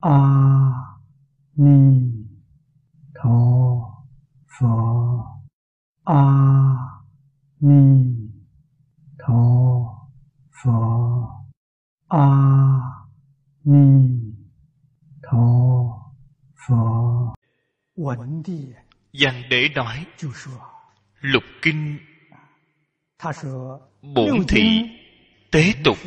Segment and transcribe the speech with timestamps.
[0.00, 0.18] a
[1.56, 2.00] ni
[3.14, 3.36] tho
[4.58, 4.66] phở
[6.04, 6.22] a
[7.60, 8.04] ni
[9.18, 9.42] tho
[10.62, 10.70] phở
[12.08, 12.26] a
[13.64, 14.08] ni
[15.22, 15.46] tho
[16.66, 17.00] phở
[19.12, 20.06] Giang đế nói,
[21.20, 21.98] Lục kinh,
[24.02, 24.82] Bổn thị
[25.50, 25.98] Tế tục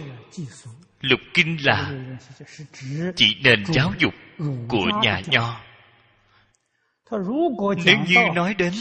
[1.03, 1.91] lục kinh là
[3.15, 4.13] chỉ nền giáo dục
[4.67, 5.61] của nhà nho.
[7.85, 8.73] Nếu như nói đến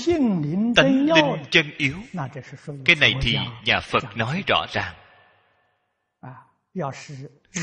[0.77, 1.97] tánh linh chân yếu,
[2.85, 4.95] cái này thì nhà phật nói rõ ràng.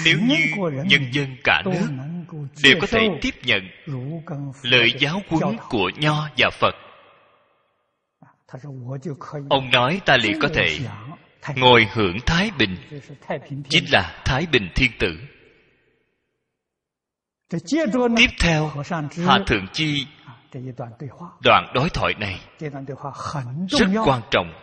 [0.05, 0.37] Nếu như
[0.85, 1.87] nhân dân cả nước
[2.63, 3.61] đều có thể tiếp nhận
[4.63, 6.75] lời giáo huấn của nho và phật,
[9.49, 10.79] ông nói ta liền có thể
[11.55, 12.75] ngồi hưởng thái bình
[13.69, 15.17] chính là thái bình thiên tử.
[18.17, 18.71] Tiếp theo
[19.27, 20.05] hạ thượng chi
[21.43, 22.39] đoạn đối thoại này
[23.69, 24.53] rất quan trọng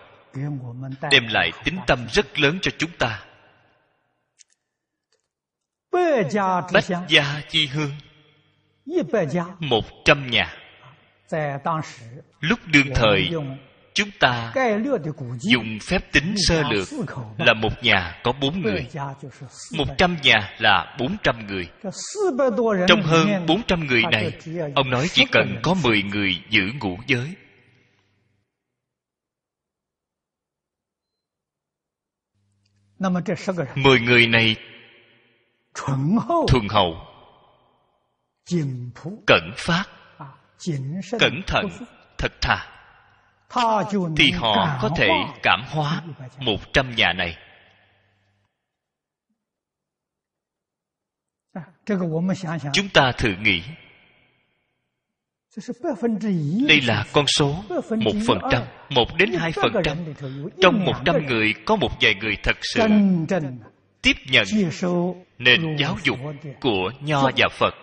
[1.10, 3.24] đem lại tính tâm rất lớn cho chúng ta.
[6.72, 7.92] Bách gia chi hương.
[9.60, 10.56] Một trăm nhà.
[12.40, 13.30] Lúc đương thời
[13.96, 14.52] chúng ta
[15.40, 16.88] dùng phép tính sơ lược
[17.38, 18.86] là một nhà có bốn người
[19.76, 21.68] một trăm nhà là bốn trăm người.
[22.88, 24.38] Trong hơn bốn trăm người này
[24.74, 27.34] ông nói chỉ cần có mười người giữ ngũ giới.
[33.74, 34.56] Mười người này
[36.48, 36.96] thuần hậu.
[39.26, 39.84] cẩn phát.
[41.18, 41.66] Cẩn thận.
[42.18, 42.75] Thật thà
[44.16, 45.08] thì họ có thể
[45.42, 46.02] cảm hóa
[46.38, 47.36] một trăm nhà này.
[52.72, 53.62] Chúng ta thử nghĩ.
[56.68, 59.98] Đây là con số một phần trăm một đến hai phần trăm.
[60.60, 62.82] trong một trăm người có một vài người thật sự
[64.02, 64.44] tiếp nhận
[65.38, 66.18] nền giáo dục
[66.60, 67.74] của nho và phật.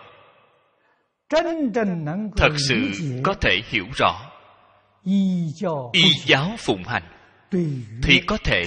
[2.36, 2.90] Thật sự
[3.22, 4.33] có thể hiểu rõ
[5.92, 7.02] y giáo phụng hành.
[8.02, 8.62] Thì có thể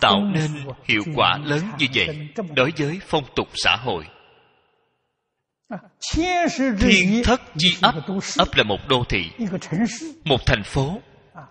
[0.00, 0.50] tạo nên
[0.84, 4.04] hiệu quả lớn như vậy đối với phong tục xã hội.
[5.68, 5.78] À,
[6.80, 7.94] Thiên thất di ấp
[8.38, 9.30] ấp là một đô thị
[10.24, 11.00] một thành phố.
[11.34, 11.42] À,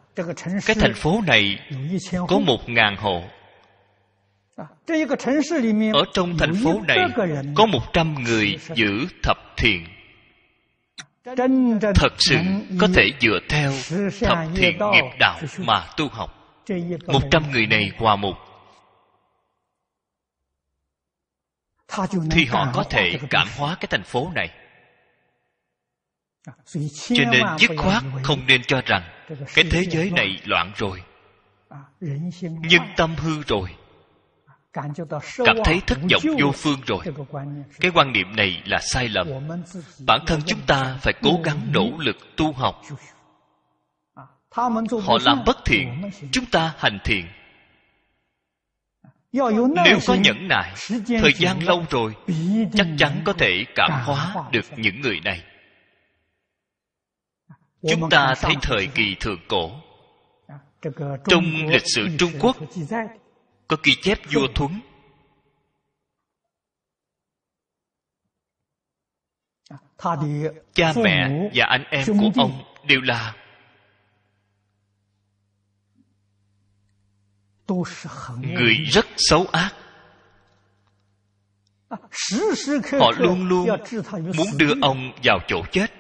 [0.66, 1.59] cái thành phố này
[2.28, 3.23] có một ngàn hộ.
[4.56, 4.66] À,
[5.94, 6.97] Ở trong thành phố này
[7.56, 9.85] có một trăm người giữ thập thiện
[11.95, 12.35] thật sự
[12.79, 13.73] có thể dựa theo
[14.22, 16.29] thập thiện nghiệp đạo mà tu học.
[17.07, 18.35] Một trăm người này hòa một.
[22.31, 24.50] Thì họ có thể cảm hóa cái thành phố này.
[27.09, 29.03] Cho nên dứt khoát không nên cho rằng
[29.56, 31.03] cái thế giới này loạn rồi.
[32.39, 33.69] Nhưng tâm hư rồi
[34.73, 37.00] cảm thấy thất vọng vô phương rồi.
[37.79, 39.28] cái quan niệm này là sai lầm.
[40.07, 42.81] Bản thân chúng ta phải cố gắng nỗ lực tu học.
[45.03, 46.01] Họ làm bất thiện
[46.31, 47.25] chúng ta hành thiện.
[49.31, 50.73] Nếu có nhẫn nại
[51.07, 52.16] thời gian lâu rồi
[52.73, 55.44] chắc chắn có thể cảm hóa được những người này.
[57.89, 59.72] Chúng ta thấy thời kỳ thượng cổ.
[61.28, 62.57] Trong lịch sử trung quốc
[63.75, 64.79] có ghi chép vua thuấn.
[70.73, 73.35] Cha mẹ và anh em của ông đều là
[78.38, 79.73] người rất xấu ác.
[83.00, 83.67] Họ luôn luôn
[84.38, 85.91] muốn đưa ông vào chỗ chết.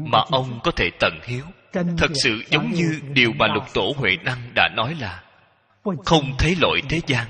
[0.00, 1.44] Mà ông có thể tận hiếu.
[1.72, 5.27] Thật sự giống như điều mà lục tổ huệ năng đã nói là
[6.04, 7.26] không thấy lỗi thế gian.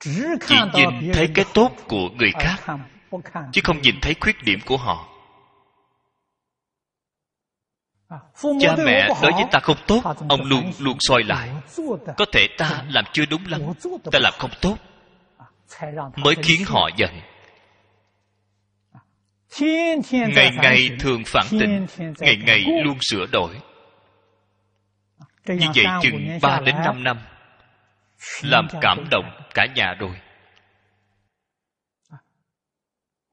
[0.00, 2.76] Chỉ nhìn thấy cái tốt của người khác,
[3.52, 5.08] chứ không nhìn thấy khuyết điểm của họ.
[8.60, 11.50] Cha mẹ đối với ta không tốt, ông luôn luôn soi lại.
[12.16, 13.60] Có thể ta làm chưa đúng lắm,
[14.12, 14.76] ta làm không tốt.
[16.16, 17.10] Mới khiến họ giận.
[20.34, 21.86] Ngày ngày thường phản tỉnh
[22.18, 23.54] ngày ngày luôn sửa đổi.
[25.48, 27.18] Như vậy chừng 3 đến 5 năm
[28.42, 30.20] Làm cảm động cả nhà rồi.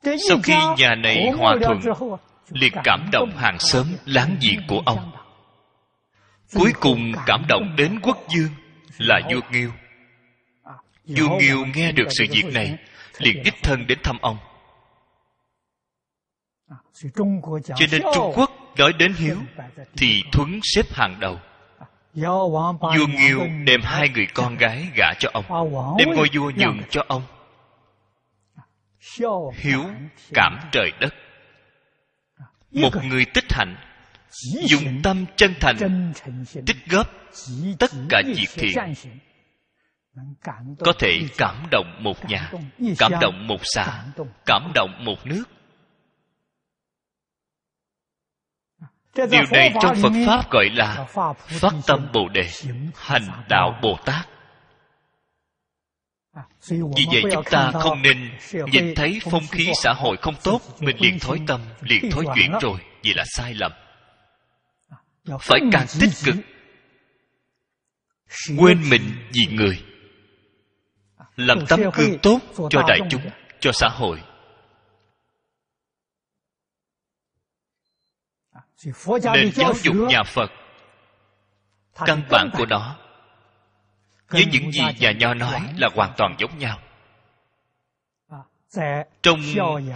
[0.03, 1.79] Sau khi nhà này hòa thuận
[2.49, 5.11] liền cảm động hàng xóm láng giềng của ông.
[6.53, 8.51] Cuối cùng cảm động đến quốc dương
[8.97, 9.71] Là vua Nghiêu
[11.05, 12.77] Vua Nghiêu nghe được sự việc này
[13.17, 14.37] liền đích thân đến thăm ông.
[17.75, 19.37] Cho nên trung quốc nói đến hiếu
[19.97, 21.39] thì thuấn xếp hàng đầu.
[22.15, 25.45] Vua Nghiêu đem hai người con gái gả cho ông.
[25.97, 27.21] Đem ngôi vua nhường cho ông.
[29.53, 29.83] Hiếu
[30.33, 31.13] cảm trời đất.
[32.71, 33.25] Một người.
[33.33, 33.75] tích hạnh
[34.67, 36.11] Dùng tâm chân thành
[36.65, 37.07] Tích góp
[37.79, 38.77] tất cả việc thiện.
[40.79, 42.51] Có thể cảm động một nhà
[42.99, 44.03] Cảm động một xã
[44.45, 45.43] Cảm động một nước.
[49.15, 51.05] Điều này trong Phật Pháp gọi là
[51.47, 52.49] Phát tâm Bồ Đề,
[52.95, 54.27] hành đạo Bồ Tát.
[56.69, 58.31] Vì vậy chúng ta không nên
[58.71, 62.51] nhìn thấy phong khí xã hội không tốt, mình liền thói tâm, liền thói chuyển
[62.61, 63.71] rồi, vì là sai lầm.
[65.41, 66.35] Phải càng tích cực,
[68.57, 69.01] quên mình
[69.33, 69.83] vì người,
[71.35, 72.39] làm tấm gương tốt
[72.69, 73.21] cho đại chúng,
[73.59, 74.21] cho xã hội,
[79.33, 80.51] nền giáo dục nhà phật
[82.05, 82.95] căn bản của nó
[84.29, 86.79] với những gì nhà nho nói là hoàn toàn giống nhau.
[89.21, 89.39] Trong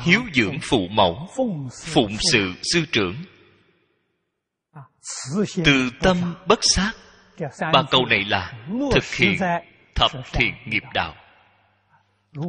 [0.03, 1.27] hiếu dưỡng phụ mẫu
[1.86, 3.15] phụng sự sư trưởng.
[5.65, 6.91] Từ tâm bất sát
[7.74, 8.53] ba câu này là
[8.94, 9.38] thực hiện
[9.95, 11.15] thập thiện nghiệp đạo.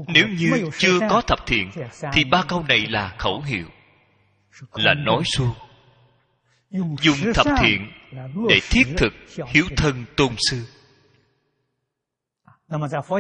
[0.07, 1.71] Nếu như chưa có thập thiện
[2.13, 3.67] thì ba câu này là khẩu hiệu
[4.75, 5.55] là nói suông
[6.71, 7.93] dùng thập thiện
[8.49, 9.13] để thiết thực
[9.49, 10.65] hiếu thân tôn sư.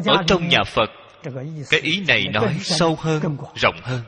[0.06, 0.90] Ở trong nhà phật
[1.70, 4.02] cái ý này nói sâu hơn rộng hơn.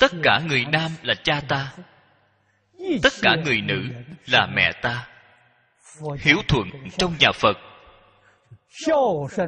[0.00, 1.72] Tất cả người nam là cha ta.
[3.02, 3.82] tất cả người nữ
[4.26, 5.08] là mẹ ta.
[6.20, 6.68] hiếu thuận
[6.98, 7.56] trong nhà phật.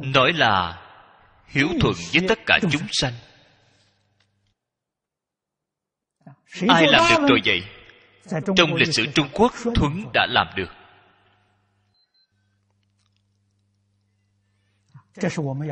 [0.03, 0.81] Nói là
[1.47, 3.13] hiếu thuận với tất cả chúng sanh.
[6.67, 7.63] Ai làm được rồi vậy?
[8.55, 10.69] trong lịch sử trung quốc thuấn đã làm được.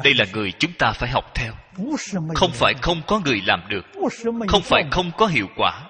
[0.04, 1.54] Đây là người chúng ta phải học theo.
[2.36, 3.86] Không phải không có người làm được.
[4.48, 5.88] Không phải không có hiệu quả.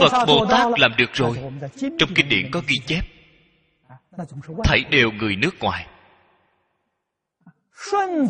[0.00, 1.38] Phật bồ tát làm được rồi.
[1.98, 3.00] Trong kinh điển có ghi chép.
[4.64, 5.86] Thảy đều người nước ngoài.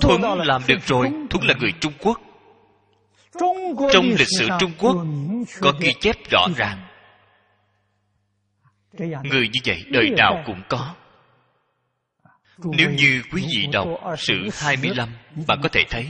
[0.01, 1.11] Thuấn làm được rồi.
[1.31, 2.21] Thuấn là người trung quốc
[3.93, 4.97] trong lịch sử trung quốc
[5.61, 6.87] có ghi chép rõ ràng.
[9.23, 10.95] người như vậy đời nào cũng có.
[12.59, 13.89] nếu như quý vị đọc
[14.19, 15.09] sự 25
[15.47, 16.07] bạn có thể thấy.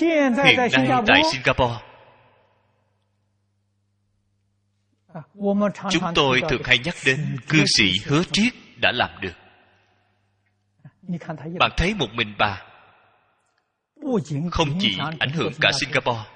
[0.00, 0.56] Hiện nay
[1.06, 1.80] tại singapore
[5.90, 9.34] chúng tôi thường hay nhắc đến cư sĩ hứa triết đã làm được.
[11.58, 12.69] Bạn thấy một mình bà
[14.50, 16.30] không chỉ ảnh hưởng cả singapore.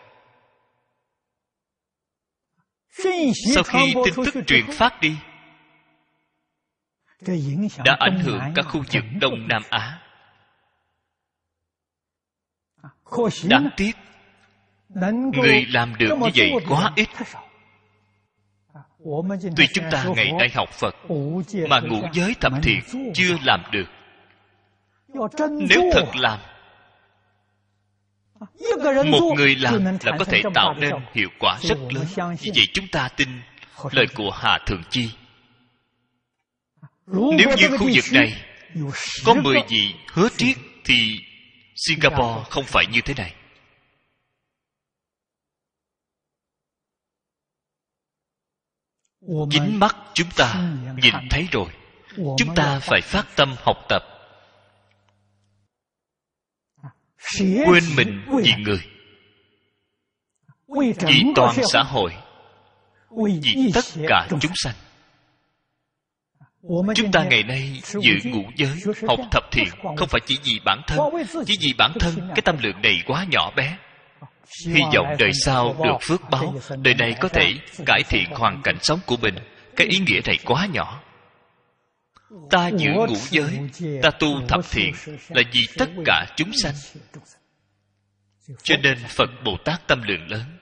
[3.55, 5.16] Sau khi tin tức truyền phát đi,
[7.84, 10.00] đã ảnh hưởng cả khu vực đông nam á.
[13.44, 13.93] Đáng tiếc,
[15.32, 17.08] người làm được như vậy quá ít.
[19.56, 20.94] Tuy chúng ta ngày nay học phật,
[21.68, 22.80] mà ngũ giới thập thiện
[23.14, 23.87] chưa làm được.
[25.68, 26.40] Nếu thật làm
[29.11, 32.37] một người làm là có thể tạo nên hiệu quả rất lớn.
[32.41, 33.29] vì vậy chúng ta tin
[33.91, 35.11] lời của hà Thường chi.
[37.07, 38.45] Nếu như khu vực này
[39.25, 41.19] có 10 vị hứa triết thì
[41.76, 43.35] Singapore không phải như thế này.
[49.50, 50.55] Chính mắt chúng ta
[51.03, 51.69] nhìn thấy rồi.
[52.17, 54.13] Chúng ta phải phát tâm học tập
[57.40, 58.80] quên mình vì người.
[61.06, 62.12] Vì toàn xã hội.
[63.42, 64.75] Vì tất cả chúng sanh.
[66.94, 68.71] Chúng ta ngày nay giữ ngũ giới
[69.09, 70.99] học thập thiện không phải chỉ vì bản thân
[71.47, 72.14] chỉ vì bản thân.
[72.35, 73.76] Cái tâm lượng này quá nhỏ bé.
[74.68, 76.54] Hy vọng đời sau được phước báo.
[76.83, 77.54] Đời này có thể
[77.87, 79.35] cải thiện hoàn cảnh sống của mình.
[79.76, 81.00] Cái ý nghĩa này quá nhỏ
[82.50, 83.61] ta giữ ngũ giới
[84.03, 84.95] ta tu thập thiện
[85.29, 86.75] là vì tất cả chúng sanh.
[88.62, 90.59] cho nên phật bồ tát tâm lượng lớn.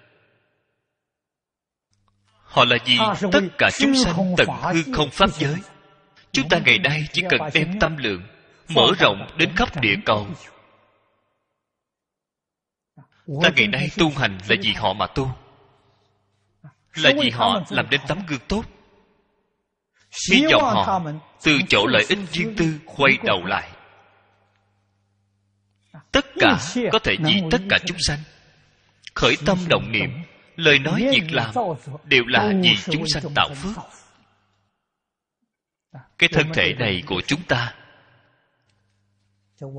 [2.44, 2.98] Họ là vì
[3.32, 5.56] tất cả chúng sanh tận hư không pháp giới.
[6.32, 8.22] chúng ta ngày nay chỉ cần đem tâm lượng
[8.68, 10.26] mở rộng đến khắp địa cầu.
[13.42, 15.30] Ta ngày nay tu hành là vì họ mà tu.
[16.94, 18.64] Là vì họ làm đến tấm gương tốt.
[20.30, 21.00] Hy vọng họ
[21.44, 23.70] từ chỗ lợi ích riêng tư quay đầu lại.
[26.12, 26.58] Tất cả
[26.92, 28.18] có thể vì tất cả chúng sanh.
[29.14, 30.10] Khởi tâm động niệm,
[30.56, 31.54] lời nói việc làm
[32.04, 33.76] đều là vì chúng sanh tạo phước.
[36.18, 37.74] Cái thân thể này của chúng ta,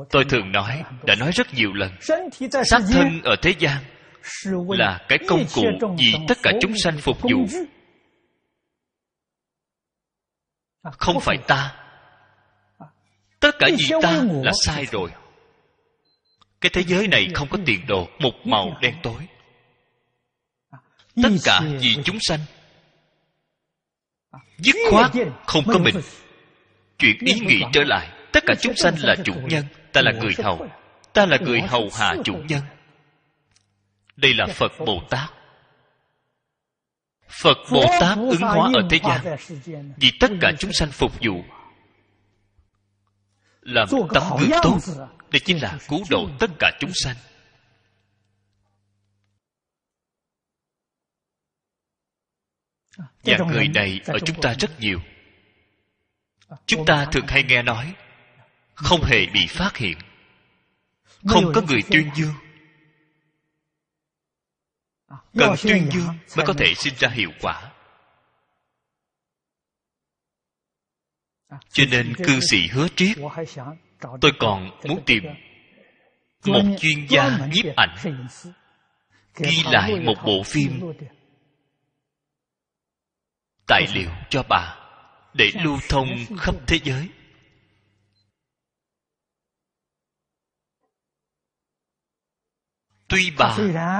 [0.09, 1.91] tôi thường nói, đã nói rất nhiều lần,
[2.63, 3.83] xác thân ở thế gian
[4.69, 5.63] là cái công cụ
[5.97, 7.45] vì tất cả chúng sanh phục vụ
[10.91, 11.75] không phải ta.
[13.39, 15.11] Tất cả vì ta là sai rồi.
[16.61, 19.27] Cái thế giới này không có tiền đồ một màu đen tối.
[21.23, 22.39] Tất cả vì chúng sanh.
[24.57, 25.11] Dứt khoát
[25.45, 25.95] không có mình.
[26.97, 28.09] chuyện ý nghĩ trở lại.
[28.31, 30.67] Tất cả chúng sanh là chủ nhân ta là người hầu.
[31.13, 32.61] ta là người hầu hạ chủ nhân.
[34.15, 35.29] Đây là phật bồ tát
[37.27, 39.37] phật bồ tát ứng hóa ở thế gian
[39.97, 41.43] vì tất cả chúng sanh phục vụ.
[43.61, 44.77] Làm tấm gương tốt
[45.31, 47.15] đây chính là cứu độ tất cả chúng sanh.
[53.23, 54.99] Và người này ở chúng ta rất nhiều.
[56.65, 57.93] Chúng ta thường hay nghe nói
[58.75, 59.97] không hề bị phát hiện
[61.27, 62.33] không có người tuyên dương
[65.37, 67.71] cần tuyên dương mới có thể sinh ra hiệu quả.
[71.69, 73.17] Cho nên cư sĩ hứa triết
[74.21, 75.23] tôi còn muốn tìm
[76.45, 77.95] một chuyên gia nhiếp ảnh
[79.35, 80.93] ghi lại một bộ phim
[83.67, 84.75] tài liệu cho bà
[85.33, 87.09] để lưu thông khắp thế giới
[93.13, 93.57] tuy bà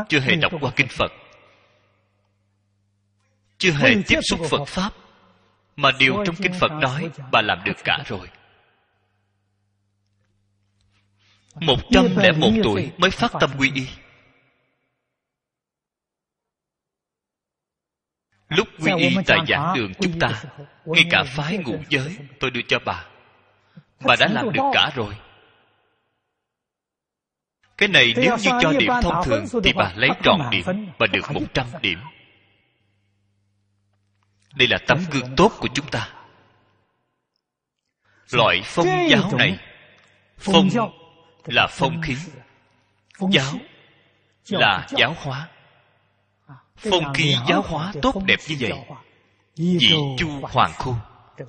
[0.09, 1.11] chưa hề đọc qua kinh phật
[3.57, 4.93] chưa hề tiếp xúc phật pháp
[5.75, 8.29] mà điều trong kinh phật nói bà làm được cả rồi.
[11.55, 13.87] một trăm lẻ một tuổi mới phát tâm quy y.
[18.49, 20.43] Lúc quy y tại giảng đường chúng ta
[20.85, 23.05] ngay cả phái ngũ giới tôi đưa cho bà.
[23.99, 25.15] Bà đã làm được cả rồi
[27.83, 30.65] cái này nếu như cho điểm thông thường thì bà lấy trọn điểm
[30.97, 31.99] và được một trăm điểm.
[34.55, 36.09] đây là tấm gương tốt của chúng ta.
[38.31, 39.57] Loại phong giáo này
[40.37, 40.69] phong
[41.45, 42.15] là phong khí.
[43.31, 43.53] Giáo.
[44.47, 45.47] Là giáo hóa.
[46.75, 48.73] Phong khí giáo hóa tốt đẹp như vậy.
[49.55, 50.95] vị chu hoàng khu.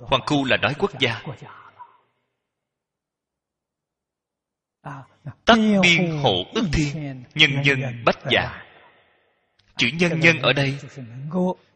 [0.00, 1.22] Hoàng khu là nói quốc gia
[5.44, 8.62] tất biên hộ ức thiên nhân nhân bách dạ
[9.76, 10.78] chữ nhân nhân ở đây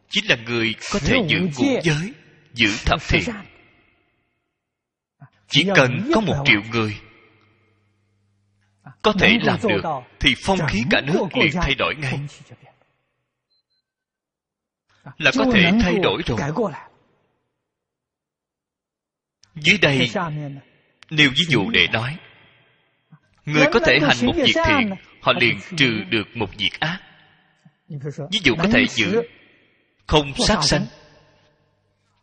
[0.09, 2.13] chính là người có thể giữ ngũ giới
[2.53, 3.23] giữ thập thiện.
[5.47, 6.97] chỉ cần có một triệu người
[9.01, 9.81] có thể làm được
[10.19, 12.19] thì phong khí cả nước liền thay đổi ngay.
[15.17, 16.39] là có thể thay đổi rồi.
[19.55, 20.09] dưới đây
[21.09, 22.17] nêu ví dụ để nói
[23.53, 24.89] người có thể hành một việc thiện
[25.21, 26.99] họ liền trừ được một việc ác.
[28.31, 29.21] Ví dụ có thể giữ
[30.07, 30.85] không sát sanh.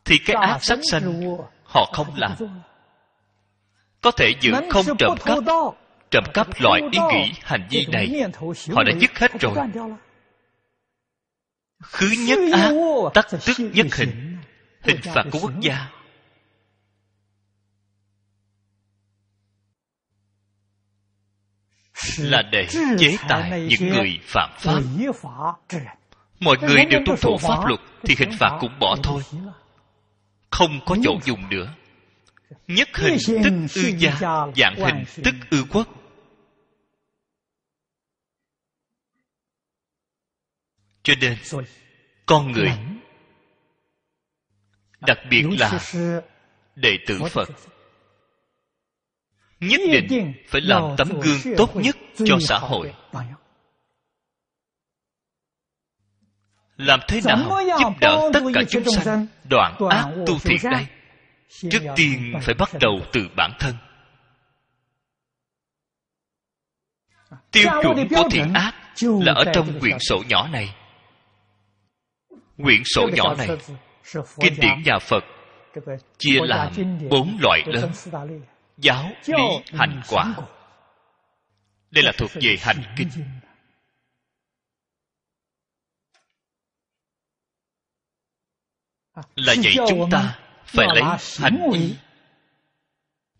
[0.04, 2.32] thì cái ác sát sanh họ không làm.
[4.00, 5.38] có thể giữ không trộm cắp.
[6.10, 8.22] trộm cắp loại ý nghĩ hành vi này
[8.72, 9.54] họ đã dứt hết rồi.
[11.82, 12.72] khứ nhất ác
[13.14, 14.36] tắc tức nhất hình.
[14.82, 15.95] hình phạt của quốc gia
[22.18, 22.66] là để
[22.98, 24.80] chế tài những người phạm pháp.
[26.40, 29.22] mọi người đều tuân thủ pháp luật thì hình phạt cũng bỏ thôi.
[30.50, 31.74] Không có chỗ dùng nữa.
[32.68, 34.20] Nhất hình tức ư gia
[34.56, 35.88] dạng hình tức ư quốc.
[41.02, 41.36] Cho nên
[42.26, 42.72] con người
[45.00, 45.80] đặc biệt là
[46.76, 47.48] đệ tử phật
[49.60, 52.92] nhất định phải làm tấm gương tốt nhất cho xã hội
[56.76, 57.38] làm thế nào
[57.80, 60.86] giúp đỡ tất cả chúng sanh đoạn ác tu thiện đây
[61.48, 63.74] trước tiên phải bắt đầu từ bản thân
[67.52, 70.74] tiêu chuẩn của thiện ác là ở trong quyển sổ nhỏ này
[72.62, 73.48] quyển sổ nhỏ này
[74.40, 75.24] kinh điển nhà phật
[76.18, 76.72] chia làm
[77.10, 77.90] bốn loại lớn
[78.76, 79.42] giáo lý
[79.72, 80.34] hành quả.
[81.90, 83.08] Đây là thuộc về hành kinh.
[89.34, 91.02] Là vậy chúng ta phải lấy
[91.38, 91.96] hành ý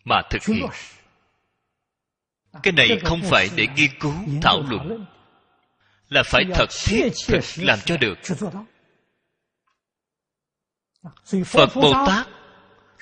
[0.04, 0.66] mà thực hiện.
[2.62, 5.06] Cái này không phải để nghiên cứu, thảo luận.
[6.08, 8.18] Là phải thật thiết thực làm cho được.
[11.44, 12.26] Phật bồ tát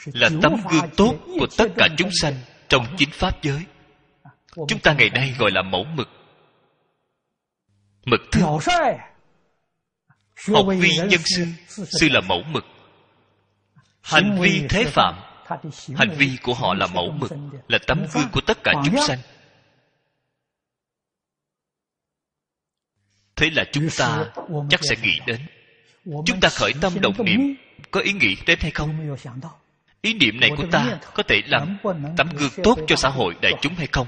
[0.04, 2.34] là tấm gương tốt của tất cả chúng sanh
[2.68, 3.64] trong chính pháp giới.
[4.68, 6.08] Chúng ta ngày nay gọi là mẫu mực.
[8.04, 8.42] Mực thức.
[10.54, 12.64] Học vi nhân sư sư là mẫu mực.
[14.02, 15.14] Hành vi thế phạm.
[15.96, 17.32] Hành vi của họ là mẫu mực
[17.68, 19.18] là tấm gương của tất cả chúng sanh.
[23.36, 24.32] Thế là chúng ta
[24.70, 25.40] chắc sẽ nghĩ đến.
[26.04, 27.40] Chúng ta khởi tâm động niệm
[27.90, 29.16] có ý nghĩ đến hay không
[30.04, 31.76] ý niệm này của ta có thể làm
[32.16, 34.06] tấm gương tốt cho xã hội đại chúng hay không?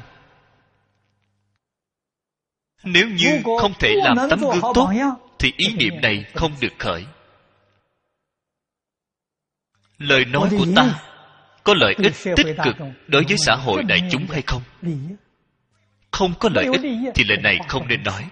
[2.84, 4.90] Nếu như không thể làm tấm gương tốt
[5.38, 7.06] thì ý niệm này không được khởi.
[9.98, 11.00] Lời nói của ta
[11.64, 12.76] có lợi ích tích cực
[13.06, 14.62] đối với xã hội đại chúng hay không?
[16.12, 18.28] không có lợi ích thì lời này không nên nói.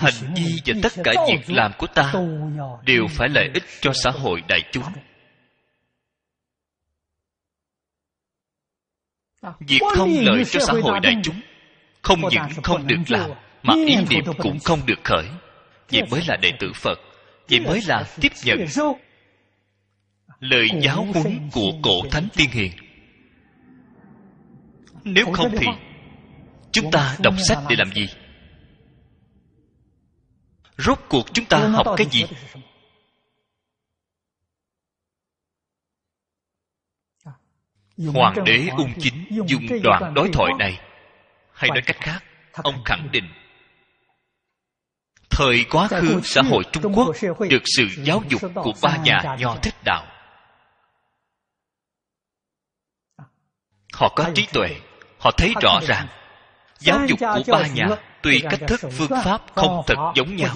[0.00, 2.12] Hành vi và tất cả việc làm của ta
[2.86, 4.84] đều phải lợi ích cho xã hội đại chúng
[9.60, 11.40] việc không lợi cho xã hội đại chúng
[12.02, 13.30] không những không được làm
[13.62, 15.26] mà ý niệm cũng không được khởi.
[15.92, 16.98] Vậy mới là đệ tử phật
[17.50, 18.58] vậy mới là tiếp nhận
[20.40, 22.72] lời giáo huấn của cổ thánh tiên hiền.
[25.04, 25.66] nếu không thì
[26.72, 28.08] chúng ta đọc sách để làm gì?
[30.78, 32.24] Rốt cuộc chúng ta học cái gì
[38.06, 40.80] hoàng đế ung chính dùng đoạn đối thoại này.
[41.52, 43.28] Hay nói cách khác ông khẳng định.
[45.30, 47.16] Thời quá khứ xã hội trung quốc
[47.50, 50.06] được sự giáo dục của ba nhà nho thích đạo.
[53.92, 54.76] Họ có trí tuệ
[55.18, 56.06] họ thấy rõ ràng
[56.78, 57.88] giáo dục của ba nhà
[58.22, 60.54] tuy cách thức phương pháp không thật giống nhau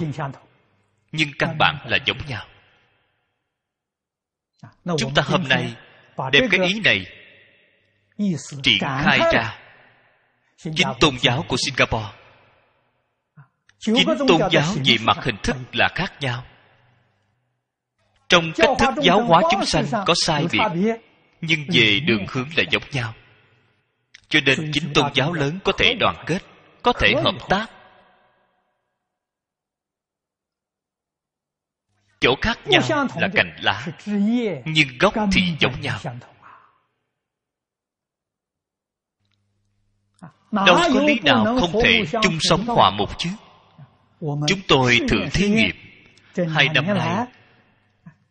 [1.11, 2.45] nhưng căn bản là giống nhau.
[4.97, 5.75] Chúng ta hôm nay
[6.31, 7.05] đem cái ý này
[8.63, 9.59] triển khai ra.
[10.57, 12.11] Chính tôn giáo của singapore.
[13.79, 16.43] Chính tôn giáo về mặt hình thức là khác nhau.
[18.29, 20.59] Trong cách thức giáo hóa chúng sanh có sai biệt
[21.41, 23.13] nhưng về đường hướng là giống nhau.
[24.29, 26.39] Cho nên chính tôn giáo lớn có thể đoàn kết
[26.81, 27.65] có thể hợp tác.
[32.19, 33.87] Chỗ khác nhau là cành lá
[34.65, 35.99] nhưng gốc thì giống nhau
[40.53, 43.29] đâu có lý nào không thể chung sống hòa một chứ?
[44.21, 45.75] Chúng tôi thử thí nghiệm.
[46.49, 47.25] hai năm nay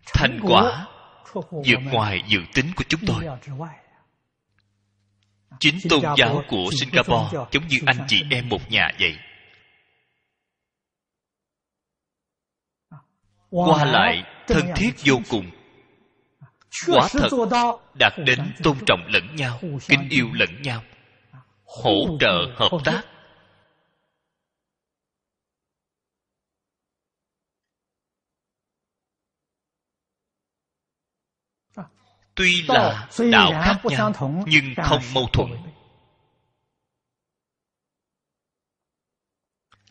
[0.06, 0.86] thành quả
[1.50, 3.24] vượt ngoài dự tính của chúng tôi.
[5.60, 9.18] chính tôn giáo của singapore giống như anh chị em một nhà vậy.
[13.50, 15.50] Qua lại thân thiết vô cùng.
[16.86, 17.28] quả thật
[17.94, 20.82] đạt đến tôn trọng lẫn nhau kính yêu lẫn nhau
[21.72, 23.02] hỗ trợ hợp tác.
[32.34, 34.12] tuy là đạo khác nhau
[34.46, 35.50] nhưng không mâu thuẫn.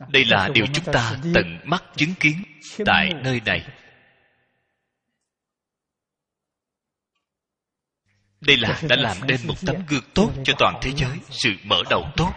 [0.09, 2.43] đây là điều chúng ta tận mắt chứng kiến
[2.85, 3.67] tại nơi này
[8.41, 11.83] đây là đã làm nên một tấm gương tốt cho toàn thế giới sự mở
[11.89, 12.31] đầu tốt.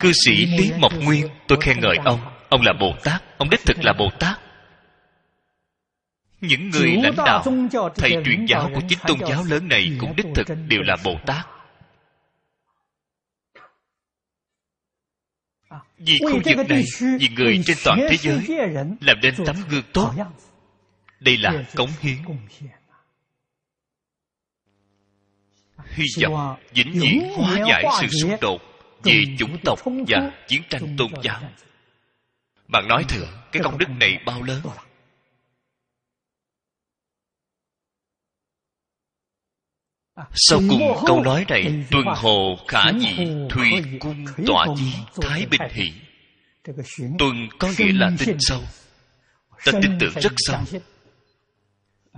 [0.00, 2.20] Cư sĩ lý mộc nguyên tôi khen ngợi ông.
[2.48, 4.40] ông là bồ tát ông đích thực là bồ tát.
[6.40, 7.44] Những người lãnh đạo
[7.96, 11.14] thầy truyền giáo của chính tôn giáo lớn này cũng đích thực đều là bồ
[11.26, 11.46] tát.
[15.98, 16.82] Vì khu vực này
[17.20, 18.46] vì người trên toàn thế giới
[19.00, 20.12] làm nên tấm gương tốt
[21.20, 22.16] đây là cống hiến.
[25.86, 28.60] hy vọng vĩnh viễn hóa giải sự xung đột
[29.02, 29.78] về chủng tộc
[30.08, 31.40] và chiến tranh tôn giáo.
[32.68, 34.60] bạn nói thử cái công đức này bao lớn?
[40.34, 43.16] sau cùng câu nói này tuần hồ khả dị
[43.50, 45.92] thùy cung tọa di thái bình hỷ.
[47.18, 48.60] tuần có nghĩa là tin sâu.
[49.64, 50.60] Ta tin tưởng rất sâu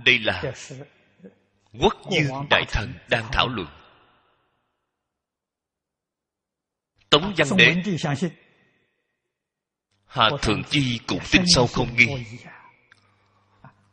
[0.05, 0.43] đây là
[1.79, 3.67] quốc dương đại thần đang thảo luận.
[7.09, 7.75] Tống văn đế
[10.05, 12.07] hà thượng chi cũng tin sâu không nghi.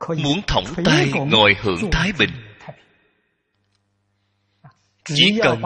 [0.09, 2.31] muốn thõng tay ngồi hưởng thái bình.
[5.05, 5.63] chỉ cần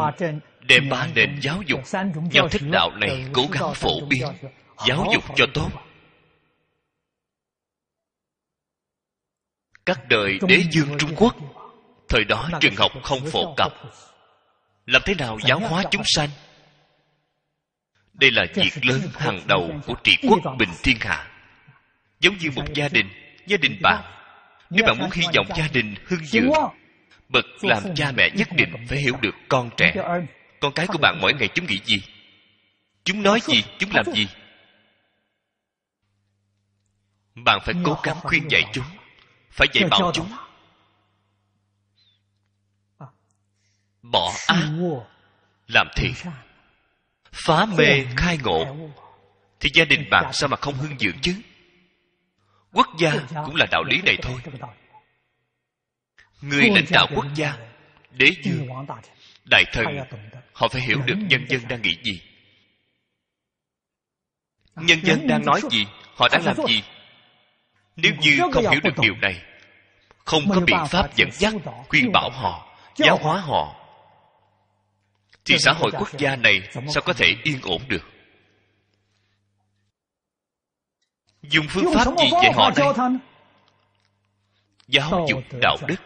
[0.68, 1.80] đem ba nền giáo dục
[2.32, 4.26] nhau thích đạo này cố gắng phổ biến
[4.86, 5.70] giáo dục cho tốt
[9.86, 11.36] các đời đế dương trung quốc.
[12.08, 13.72] Thời đó trường học không phổ cập.
[14.86, 16.28] Làm thế nào giáo hóa chúng sanh?
[18.12, 21.28] Đây là việc lớn hàng đầu của trị quốc bình thiên hạ.
[22.20, 23.06] Giống như một gia đình
[23.46, 24.04] gia đình bạn
[24.70, 26.50] nếu bạn muốn hy vọng gia đình hưng dượng
[27.28, 29.94] bậc làm cha mẹ nhất định phải hiểu được con trẻ.
[30.60, 32.02] Con cái của bạn mỗi ngày chúng nghĩ gì?
[33.04, 33.64] Chúng nói gì?
[33.78, 34.28] chúng làm gì?
[37.34, 38.84] Bạn phải cố gắng khuyên dạy chúng
[39.52, 40.32] phải dạy bảo chúng.
[44.02, 44.68] bỏ ác
[45.66, 46.12] làm thiện
[47.32, 48.76] phá mê khai ngộ.
[49.60, 51.34] Thì gia đình bạn sao mà không hưng dưỡng chứ?
[52.72, 53.12] Quốc gia
[53.44, 54.40] cũng là đạo lý này thôi.
[56.40, 57.58] người lãnh đạo quốc gia
[58.10, 58.68] đế dương
[59.44, 59.64] đại.
[59.72, 59.86] thần
[60.52, 62.22] họ phải hiểu được nhân dân đang nghĩ gì.
[64.76, 65.86] Nhân dân đang nói gì
[66.16, 66.82] họ đang làm gì
[67.96, 69.42] nếu như không hiểu được điều này
[70.24, 71.54] không có biện pháp dẫn dắt
[71.88, 73.76] khuyên bảo họ giáo hóa họ.
[75.44, 78.08] thì xã hội quốc gia này sao có thể yên ổn được?
[81.42, 83.18] Dùng phương pháp gì dạy họ đây
[84.88, 85.96] giáo dục đạo đức.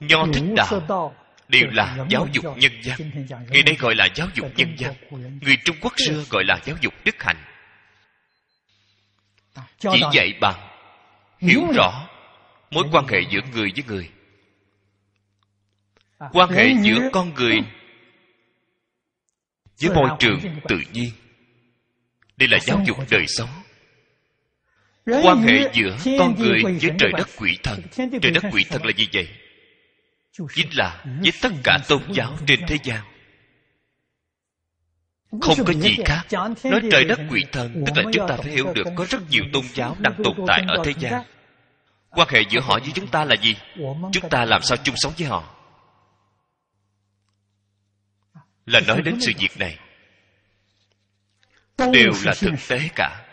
[0.00, 1.14] Nho thích đạo
[1.48, 2.98] đều là giáo dục nhân dân.
[3.50, 4.94] ngày nay gọi là giáo dục nhân dân.
[5.40, 7.51] người trung quốc xưa gọi là giáo dục đức hạnh
[9.78, 10.68] chỉ dạy bằng
[11.38, 12.08] hiểu rõ
[12.70, 14.10] mối quan hệ giữa người với người.
[16.32, 17.60] Quan hệ giữa con người
[19.80, 21.10] với môi trường tự nhiên.
[22.36, 23.48] Đây là giáo dục đời sống.
[25.06, 27.82] Quan hệ giữa con người với trời đất quỷ thần.
[27.96, 29.28] trời đất quỷ thần là gì vậy?
[30.54, 33.11] Chính là với tất cả tôn giáo trên thế gian
[35.40, 36.22] không có gì khác.
[36.64, 39.44] nói trời đất quỷ thần tức là chúng ta phải hiểu được có rất nhiều
[39.52, 41.22] tôn giáo đang tồn tại ở thế gian.
[42.10, 43.56] quan hệ giữa họ với chúng ta là gì?
[44.12, 45.44] Chúng ta làm sao chung sống với họ?
[48.66, 49.78] Là nói đến sự việc này
[51.92, 53.24] đều là thực tế cả.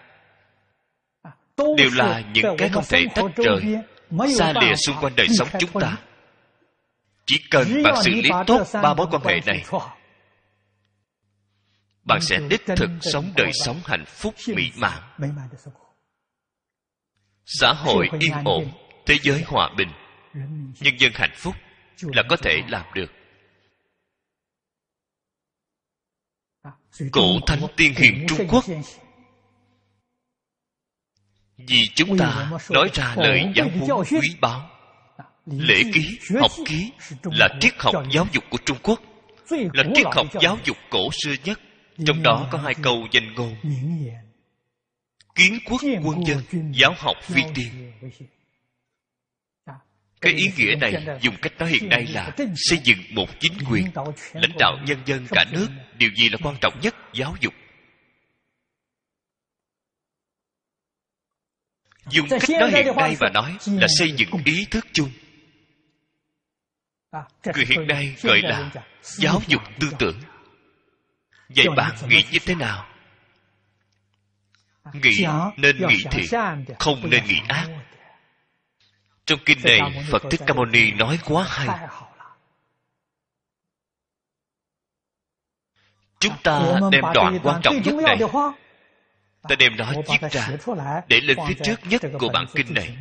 [1.77, 3.77] Đều là những cái không thể tách rời
[4.37, 5.97] xa lìa xung quanh đời sống chúng ta.
[7.25, 9.63] Chỉ cần bạn xử lý tốt ba mối quan hệ này
[12.09, 15.03] bạn sẽ đích thực sống đời sống hạnh phúc mỹ mãn.
[17.45, 18.71] xã hội yên ổn
[19.05, 19.89] thế giới hòa bình.
[20.79, 21.55] nhân dân hạnh phúc
[22.01, 23.11] là có thể làm được.
[27.11, 28.65] Cổ thánh tiên hiền trung quốc.
[31.57, 34.69] vì chúng ta nói ra lời giáo huấn quý báu.
[35.45, 36.91] Lễ ký học ký
[37.23, 39.01] là triết học giáo dục của trung quốc
[39.49, 41.59] là triết học giáo dục cổ xưa nhất
[42.05, 43.55] trong đó có hai câu danh ngôn.
[45.35, 47.91] Kiến quốc quân dân giáo học phi tiên.
[50.21, 53.85] cái ý nghĩa này dùng cách nói hiện nay là xây dựng một chính quyền
[54.33, 56.95] lãnh đạo nhân dân cả nước điều gì là quan trọng nhất?
[57.13, 57.53] Giáo dục.
[62.09, 65.09] Dùng cách nói hiện nay và nói là xây dựng ý thức chung.
[67.55, 70.19] Người hiện nay gọi là giáo dục tư tưởng
[71.49, 72.85] vậy bạn nghĩ như thế nào?
[74.93, 75.25] Nghĩ
[75.57, 76.25] nên nghĩ thiện
[76.79, 77.67] không nên nghĩ ác.
[79.25, 79.79] trong kinh này
[80.11, 81.89] phật thích ca mâu ni nói quá hay.
[86.19, 88.17] chúng ta đem đoạn quan trọng nhất này
[89.41, 90.49] ta đem nó viết ra
[91.07, 92.97] để lên phía trước nhất của bản kinh này.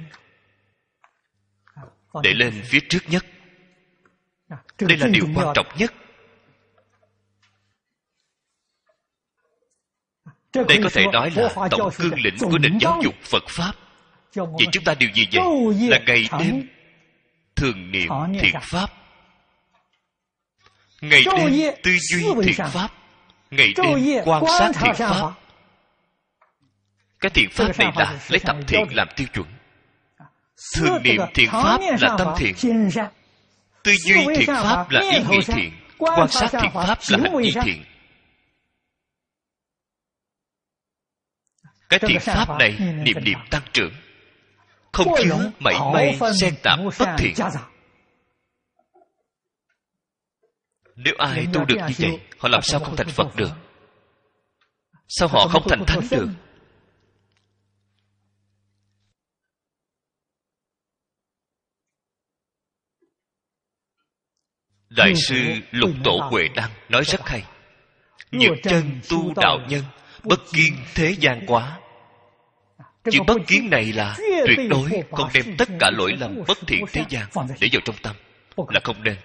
[2.23, 3.25] để lên phía trước nhất.
[4.79, 5.93] Đây là điều quan trọng nhất
[10.55, 13.73] đây có thể nói là tổng cương lĩnh của nền giáo dục phật pháp.
[14.35, 15.45] Vậy chúng ta điều gì vậy?
[15.89, 16.69] Là ngày đêm
[17.57, 18.09] thường niệm
[18.41, 18.91] thiện pháp.
[21.01, 22.89] Ngày đêm tư duy thiện pháp.
[23.51, 25.33] Ngày đêm quan sát thiện pháp.
[27.21, 29.47] cái thiện pháp này là lấy tập thiện làm tiêu chuẩn.
[30.77, 32.55] Thường niệm thiện pháp là tâm thiện.
[33.85, 35.73] tư duy thiện pháp là ý nghĩ thiện.
[35.99, 37.85] Quan sát thiện pháp là hành vi thiện
[41.89, 43.93] cái thiện pháp này niệm niệm tăng trưởng.
[44.93, 47.35] Không chứa mảy may xen tạp bất thiện.
[50.97, 53.51] nếu ai tu được như vậy họ làm sao không thành phật được?
[55.09, 56.29] Sao họ không thành thánh được?
[64.91, 65.37] đại sư
[65.71, 67.45] lục tổ huệ đăng nói rất hay.
[68.31, 69.85] Nhật chân tu đạo nhân
[70.29, 71.79] bất kiến thế gian quá.
[73.11, 76.85] Chữ bất kiến này là tuyệt đối không đem tất cả lỗi lầm bất thiện
[76.93, 77.29] thế gian
[77.61, 78.17] để vào trong tâm
[78.69, 79.17] là không nên.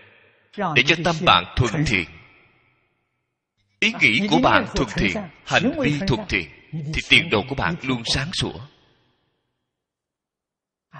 [0.75, 2.05] để cho tâm bạn thuần thiện.
[3.79, 7.75] Ý nghĩ của bạn thuần thiện hành vi thuần thiện thì tiền đồ của bạn
[7.81, 8.59] luôn sáng sủa.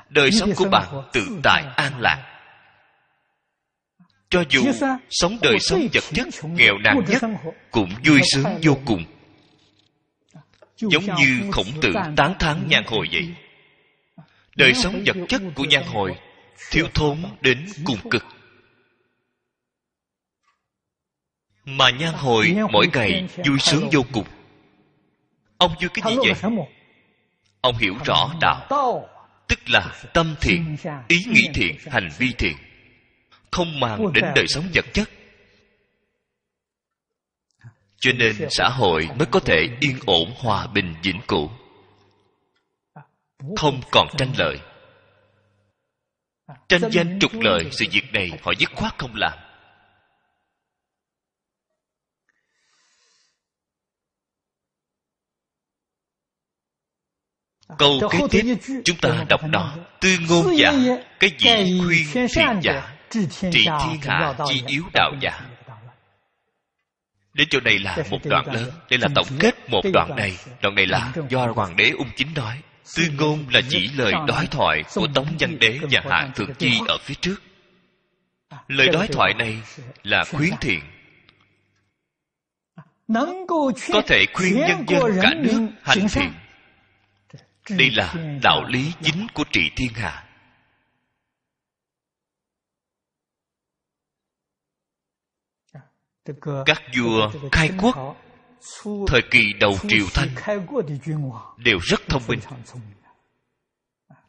[0.10, 2.30] Đời sống của bạn tự tại an lạc.
[4.30, 4.62] cho dù
[5.10, 7.22] sống đời sống vật chất nghèo nàn nhất
[7.72, 9.06] cũng vui sướng vô cùng
[10.78, 13.34] giống như khổng tử tán thán nhan hồi vậy.
[14.56, 16.16] Đời sống vật chất của nhan hồi
[16.72, 18.26] thiếu thốn đến cùng cực.
[21.66, 24.28] Mà nhan hồi mỗi ngày vui sướng vô cùng.
[25.58, 26.54] Ông vui cái gì vậy?
[27.62, 28.68] ông hiểu rõ đạo.
[29.48, 30.76] tức là tâm thiện
[31.08, 32.58] ý nghĩ thiện hành vi thiện.
[33.52, 35.10] Không mang đến đời sống vật chất
[38.04, 41.52] cho nên xã hội mới có thể yên ổn hòa bình vĩnh cửu.
[43.58, 44.60] Không còn tranh lợi.
[46.70, 49.40] Tranh danh trục lợi sự việc này họ dứt khoát không làm.
[57.78, 59.76] Câu kế tiếp, chúng ta đọc đó.
[60.02, 60.72] Tư ngôn giả,
[61.20, 61.82] cái gì
[62.14, 62.96] khuyên thiện giả?
[63.10, 65.53] Trị thiên hạ, chi yếu đạo giả
[67.34, 70.38] đến chỗ này là một đoạn lớn đây là tổng kết một đoạn này.
[70.62, 72.62] đoạn này là do hoàng đế ung chính nói.
[72.98, 76.80] Tư ngôn là chỉ lời đối thoại của tống văn đế và hạ thượng chi
[76.88, 77.36] ở phía trước.
[78.68, 79.62] Lời đối thoại này
[80.04, 80.80] là khuyến thiện.
[83.94, 86.34] Có thể khuyên nhân dân cả nước hành thiện.
[87.70, 90.24] Đây là đạo lý chính của trị thiên hạ
[96.66, 98.16] các vua khai quốc
[99.08, 100.30] thời kỳ đầu triều thanh
[101.58, 102.40] đều rất thông minh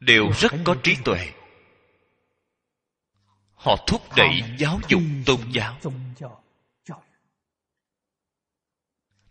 [0.01, 1.33] đều rất có trí tuệ.
[3.55, 5.79] Họ thúc đẩy giáo dục tôn giáo.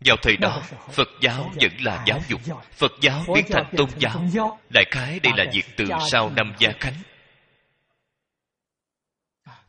[0.00, 2.40] Vào thời đó phật giáo vẫn là giáo dục.
[2.72, 4.58] Phật giáo biến thành tôn giáo.
[4.70, 6.94] Đại khái đây là việc từ sau năm gia khánh.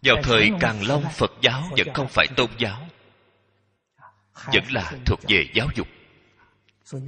[0.01, 2.84] Vào thời càng long phật giáo vẫn không phải tôn giáo
[4.53, 5.87] vẫn là thuộc về giáo dục.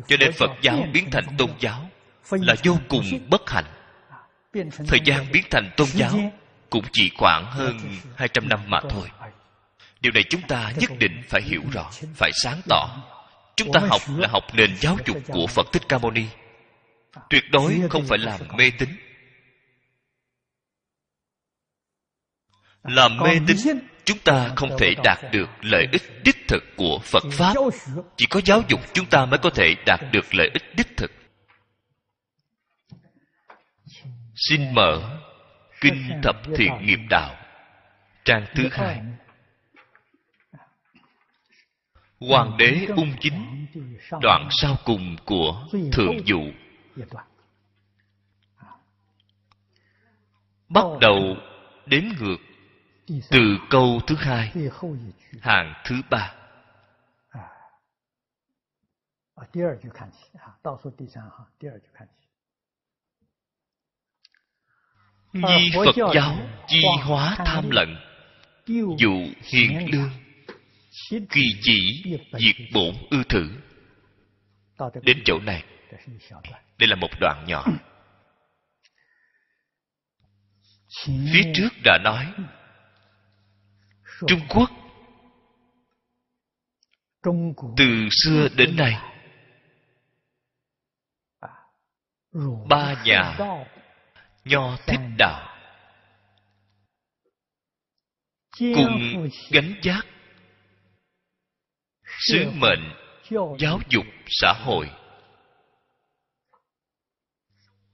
[0.07, 1.89] Cho nên phật giáo biến thành tôn giáo
[2.31, 3.65] là vô cùng bất hạnh.
[4.87, 6.31] Thời gian biến thành tôn giáo
[6.69, 7.77] cũng chỉ khoảng hơn
[8.15, 9.09] 200 năm mà thôi.
[10.01, 12.97] Điều này chúng ta nhất định phải hiểu rõ phải sáng tỏ.
[13.55, 16.25] Chúng ta học là học nền giáo dục của phật thích ca mâu ni.
[17.29, 18.89] Tuyệt đối không phải làm mê tín.
[22.83, 23.57] Làm mê tín
[24.07, 27.53] chúng ta không thể đạt được lợi ích đích thực của phật pháp.
[28.17, 31.11] chỉ có giáo dục chúng ta mới có thể đạt được lợi ích đích thực.
[34.35, 35.19] Xin mở
[35.81, 37.35] kinh thập thiện nghiệp đạo
[38.25, 39.01] trang thứ hai.
[42.19, 43.67] hoàng đế ung chính
[44.21, 46.41] đoạn sau cùng của thượng dụ.
[50.69, 51.35] bắt đầu
[51.85, 52.46] đếm ngược
[53.29, 54.53] từ câu thứ hai
[55.41, 56.33] hàng thứ ba
[65.33, 67.95] Nhi Phật giáo chi hóa tham lận
[68.97, 70.11] Dụ hiền lương
[71.09, 72.03] Kỳ chỉ
[72.39, 75.63] diệt bổn ư thử。Đến chỗ này
[76.77, 77.65] Đây là một đoạn nhỏ.
[81.05, 82.33] Phía trước đã nói
[84.19, 84.69] Trung Quốc.
[87.77, 88.93] Từ xưa đến nay
[92.69, 93.37] ba nhà
[94.45, 95.57] nho thích đạo
[98.59, 100.01] cùng gánh giác
[102.19, 102.93] sứ mệnh
[103.59, 104.89] giáo dục xã hội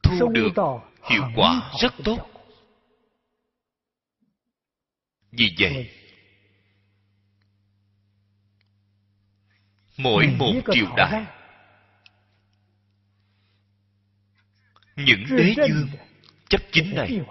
[0.03, 0.49] thu được
[1.09, 2.29] hiệu quả rất tốt.
[5.31, 6.02] vì vậy
[9.97, 11.25] mỗi một triều đại.
[14.95, 15.89] những đế dương
[16.49, 17.21] chấp chính này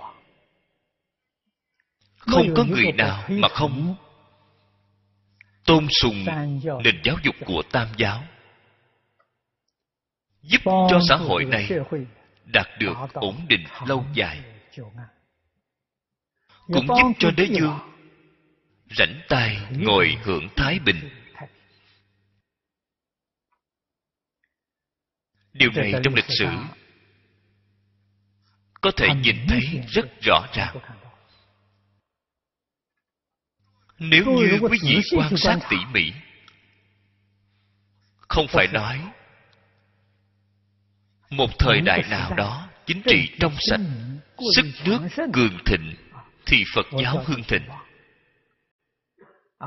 [2.18, 3.96] không có người nào mà không
[5.64, 6.24] tôn sùng
[6.84, 8.24] nền giáo dục của tam giáo.
[10.42, 11.68] Giúp cho xã hội này
[12.44, 14.42] đạt được ổn định lâu dài.
[16.66, 17.78] cũng giúp cho đế dương
[18.96, 21.21] rảnh tay ngồi hưởng thái bình
[25.52, 26.46] điều này trong lịch sử
[28.80, 30.76] có thể nhìn thấy rất rõ ràng.
[33.98, 36.12] nếu như quý vị quan sát tỉ mỉ
[38.18, 39.00] không phải nói
[41.30, 43.80] một thời đại nào đó chính trị trong sạch
[44.54, 44.98] sức nước
[45.32, 45.94] cường thịnh
[46.46, 47.62] thì phật giáo hưng thịnh.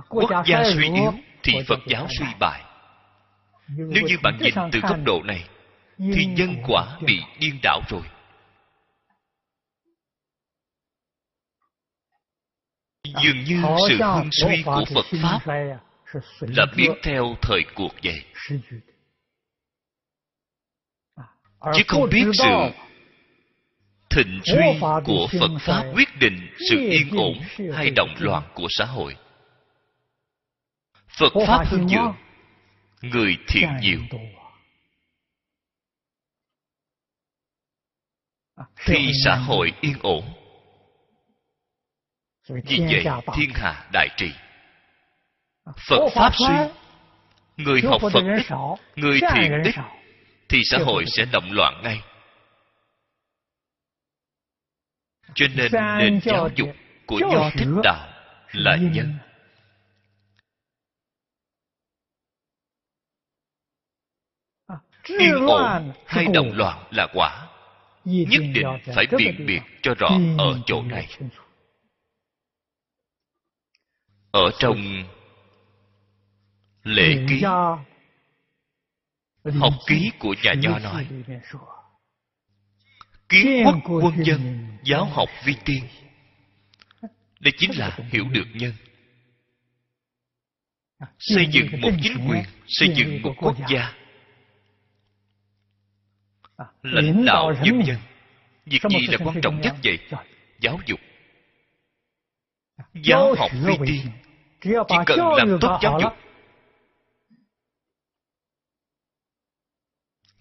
[0.09, 2.63] quốc gia suy yếu thì phật giáo suy bại.
[3.67, 5.47] Nếu như bạn nhìn từ góc độ này
[5.97, 8.01] thì nhân quả bị điên đảo rồi.
[13.23, 15.39] Dường như sự hưng suy của phật pháp
[16.39, 18.25] là biến theo thời cuộc vậy.
[21.73, 22.45] chứ không biết sự
[24.09, 27.39] thịnh suy của phật pháp quyết định sự yên ổn
[27.73, 29.15] hay động loạn của xã hội.
[31.07, 32.15] Phật pháp hưng dượng
[33.01, 33.99] người thiện nhiều
[38.85, 40.33] thì xã hội yên ổn
[42.49, 44.31] vì vậy thiên hạ đại trị.
[45.89, 46.53] Phật pháp suy
[47.57, 48.45] người học phật ít
[48.95, 49.75] người thiện ít
[50.49, 52.01] thì xã hội sẽ động loạn ngay.
[55.35, 56.69] Cho nên nền giáo dục
[57.05, 58.07] của nho thích đạo
[58.51, 59.17] là nhân.
[65.03, 67.47] Yên ổn hay động loạn là quả
[68.05, 71.07] nhất định phải biện biệt cho rõ ở chỗ này.
[74.35, 75.03] ở trong
[76.83, 77.41] lễ ký
[79.59, 81.07] học ký của nhà nho nói.
[83.29, 85.83] Kiến quốc quân dân giáo học vi tiên.
[87.39, 88.73] Đây chính là hiểu được nhân.
[91.19, 94.04] Xây dựng một chính quyền xây dựng một quốc gia
[96.83, 97.81] lãnh đạo nhân.
[97.85, 97.97] Dân
[98.65, 99.99] việc gì là quan trọng nhất vậy?
[100.59, 100.99] giáo dục.
[102.93, 104.11] Giáo học vi tiên.
[104.61, 106.13] Chỉ cần làm tốt giáo dục.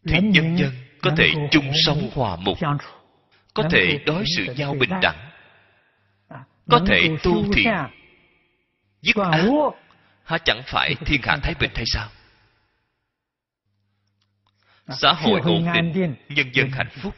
[0.08, 0.70] thì nhân dân
[1.02, 2.58] có thể chung sống hòa mục
[3.54, 5.30] có thể đối xử nhau bình đẳng
[6.70, 7.72] có thể tu thiện
[9.02, 9.44] dứt ác.
[10.24, 12.08] há chẳng phải thiên hạ thái bình hay sao
[14.88, 17.14] xã hội ổn định nhân dân hạnh phúc.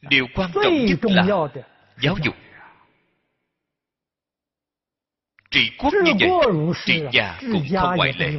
[0.00, 1.26] Điều quan trọng nhất là
[2.00, 2.34] giáo dục.
[5.50, 6.30] Trị quốc như vậy
[6.84, 8.32] trị già cũng không ngoại lệ.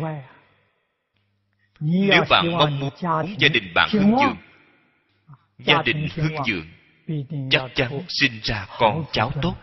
[1.79, 2.93] nếu bạn mong muốn
[3.37, 4.37] gia đình bạn hưng dường
[5.57, 6.65] gia đình hưng dường
[7.49, 9.55] chắc chắn sinh ra con cháu tốt.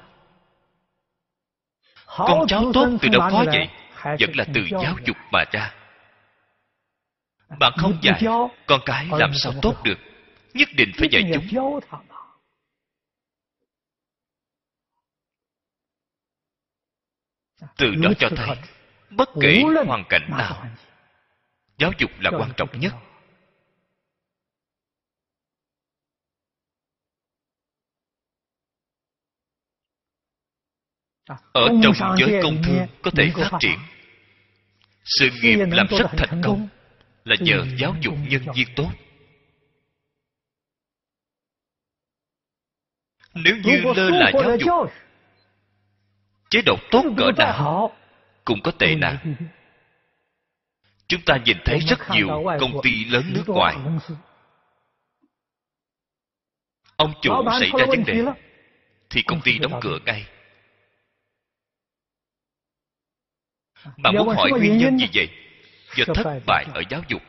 [2.07, 3.69] Con cháu tốt từ đâu có vậy?
[4.05, 5.75] vẫn là từ giáo dục mà ra
[7.59, 8.23] bạn không dạy
[8.67, 9.99] con cái làm sao tốt được?
[10.55, 11.81] Nhất định phải dạy chúng.
[17.77, 18.57] từ đó cho thấy
[19.11, 20.67] bất kể hoàn cảnh nào
[21.79, 22.93] giáo dục là quan trọng nhất.
[31.53, 33.79] ở trong giới công thương có thể phát triển.
[35.05, 36.69] sự nghiệp làm rất thành công
[37.25, 38.91] là nhờ giáo dục nhân viên tốt.
[43.35, 44.93] Nếu như lơ là giáo dục
[46.51, 47.97] chế độ tốt cỡ nào
[48.45, 49.35] cũng có tệ nạn.
[51.09, 52.29] chúng ta nhìn thấy rất nhiều
[52.61, 53.77] công ty lớn nước ngoài.
[56.97, 58.25] Ông chủ xảy ra vấn đề
[59.11, 60.27] thì công ty đóng cửa ngay.
[63.97, 65.40] Bạn muốn hỏi nguyên nhân gì vậy
[65.97, 67.23] do thất bại ở giáo dục.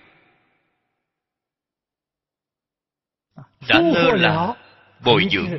[3.67, 4.55] Đã lơ là
[5.05, 5.57] bồi dưỡng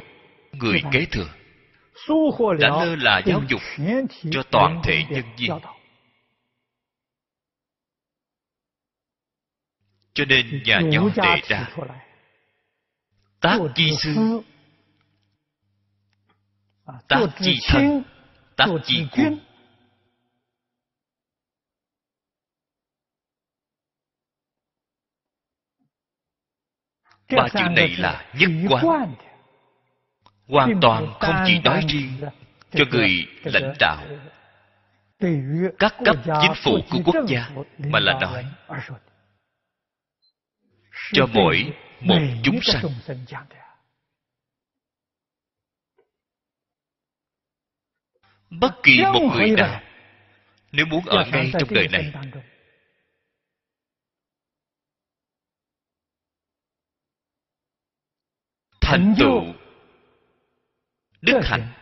[0.53, 1.29] người kế thừa.
[2.59, 3.61] Đã lơ là giáo dục
[4.31, 5.51] cho toàn thể nhân viên.
[10.15, 11.71] cho nên nhà nho đề ra
[13.41, 14.41] tác chi sư
[17.09, 18.03] tác chi thân
[18.57, 19.39] tác chi quân
[27.37, 29.15] ba chữ này là nhất quán.
[30.49, 32.11] hoàn toàn không chỉ nói riêng
[32.73, 34.07] cho người lãnh đạo.
[35.79, 38.45] Các cấp chính phủ của quốc gia mà là nói
[41.13, 42.85] cho mỗi một chúng sanh.
[48.51, 49.81] Bất kỳ một người nào
[50.73, 52.13] nếu muốn ở ngay trong đời này
[58.93, 59.43] thành tựu
[61.21, 61.73] đức hạnh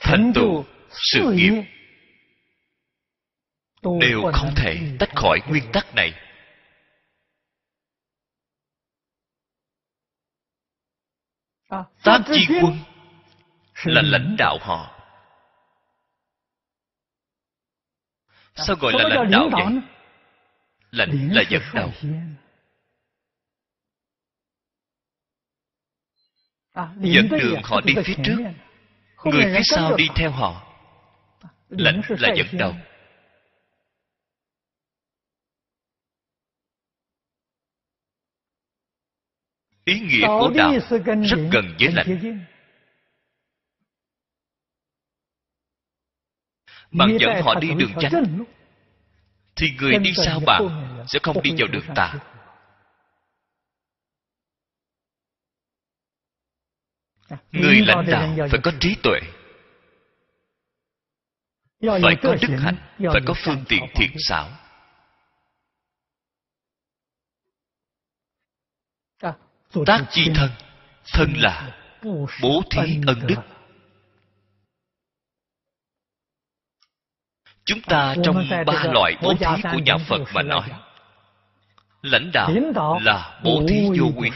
[0.00, 1.64] thành tựu sự nghiệp.
[4.00, 6.14] đều không thể tách khỏi nguyên tắc này.
[12.02, 12.78] Tác chi quân
[13.84, 15.00] là lãnh đạo họ.
[18.54, 19.64] Sao gọi là lãnh đạo vậy?
[20.90, 21.90] lãnh là dẫn đầu
[27.00, 28.36] dẫn đường họ đi phía trước.
[29.24, 30.62] Người phía sau đi theo họ.
[31.68, 32.74] Lãnh là dẫn đầu.
[39.84, 42.44] Ý nghĩa của đạo rất gần với lãnh
[46.90, 48.44] bạn dẫn họ đi đường chánh
[49.56, 50.62] thì người đi sau bạn
[51.08, 52.33] sẽ không đi vào đường tà
[57.52, 59.20] người lãnh đạo phải có trí tuệ.
[61.80, 64.50] Phải có đức hạnh phải có phương tiện thiện xảo.
[69.86, 70.50] Tác chi thân
[71.12, 71.78] thân là
[72.42, 73.36] bố thí ân đức.
[77.64, 80.70] chúng ta trong ba loại bố thí của nhà phật mà nói
[82.02, 82.50] lãnh đạo
[83.02, 84.30] là bố thí vô quy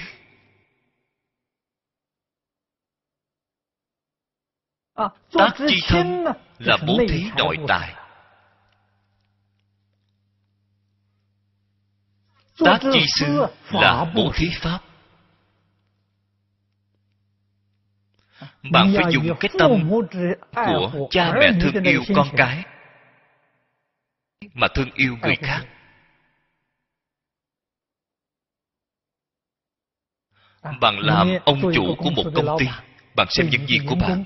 [5.33, 6.25] tác chi thân
[6.59, 7.95] là bố thí nội tài.
[12.65, 14.79] Tác chi sư là bố thí pháp.
[18.71, 19.91] Bạn phải dùng cái tâm
[20.53, 22.65] của cha mẹ thương yêu con cái
[24.55, 25.67] mà thương yêu người khác.
[30.81, 32.67] bạn làm ông chủ của một công ty
[33.17, 34.25] bạn xem nhân viên của bạn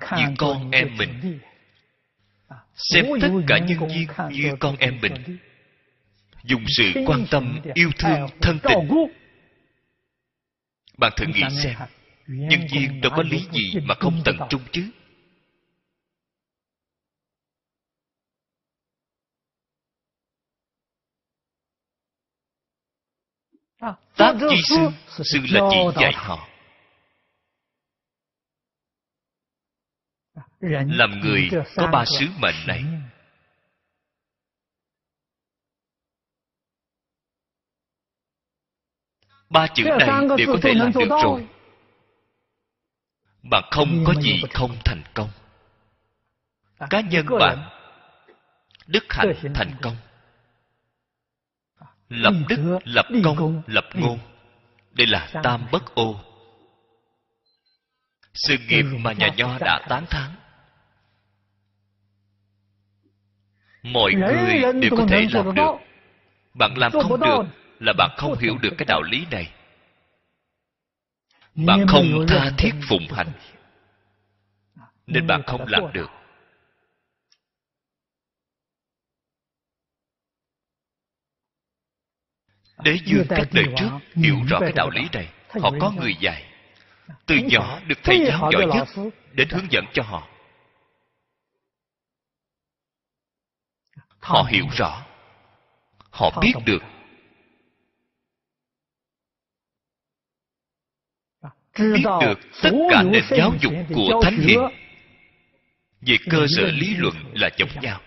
[0.00, 1.40] như con em mình.
[2.74, 5.38] xem tất cả nhân viên như con em mình.
[6.44, 8.88] dùng sự quan tâm yêu thương thân tình.
[10.98, 11.74] bạn thử nghĩ xem
[12.26, 14.90] nhân viên đâu có lý gì mà không tận trung chứ?
[24.16, 24.76] Tác chi sư
[25.24, 26.48] sư là chỉ dạy họ
[30.70, 32.84] làm người có ba sứ mệnh này.
[39.50, 40.08] Ba chữ này
[40.38, 41.48] đều có thể làm được rồi.
[43.42, 45.30] Bạn không có gì không thành công.
[46.90, 47.68] Cá nhân bạn
[48.86, 49.96] đức hạnh thành công.
[52.08, 54.18] Lập đức lập công lập ngôn.
[54.90, 56.20] Đây là tam bất ô.
[58.34, 60.41] Sự nghiệp mà nhà nho đã tán thán
[63.82, 65.72] mọi người đều có thể làm được.
[66.54, 67.42] Bạn làm không được
[67.80, 69.52] là bạn không hiểu được cái đạo lý này.
[71.54, 73.32] Bạn không tha thiết phụng hành.
[75.06, 76.10] nên bạn không làm được.
[82.84, 85.28] Đế dương các đời trước hiểu rõ cái đạo lý này.
[85.48, 86.44] Họ có người dạy.
[87.26, 88.88] Từ nhỏ được thầy giáo giỏi nhất
[89.32, 90.28] đến hướng dẫn cho họ
[94.22, 95.04] họ hiểu rõ.
[96.10, 96.82] Họ biết được.
[101.78, 104.60] Biết được tất cả nền giáo dục của thánh hiền.
[106.00, 108.00] về cơ sở lý luận là giống nhau.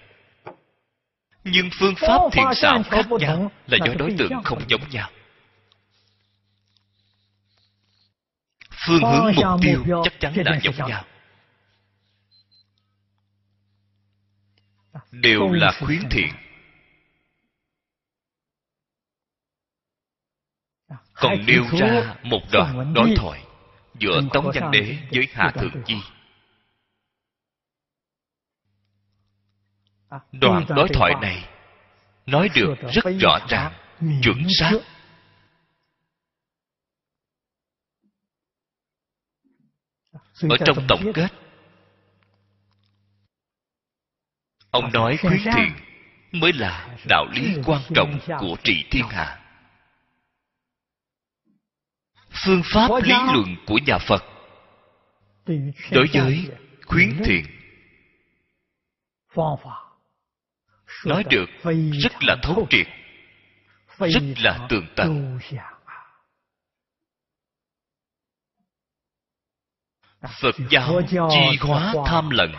[1.44, 5.10] Nhưng phương pháp thiện xảo khác nhau là do đối tượng không giống nhau.
[8.88, 11.04] Phương hướng mục tiêu chắc chắn là giống nhau
[15.12, 16.34] đều là khuyến thiện.
[21.14, 23.46] còn nêu ra một đoạn đối thoại
[24.00, 25.96] giữa tống văn đế với hạ thượng chi
[30.32, 31.50] đoạn đối thoại này
[32.26, 33.74] nói được rất rõ ràng
[34.24, 34.72] chuẩn xác.
[40.50, 41.45] ở trong tổng kết
[44.76, 45.72] ông nói khuyến thiện
[46.32, 49.42] mới là đạo lý quan trọng của trị thiên hạ.
[52.46, 54.24] Phương pháp lý luận của nhà phật
[55.92, 56.50] đối với
[56.86, 57.46] khuyến thiện
[61.06, 61.46] nói được
[61.92, 62.88] rất là thấu triệt
[64.00, 65.40] rất là tường tận.
[70.42, 72.52] phật giáo chi hóa tham lận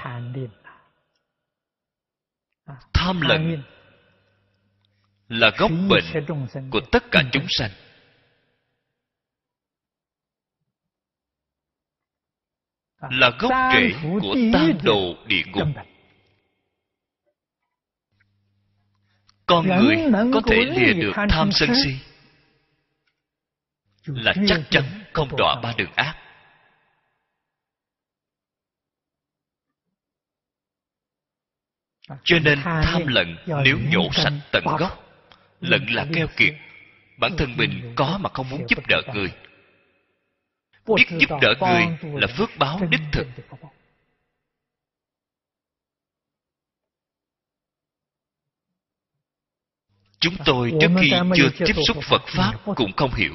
[2.93, 3.63] tham lận
[5.29, 6.05] là gốc bệnh
[6.71, 7.71] của tất cả chúng sanh.
[13.11, 15.69] Là gốc rễ của tam đồ địa ngục.
[19.47, 19.97] Con người
[20.35, 21.97] có thể lìa được tham sân si.
[24.05, 26.26] Là chắc chắn không đọa ba đường ác
[32.25, 35.07] cho nên tham lận nếu nhổ sạch tận gốc
[35.61, 36.55] lận là keo kiệt.
[37.19, 39.33] bản thân mình có mà không muốn giúp đỡ người.
[40.97, 43.27] biết giúp đỡ người là phước báo đích thực.
[50.21, 53.35] chúng tôi trước khi chưa tiếp xúc phật pháp cũng không hiểu.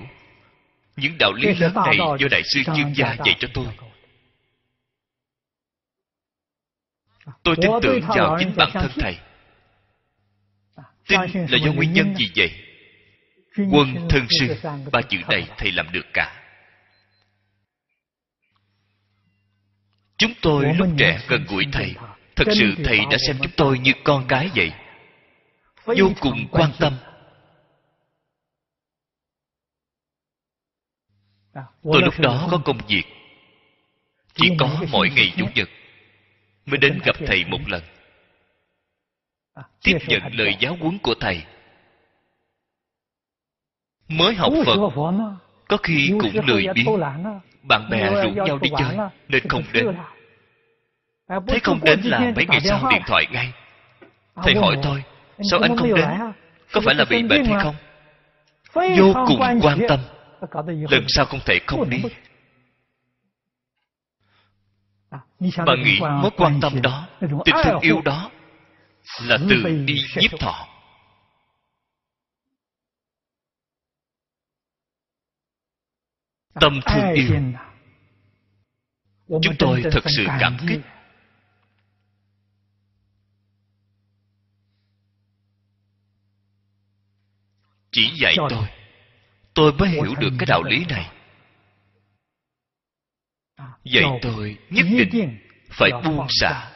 [0.96, 3.68] Những đạo lý lớn này do đại sư dương gia dạy cho tôi
[7.44, 9.18] tôi tin tưởng vào chính bản thân thầy.
[11.08, 12.52] tin là do nguyên nhân gì vậy?
[13.72, 14.56] quân thân sư
[14.92, 16.38] ba chữ này thầy làm được cả.
[20.18, 21.96] Chúng tôi lúc trẻ gần gũi thầy.
[22.36, 22.48] thật.
[22.56, 24.72] Sự thầy đã xem chúng tôi như con cái vậy.
[25.86, 26.98] Vô cùng quan tâm.
[31.84, 33.04] Tôi lúc đó có công việc.
[34.36, 35.70] Chỉ có mỗi ngày chủ nhật
[36.66, 37.82] mới đến gặp thầy một lần.
[39.84, 41.44] Tiếp nhận lời giáo huấn của thầy.
[44.08, 44.78] Mới học phật,
[45.68, 47.00] có khi cũng lười biếng.
[47.64, 48.98] Bạn bè rủ nhau đi chơi,
[49.28, 49.86] nên không đến.
[51.48, 53.54] Thấy không đến là mấy ngày sau điện thoại ngay.
[54.36, 55.04] Thầy hỏi tôi
[55.52, 56.10] sao anh không đến?
[56.72, 57.76] Có phải là bị bệnh hay không?
[58.74, 60.00] Vô cùng quan tâm.
[60.66, 62.04] Lần sau không thể không đi
[65.66, 68.32] bạn nghĩ mối quan tâm đó tình thương yêu đó
[69.22, 70.68] là từ đi nhiếp thọ
[76.54, 77.36] tâm thương yêu.
[79.28, 80.82] chúng tôi thật sự cảm kích.
[87.92, 88.68] Chỉ dạy tôi
[89.54, 91.12] tôi mới hiểu được cái đạo lý này
[93.84, 95.38] dạy tôi nhất định
[95.70, 96.72] phải buông xả.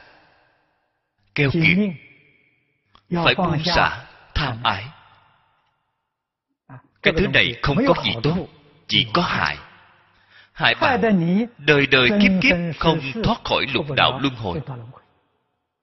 [1.35, 1.77] keo kiệt.
[3.09, 4.05] phải buông xả
[4.35, 4.85] tham ái.
[7.01, 8.47] Cái thứ này không có gì tốt
[8.87, 9.57] chỉ có hại.
[10.53, 11.01] Hại bạn
[11.57, 14.61] đời đời kiếp kiếp không thoát khỏi lục đạo luân hồi.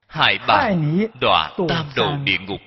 [0.07, 2.61] hại bạn đọa tam đồ địa ngục.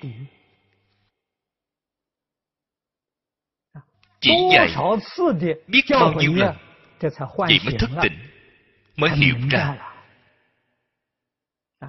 [4.20, 4.74] chỉ dạy
[5.66, 6.56] biết bao nhiêu lần
[7.36, 8.18] vậy mới thức tỉnh
[8.96, 9.76] mới hiểu ra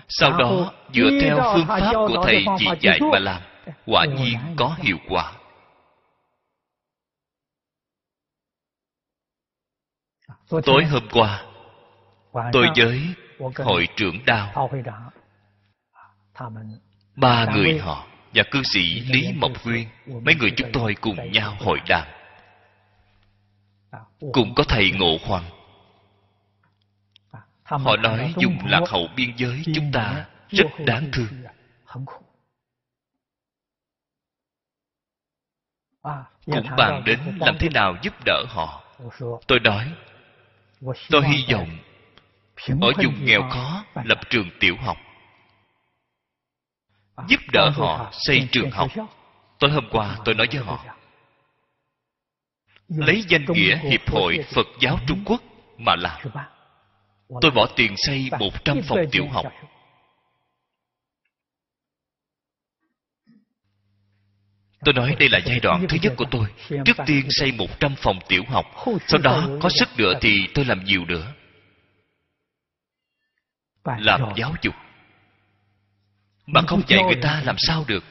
[0.07, 3.41] sau đó dựa theo phương pháp của thầy chỉ dạy mà làm
[3.85, 5.33] quả nhiên có hiệu quả.
[10.65, 11.45] Tối hôm qua
[12.51, 13.01] tôi với
[13.55, 14.69] hội trưởng đao
[17.15, 21.55] ba người họ và cư sĩ lý mộc nguyên mấy người chúng tôi cùng nhau
[21.59, 22.07] hội đàm
[24.33, 25.43] cũng có thầy ngộ hoàng
[27.63, 31.43] họ nói dùng lạc hậu biên giới chúng ta rất đáng thương.
[36.45, 38.83] cũng bàn đến làm thế nào giúp đỡ họ.
[39.47, 39.93] Tôi nói
[41.09, 41.77] tôi hy vọng
[42.81, 44.97] ở vùng nghèo khó lập trường tiểu học
[47.27, 48.91] giúp đỡ họ xây trường học.
[49.59, 50.96] tối hôm qua tôi nói với họ
[52.87, 55.41] lấy danh nghĩa hiệp hội phật giáo trung quốc
[55.77, 56.21] mà làm
[57.41, 59.45] tôi bỏ tiền xây một trăm phòng tiểu học
[64.85, 66.47] Tôi nói đây là giai đoạn thứ nhất của tôi.
[66.85, 68.65] Trước tiên xây một trăm phòng tiểu học.
[69.07, 71.33] Sau đó có sức nữa thì tôi làm nhiều nữa.
[73.83, 74.75] Làm giáo dục.
[76.45, 78.03] Mà không dạy người ta làm sao được.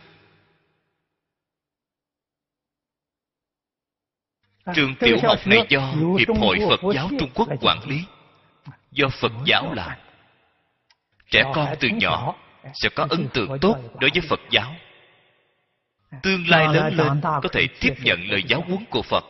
[4.75, 8.05] Trường tiểu học này do Hiệp hội Phật giáo Trung Quốc quản lý.
[8.91, 9.99] Do Phật giáo làm.
[11.31, 12.35] Trẻ con từ nhỏ
[12.75, 14.75] sẽ có ấn tượng tốt đối với Phật giáo.
[16.23, 19.25] Tương lai lớn lên có thể tiếp nhận lời giáo huấn của phật.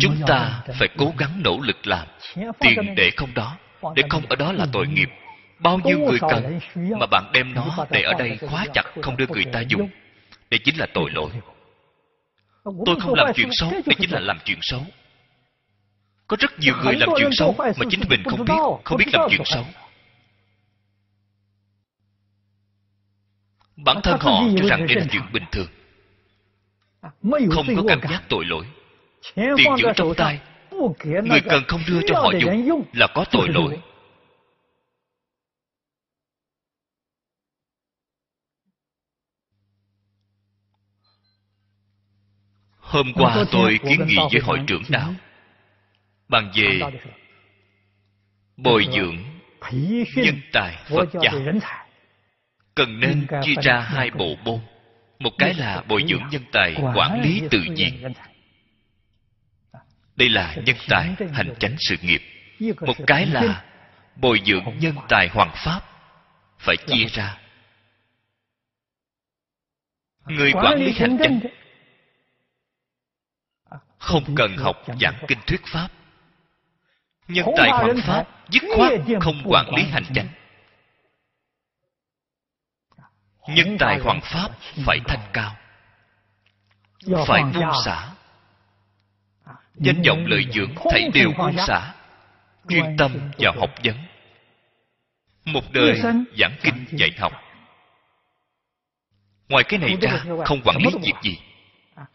[0.00, 2.08] Chúng ta phải cố gắng nỗ lực làm
[2.60, 3.58] tiền để không đó.
[3.94, 5.08] Để không ở đó là tội nghiệp
[5.62, 6.58] bao nhiêu người cần
[7.00, 9.88] mà bạn đem nó để ở đây khóa chặt không đưa người ta dùng.
[10.50, 11.30] đây chính là tội lỗi.
[12.64, 14.86] Tôi không làm chuyện xấu đây chính là làm chuyện xấu.
[16.26, 18.54] Có rất nhiều người làm chuyện xấu mà chính mình không biết
[18.84, 19.64] không biết làm chuyện xấu.
[23.76, 25.68] Bản thân họ cho rằng đây là chuyện bình thường.
[27.50, 28.66] Không có cảm giác tội lỗi.
[29.34, 30.40] Tiền giữ trong tay.
[31.04, 33.78] Người cần không đưa cho họ dùng là có tội lỗi
[42.92, 45.14] hôm qua tôi kiến nghị với hội trưởng đạo.
[46.28, 46.80] Bàn về
[48.56, 49.16] bồi dưỡng
[50.16, 51.34] nhân tài phật giáo
[52.74, 54.60] cần nên chia ra hai bộ môn.
[55.18, 58.12] Một cái là bồi dưỡng nhân tài quản lý tự nhiên.
[60.16, 62.22] Đây là nhân tài hành chánh sự nghiệp.
[62.86, 63.64] Một cái là
[64.16, 65.80] bồi dưỡng nhân tài hoàng pháp.
[66.58, 67.38] Phải chia ra.
[70.26, 71.40] Người quản lý hành chánh
[74.02, 75.88] không cần học giảng kinh thuyết pháp.
[77.28, 80.28] Nhân tài hoàng pháp dứt khoát không quản lý hành chánh
[83.48, 84.48] nhân tài hoàng pháp
[84.86, 85.56] phải thanh cao.
[87.26, 88.08] Phải buông xả.
[89.74, 91.94] Danh vọng lợi dưỡng thảy đều buông xả
[92.68, 93.96] chuyên tâm vào học vấn.
[95.44, 96.00] Một đời
[96.38, 97.32] giảng kinh dạy học.
[99.48, 101.38] Ngoài cái này ra không quản lý việc gì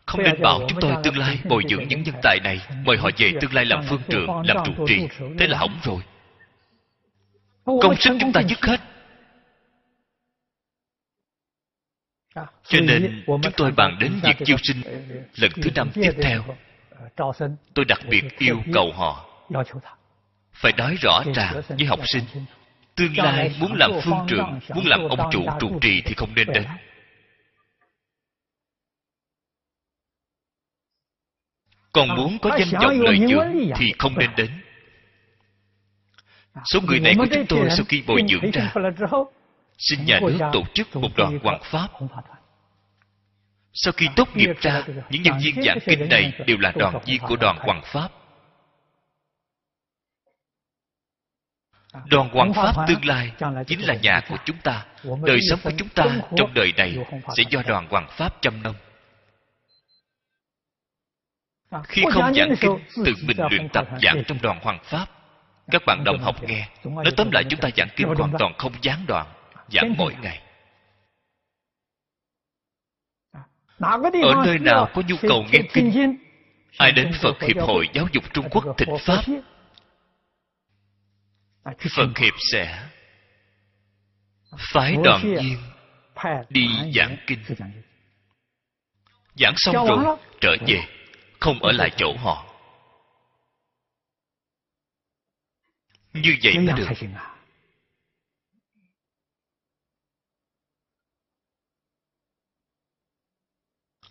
[0.06, 3.10] không nên bảo chúng tôi tương lai bồi dưỡng những nhân tài này mời họ
[3.18, 5.08] về tương lai làm phương trưởng làm trụ trì.
[5.40, 6.02] thế là hỏng rồi.
[7.66, 8.80] Công sức chúng ta dứt hết.
[12.64, 14.82] Cho nên chúng tôi bàn đến việc chiêu sinh
[15.36, 16.44] lần thứ năm tiếp theo.
[17.74, 19.26] tôi đặc biệt yêu cầu họ
[20.54, 22.24] phải nói rõ ràng với học sinh
[22.96, 26.48] tương lai muốn làm phương trưởng muốn làm ông chủ trụ trì thì không nên
[26.54, 26.66] đến
[31.98, 34.52] còn muốn có danh vọng lợi dưỡng thì không nên đến.
[36.66, 38.74] Số người này của chúng tôi sau khi bồi dưỡng ra
[39.78, 41.88] xin nhà nước tổ chức một đoàn hoàng pháp.
[43.74, 47.22] sau khi tốt nghiệp ra những nhân viên giảng kinh này đều là đoàn viên
[47.22, 48.10] của đoàn hoàng pháp.
[52.06, 53.32] Đoàn hoàng pháp tương lai
[53.68, 54.86] chính là nhà của chúng ta.
[55.26, 56.98] Đời sống của chúng ta trong đời này
[57.38, 58.76] sẽ do đoàn hoàng pháp chăm nom
[61.84, 65.08] khi không giảng kinh tự mình luyện tập giảng trong đoàn hoàng pháp.
[65.72, 66.70] Các bạn đồng học nghe.
[66.84, 69.28] Nói tóm lại chúng ta giảng kinh hoàn toàn không gián đoạn
[69.68, 70.42] giảng mỗi ngày.
[73.80, 76.18] Ở nơi nào có nhu cầu nghe kinh
[76.78, 79.22] ai đến phật hiệp hội giáo dục trung quốc thịnh pháp.
[81.96, 82.84] Phật hiệp sẽ
[84.58, 85.58] phái đoàn viên
[86.50, 87.40] đi giảng kinh.
[89.36, 90.97] Giảng xong rồi trở về
[91.40, 92.46] không ở lại chỗ họ.
[96.14, 96.88] Như vậy mới được.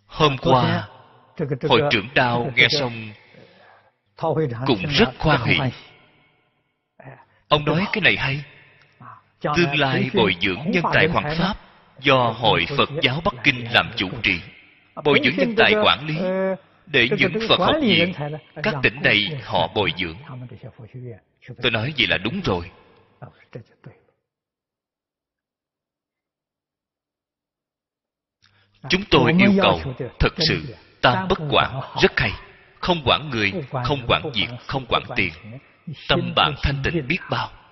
[0.06, 0.88] hôm qua
[1.68, 3.12] hội trưởng đao nghe xong
[4.66, 5.58] cũng rất khoan hỷ
[7.48, 8.44] ông nói cái này hay.
[9.40, 11.54] Tương lai bồi dưỡng nhân tài hoàng pháp
[12.00, 14.40] do hội phật giáo bắc kinh làm chủ trì.
[15.04, 16.16] Bồi dưỡng nhân tài quản lý
[16.86, 18.12] để những phật học viện
[18.62, 20.16] các tỉnh này họ bồi dưỡng.
[21.62, 22.70] Tôi nói vậy là đúng rồi.
[28.88, 29.80] Chúng tôi yêu cầu
[30.18, 32.30] thật sự tam bất quản rất hay.
[32.80, 33.52] Không quản người
[33.84, 35.32] không quản việc không quản tiền.
[36.08, 37.65] tâm bạn thanh tịnh biết bao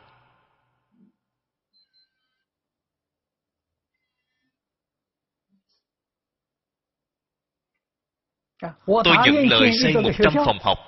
[8.86, 10.78] tôi nhận lời xây một trăm phòng học.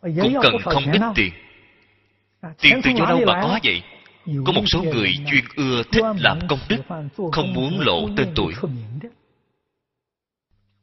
[0.00, 1.32] Cũng cần không ít tiền.
[2.60, 3.82] Tiền từ chỗ đâu mà có vậy?
[4.46, 6.82] Có một số người chuyên ưa thích làm công đức
[7.32, 8.54] không muốn lộ tên tuổi.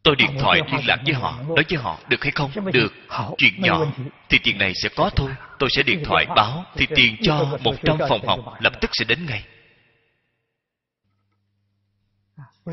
[0.04, 1.39] tôi điện thoại liên lạc với họ.
[1.47, 2.52] nói với họ được hay không?
[2.74, 2.93] Được.
[3.38, 3.86] Chuyện nhỏ.
[4.30, 5.32] thì tiền này sẽ có thôi.
[5.60, 9.06] tôi sẽ điện thoại báo thì tiền cho một trăm phòng học lập tức sẽ
[9.06, 9.43] đến ngay.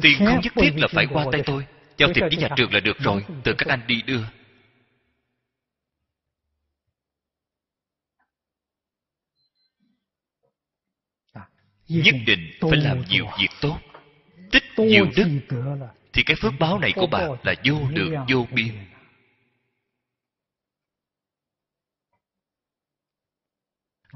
[0.02, 1.64] Tiền không nhất thiết là phải qua tay tôi
[1.98, 4.22] Giao thiệp với nhà trường là được rồi Từ các anh đi đưa.
[11.88, 13.78] Nhất định phải làm nhiều việc tốt
[14.52, 15.40] Tích nhiều đức.
[16.12, 18.74] Thì cái phước báo này của bạn là vô được vô biên.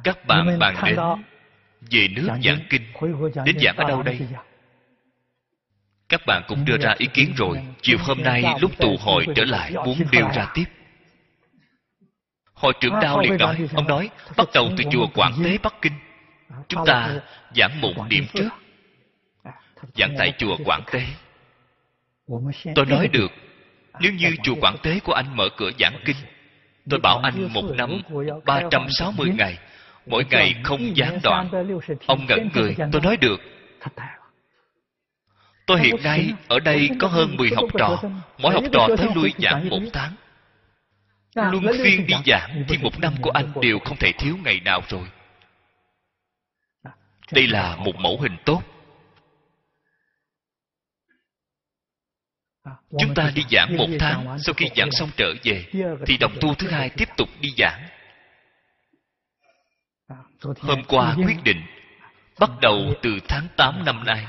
[0.05, 0.97] Các bạn bàn đến
[1.91, 2.83] Về nước giảng kinh.
[3.45, 4.21] Đến giảng ở đâu đây?
[6.13, 7.59] Các bạn cũng đưa ra ý kiến rồi.
[7.83, 10.65] Chiều hôm nay lúc tụ hội trở lại, muốn nêu ra tiếp.
[12.55, 15.93] Hội trưởng đao liền nói ông nói, bắt đầu từ chùa quảng tế, bắc kinh.
[16.69, 17.15] Chúng ta
[17.57, 18.49] giảng một điểm trước.
[19.95, 21.03] Giảng tại chùa quảng tế.
[22.75, 23.31] Tôi nói được,
[24.01, 26.17] nếu như chùa quảng tế của anh mở cửa giảng kinh,
[26.91, 28.03] tôi bảo anh một năm
[28.45, 29.59] 360 ngày,
[30.07, 31.51] mỗi ngày không gián đoạn.
[32.07, 33.41] Ông ngẩn người, tôi nói được
[35.67, 38.03] tôi hiện nay ở đây có hơn 10 học trò.
[38.39, 40.15] mỗi học trò tới lui giảng một tháng.
[41.35, 44.83] Luân phiên đi giảng thì một năm của anh đều không thể thiếu ngày nào
[44.89, 45.09] rồi.
[47.33, 48.63] Đây là một mẫu hình tốt.
[52.99, 55.67] Chúng ta đi giảng một tháng sau khi giảng xong trở về
[56.07, 57.89] thì đồng tu thứ hai tiếp tục đi giảng.
[60.61, 61.63] Hôm qua quyết định
[62.39, 64.27] bắt đầu từ tháng 8 năm nay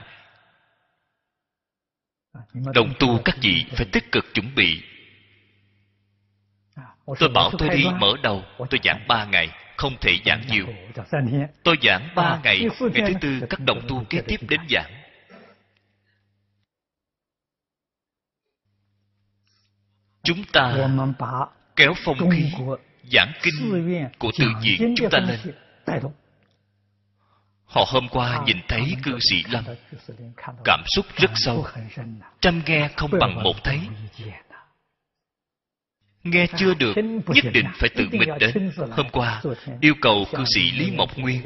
[2.74, 4.84] đồng tu các vị phải tích cực chuẩn bị.
[7.20, 10.66] Tôi bảo tôi đi mở đầu tôi giảng ba ngày không thể giảng nhiều.
[11.64, 14.92] tôi giảng ba ngày ngày thứ tư các đồng tu kế tiếp đến giảng.
[20.24, 20.88] Chúng ta
[21.76, 22.52] kéo phong khí
[23.12, 25.40] giảng kinh của tự viện chúng ta lên
[27.74, 29.64] họ hôm qua nhìn thấy cư sĩ lâm.
[30.64, 31.66] cảm xúc rất sâu.
[32.42, 33.80] trăm nghe không bằng một thấy.
[36.24, 36.94] nghe chưa được
[37.28, 38.72] nhất định phải tự mình đến.
[38.92, 39.42] hôm qua
[39.82, 41.42] yêu cầu cư sĩ lý mộc nguyên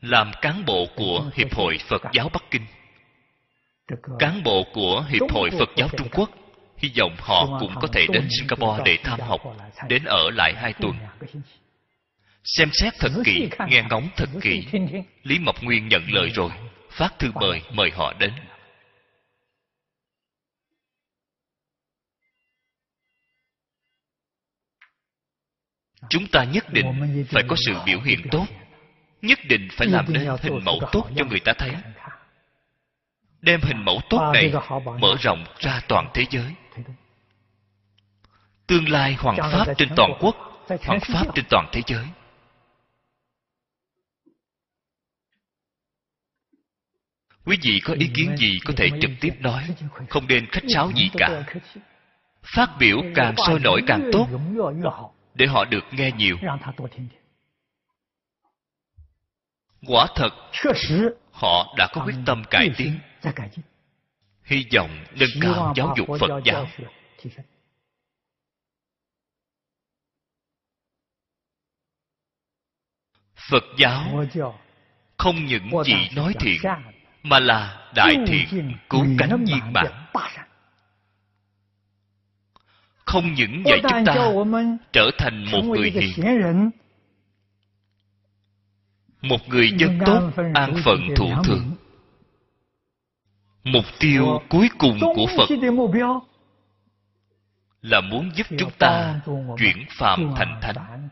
[0.00, 2.66] làm cán bộ của hiệp hội phật giáo bắc kinh.
[4.18, 6.30] cán bộ của hiệp hội phật giáo trung quốc.
[6.76, 9.40] Hy vọng họ cũng có thể đến singapore để tham học
[9.88, 10.94] đến ở lại hai tuần
[12.44, 14.66] xem xét thật kỹ nghe ngóng thật kỹ
[15.22, 16.50] lý mộc nguyên nhận lời rồi,
[16.90, 18.32] phát thư mời mời họ đến.
[26.08, 28.46] Chúng ta nhất định phải có sự biểu hiện tốt.
[29.22, 31.70] Nhất định phải làm nên hình mẫu tốt cho người ta thấy.
[33.40, 34.52] Đem hình mẫu tốt này
[35.00, 36.54] mở rộng ra toàn thế giới.
[38.66, 40.36] Tương lai hoàng pháp trên toàn quốc,
[40.86, 42.04] hoàng pháp trên toàn thế giới.
[47.44, 49.68] Quý vị có ý kiến gì có thể trực tiếp nói,
[50.08, 51.44] không nên khách sáo gì cả.
[52.56, 54.28] Phát biểu càng sôi nổi càng tốt,
[55.34, 56.36] để họ được nghe nhiều.
[59.86, 60.30] Quả thật,
[61.32, 62.98] họ đã có quyết tâm cải tiến.
[64.42, 66.66] Hy vọng nâng cao giáo dục phật giáo.
[73.50, 74.24] Phật giáo
[75.16, 76.60] không những chỉ nói thiện
[77.24, 79.86] mà là đại thiện cứu cánh viên mãn
[83.04, 84.14] không những dạy chúng ta
[84.92, 86.70] trở thành một người hiền.
[89.22, 91.70] một người dân tốt an phận thủ thường.
[93.64, 95.48] mục tiêu cuối cùng của phật
[97.82, 99.20] là muốn giúp chúng ta
[99.58, 101.08] chuyển phàm thành thánh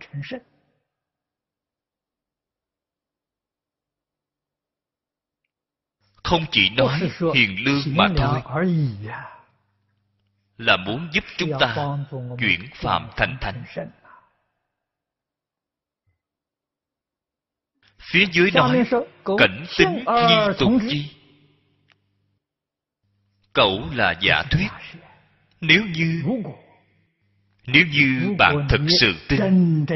[6.32, 7.00] không chỉ nói
[7.34, 8.40] hiền lương mà thôi.
[10.58, 11.96] là muốn giúp chúng ta
[12.38, 13.64] chuyển phạm thành thánh
[18.00, 18.84] phía dưới nói
[19.38, 21.16] cảnh tính nhi tục chi.
[23.52, 24.68] Cậu là giả thuyết.
[25.60, 26.22] nếu như
[27.66, 29.86] nếu như bạn thật sự tin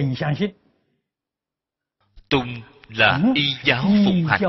[2.28, 4.40] tung là y giáo phụng hành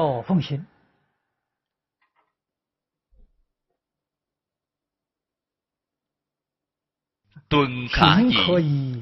[7.49, 8.37] tuần khả dị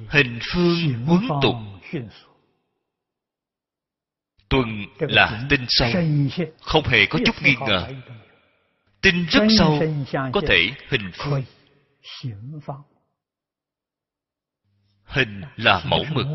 [0.09, 1.55] hình phương huấn tục
[4.49, 5.89] tuần là tin sâu
[6.61, 7.87] không hề có chút nghi ngờ.
[9.01, 9.79] tin rất sâu
[10.33, 11.43] có thể hình phương.
[15.05, 16.25] hình là mẫu mực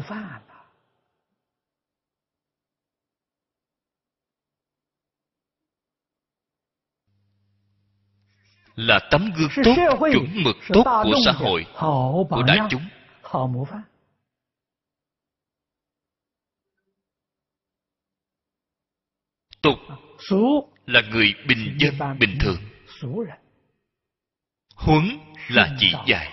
[8.81, 9.77] là tấm gương tốt
[10.13, 11.67] chuẩn mực tốt của xã hội
[12.31, 12.83] của đại chúng.
[19.63, 19.79] Tục
[20.87, 22.57] là người bình dân bình thường.
[24.77, 25.19] Huấn
[25.49, 26.33] là chỉ dạy.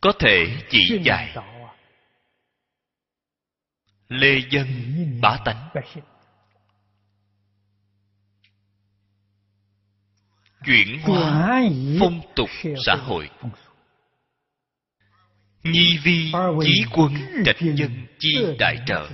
[0.00, 1.36] Có thể chỉ dạy.
[4.08, 4.66] lê dân
[5.22, 5.68] bá tánh
[10.66, 11.62] chuyển hóa
[12.00, 12.48] phong tục
[12.86, 13.30] xã hội.
[15.62, 17.12] Nhi vi chí quân
[17.44, 19.08] trạch dân chi đại trợ.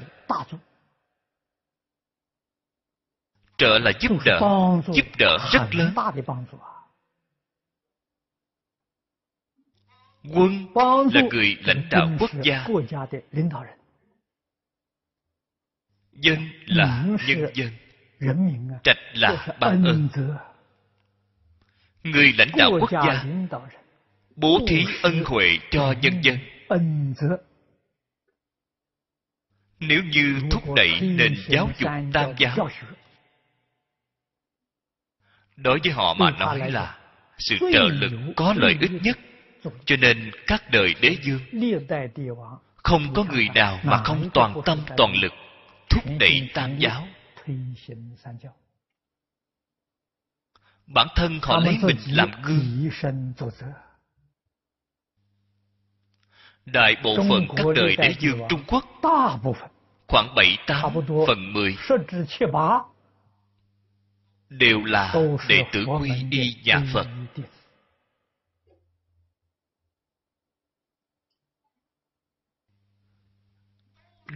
[3.58, 4.40] trợ là giúp đỡ
[4.94, 5.94] giúp đỡ rất lớn.
[10.34, 10.66] quân
[11.12, 12.66] là người lãnh đạo quốc gia.
[16.12, 17.70] dân là nhân dân.
[18.84, 20.08] trạch là ban ơn
[22.04, 23.24] người lãnh đạo quốc gia.
[24.36, 26.38] bố thí ân huệ cho nhân dân.
[29.80, 32.68] nếu như thúc đẩy nền giáo dục tam giáo.
[35.56, 36.98] đối với họ mà nói là
[37.38, 39.18] sự trợ lực có lợi ích nhất.
[39.84, 41.40] cho nên các đời đế dương
[42.76, 45.32] không có người nào mà không toàn tâm toàn lực
[45.90, 47.06] thúc đẩy tam giáo
[50.86, 52.90] bản thân họ lấy mình làm gương.
[56.66, 58.84] Đại bộ phận các đời đế dương trung quốc
[60.08, 60.94] khoảng bảy tám
[61.26, 61.76] phần mười.
[64.58, 65.14] đều là
[65.48, 67.06] đệ tử quy y nhà phật.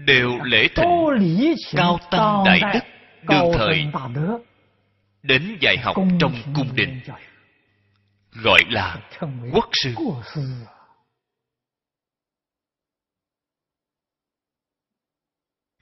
[0.04, 2.80] Đều lễ thịnh cao tăng đại đức
[3.28, 3.90] đương thời
[5.26, 7.00] đến dạy học trong cung đình.
[8.30, 9.10] gọi là
[9.52, 9.94] quốc sư.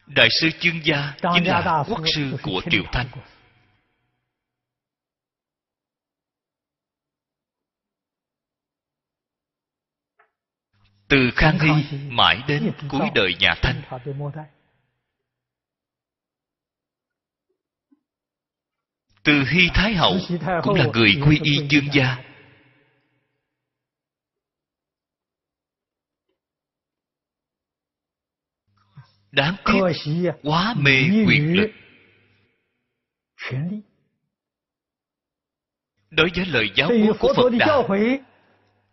[0.07, 3.07] đại sư chương gia chính là quốc sư của triều thanh.
[11.09, 13.83] từ khang hy mãi đến cuối đời nhà thanh
[19.25, 20.19] từ hy thái hậu
[20.63, 22.25] cũng là người quy y chương gia.
[29.31, 31.71] Đáng tiếc quá mê quyền lực.
[36.11, 37.89] Đối với lời giáo huấn của phật đạo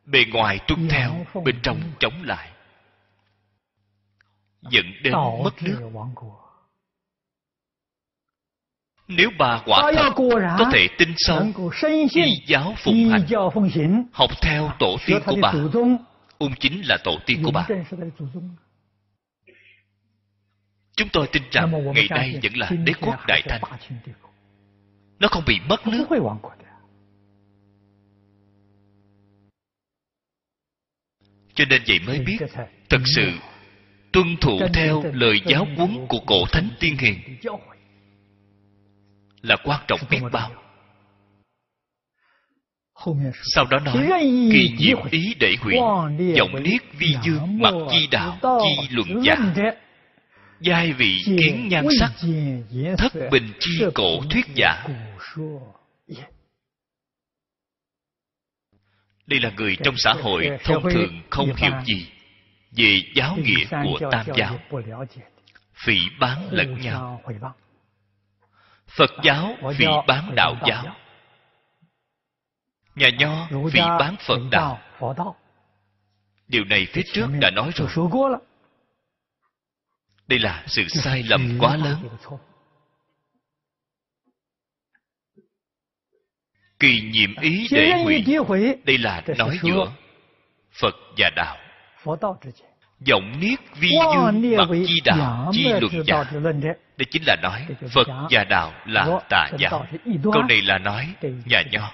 [0.06, 2.52] bề ngoài tuân theo bên trong chống lại.
[4.62, 5.14] Dẫn đến
[5.44, 5.92] mất nước
[9.18, 10.10] nếu bà quả thật
[10.60, 11.46] có thể tin sâu
[12.14, 14.06] y giáo phụng hành.
[14.14, 15.54] học theo tổ tiên của bà.
[16.38, 17.68] ung chính là tổ tiên của bà.
[20.96, 23.62] chúng tôi tin rằng ngày nay vẫn là đế quốc đại thanh
[25.20, 26.06] nó không bị mất nước.
[31.54, 32.38] cho nên vậy mới biết
[32.90, 33.32] thật sự
[34.12, 37.38] tuân thủ theo lời giáo huấn của cổ thánh tiên hiền
[39.42, 40.52] là quan trọng biết bao.
[43.44, 44.10] Sau đó nói,
[44.52, 45.76] kỳ diệu ý để hủy
[46.40, 49.36] vọng niết vi dương mặc chi đạo, chi luận giả.
[50.60, 52.12] Giai vị kiến nhan sắc,
[52.98, 54.86] thất bình chi cổ thuyết giả.
[59.28, 62.08] Đây là người trong xã hội thông thường không hiểu gì
[62.72, 64.60] về giáo nghĩa của tam giáo.
[65.74, 67.22] Phỉ bán lẫn nhau
[68.96, 70.96] phật giáo phỉ bán đạo giáo.
[72.96, 74.80] nhà nho phỉ bán phật đạo.
[76.48, 77.90] Điều này phía trước đã nói rồi.
[80.28, 82.10] Đây là sự sai lầm quá lớn.
[86.80, 88.24] Kỳ nhiệm ý để hủy
[88.86, 89.92] đây là nói giữa
[90.72, 91.58] phật và đạo
[93.10, 96.24] vọng niết vi dương mặc chi đạo chi luận giả.
[96.98, 99.86] đây chính là nói phật và đạo là tà giáo
[100.24, 101.14] câu này là nói
[101.46, 101.92] nhà nho.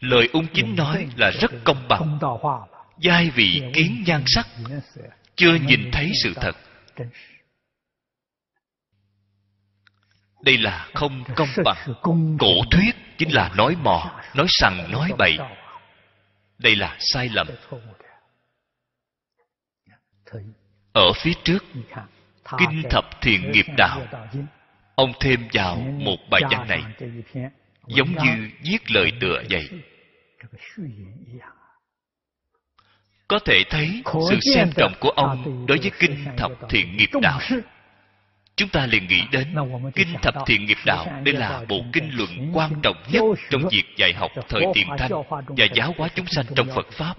[0.00, 2.18] lời ung chính nói là rất công bằng.
[2.98, 4.46] giai vị kiến nhan sắc
[5.36, 6.56] chưa nhìn thấy sự thật.
[10.42, 11.94] đây là không công bằng.
[12.38, 15.38] cổ thuyết chính là nói mò nói sằng nói bậy.
[16.58, 17.46] đây là sai lầm
[20.92, 21.64] ở phía trước
[22.58, 24.00] kinh thập thiện nghiệp đạo.
[24.94, 26.82] ông thêm vào một bài văn này
[27.86, 29.68] giống như viết lời tựa vậy.
[33.28, 37.40] có thể thấy sự xem trọng của ông đối với kinh thập thiện nghiệp đạo.
[38.56, 39.54] chúng ta liền nghĩ đến
[39.94, 43.84] kinh thập thiện nghiệp đạo đây là bộ kinh luận quan trọng nhất trong việc
[43.96, 45.10] dạy học thời tiền thanh
[45.46, 47.16] và giáo hóa chúng sanh trong phật pháp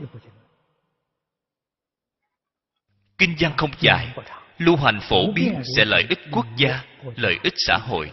[3.18, 4.16] kinh văn không dài.
[4.58, 6.84] Lưu hành phổ biến sẽ lợi ích quốc gia,
[7.16, 8.12] lợi ích xã hội.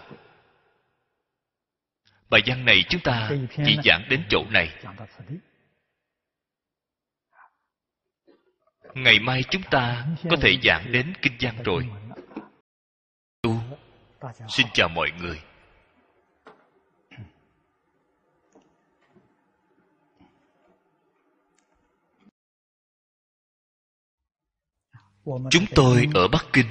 [2.30, 3.30] Bài văn này chúng ta
[3.66, 4.68] chỉ giảng đến chỗ này.
[8.94, 11.88] Ngày mai chúng ta có thể giảng đến kinh văn rồi.
[13.42, 13.60] Tu
[14.48, 15.40] xin chào mọi người.
[25.24, 26.66] Chúng tôi ở bắc kinh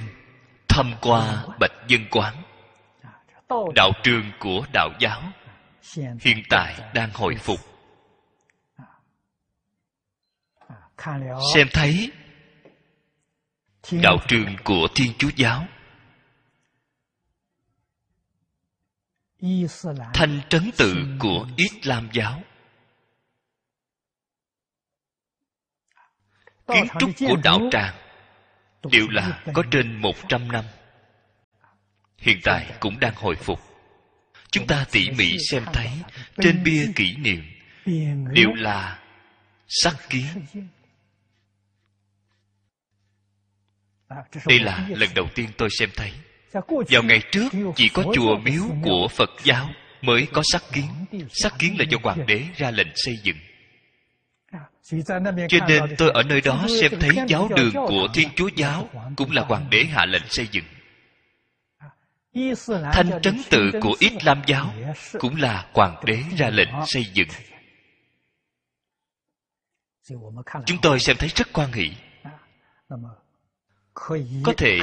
[0.68, 2.42] thăm qua bạch dân quán
[3.74, 5.22] đạo trường của đạo giáo
[6.20, 7.60] hiện tại đang hồi phục.
[11.54, 12.12] Xem thấy
[14.02, 15.66] đạo trường của thiên chúa giáo
[20.14, 22.42] thanh trấn tự của islam giáo
[26.66, 28.01] kiến trúc của đạo tràng
[28.90, 30.64] đều là có trên một trăm năm.
[32.18, 33.60] Hiện tại cũng đang hồi phục.
[34.50, 35.88] chúng ta tỉ mỉ xem thấy
[36.40, 37.42] trên bia kỷ niệm
[38.32, 38.98] đều là
[39.68, 40.26] sắc kiến.
[44.46, 46.12] đây là lần đầu tiên tôi xem thấy.
[46.88, 49.70] Vào ngày trước chỉ có chùa miếu của phật giáo
[50.02, 50.88] mới có sắc kiến.
[51.30, 53.36] sắc kiến là do hoàng đế ra lệnh xây dựng
[55.48, 59.30] cho nên tôi ở nơi đó xem thấy giáo đường của thiên chúa giáo cũng
[59.30, 60.64] là hoàng đế hạ lệnh xây dựng.
[62.92, 64.74] Thanh trấn tự của islam giáo
[65.18, 67.28] cũng là hoàng đế ra lệnh xây dựng.
[70.66, 71.90] Chúng tôi xem thấy rất quan hỷ.
[74.42, 74.78] Có thể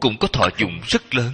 [0.00, 1.32] cũng có thọ dụng rất lớn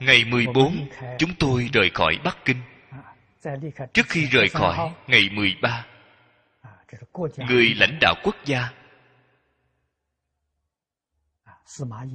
[0.00, 2.62] Ngày 14, chúng tôi rời khỏi Bắc Kinh.
[3.92, 5.86] Trước khi rời khỏi ngày 13,
[7.48, 8.70] người lãnh đạo quốc gia.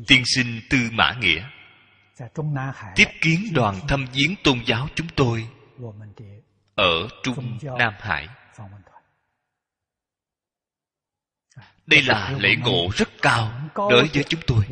[0.07, 1.43] tiên sinh tư mã nghĩa.
[2.95, 5.47] tiếp kiến đoàn thăm viếng tôn giáo chúng tôi
[6.75, 8.27] ở trung nam hải.
[11.85, 14.65] đây là lễ ngộ rất cao đối với chúng tôi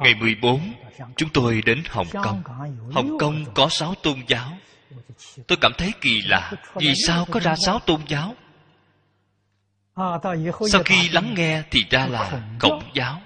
[0.00, 0.60] Ngày 14,
[1.16, 2.42] chúng tôi đến Hồng Kông.
[2.92, 4.48] Hồng Kông có sáu tôn giáo.
[5.46, 6.52] Tôi cảm thấy kỳ lạ.
[6.74, 8.34] Vì sao có ra sáu tôn giáo?
[10.70, 13.20] Sau khi lắng nghe thì ra là Cộng giáo.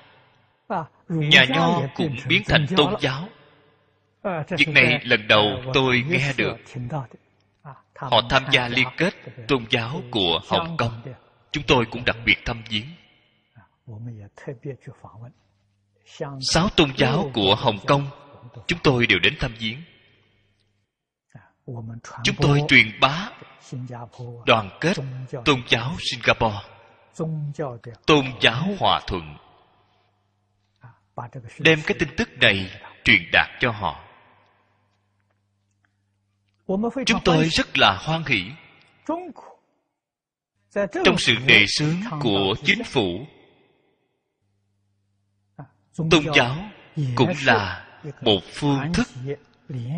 [1.09, 3.29] Nhà Nho cũng biến thành tôn giáo.
[4.59, 5.45] Việc này lần đầu
[5.75, 6.57] tôi nghe được.
[7.95, 9.14] Họ tham gia liên kết
[9.49, 11.03] tôn giáo của Hồng Kông.
[11.53, 12.87] Chúng tôi cũng đặc biệt thăm viếng
[16.41, 18.07] sáu tôn giáo của hồng kông,
[18.67, 19.83] chúng tôi đều đến thăm viếng.
[22.25, 23.31] Chúng tôi truyền bá
[24.47, 24.97] đoàn kết
[25.45, 26.61] tôn giáo singapore,
[28.07, 29.37] tôn giáo hòa thuận,
[31.59, 32.71] đem cái tin tức này
[33.05, 34.05] truyền đạt cho họ.
[37.07, 38.51] Chúng tôi rất là hoan hỷ
[41.05, 43.27] trong sự đề xướng của chính phủ
[46.11, 46.70] tôn giáo
[47.14, 47.86] cũng là
[48.20, 49.09] một phương thức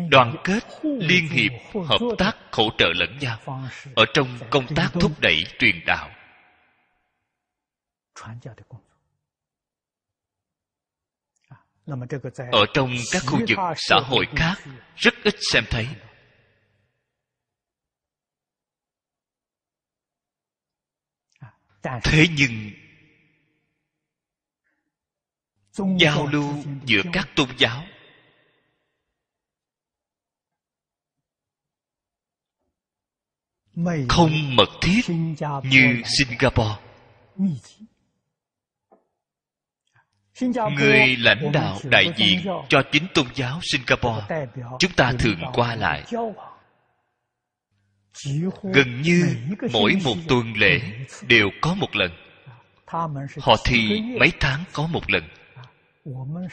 [0.09, 1.51] đoàn kết liên hiệp
[1.85, 3.39] hợp tác hỗ trợ lẫn nhau
[3.95, 6.09] ở trong công tác thúc đẩy truyền đạo.
[12.51, 14.55] Ở trong các khu vực xã hội khác
[14.95, 15.87] rất ít xem thấy.
[22.03, 22.80] Thế nhưng
[25.99, 26.53] giao lưu
[26.85, 27.83] giữa các tôn giáo.
[34.09, 35.01] Không mật thiết
[35.63, 36.75] như singapore.
[40.77, 42.83] Người lãnh đạo đại diện cho.
[42.91, 44.45] chính tôn giáo singapore.
[44.79, 46.03] Chúng ta thường qua lại.
[48.63, 49.35] gần như
[49.73, 50.79] mỗi một tuần lễ
[51.27, 52.11] đều có một lần.
[53.39, 55.23] Họ thì mấy tháng có một lần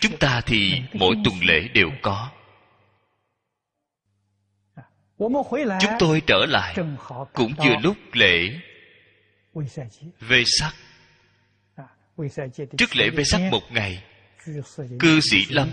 [0.01, 2.31] chúng ta thì mỗi tuần lễ đều có.
[5.19, 6.75] Chúng tôi trở lại
[7.33, 8.61] cũng vừa lúc lễ
[10.21, 10.75] về sắc.
[12.79, 14.05] Trước lễ về sắc một ngày,
[14.99, 15.71] cư sĩ lâm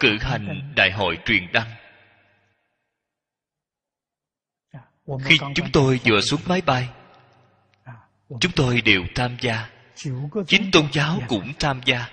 [0.00, 1.70] cử hành đại hội truyền đăng.
[5.24, 6.88] Khi chúng tôi vừa xuống máy bay,
[8.40, 9.70] chúng tôi đều tham gia.
[10.46, 12.08] Chính tôn giáo cũng tham gia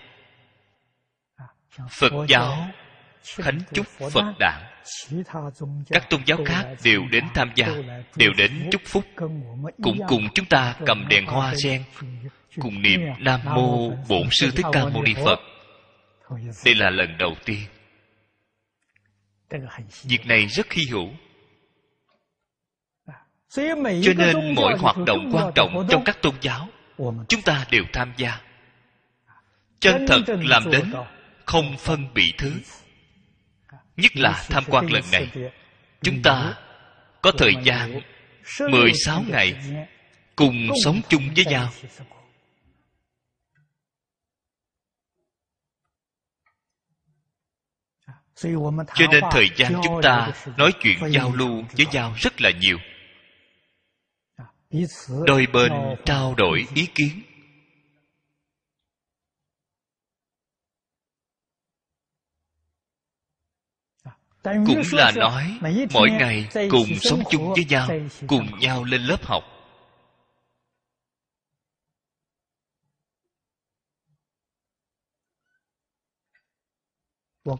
[1.89, 2.67] phật giáo
[3.25, 4.63] khánh chúc phật đản.
[5.89, 7.67] Các tôn giáo khác đều đến tham gia
[8.15, 9.05] đều đến chúc phúc.
[9.83, 11.83] Cũng cùng chúng ta cầm đèn hoa sen
[12.61, 15.39] cùng niệm nam mô bổn sư thích ca mâu ni phật.
[16.65, 17.59] Đây là lần đầu tiên.
[20.03, 21.09] Việc này rất hy hữu.
[24.03, 26.67] Cho nên mọi hoạt động quan trọng trong các tôn giáo
[27.29, 28.41] chúng ta đều tham gia.
[29.79, 30.93] Chân thật làm đến
[31.51, 32.53] không phân bị thứ.
[33.97, 35.27] Nhất là tham quan lần này,
[36.01, 36.53] chúng ta
[37.21, 38.01] có thời gian
[38.71, 39.55] 16 ngày
[40.35, 41.69] cùng sống chung với nhau.
[48.95, 52.77] Cho nên thời gian chúng ta nói chuyện giao lưu với nhau rất là nhiều.
[55.25, 55.71] Đôi bên
[56.05, 57.30] trao đổi ý kiến.
[64.43, 65.59] Cũng là nói
[65.93, 67.87] mỗi ngày cùng sống chung với nhau
[68.27, 69.43] cùng nhau lên lớp học.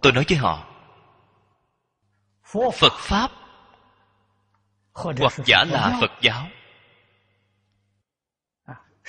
[0.02, 0.68] Tôi nói với họ
[2.74, 3.32] phật pháp
[4.94, 6.48] hoặc giả là phật giáo.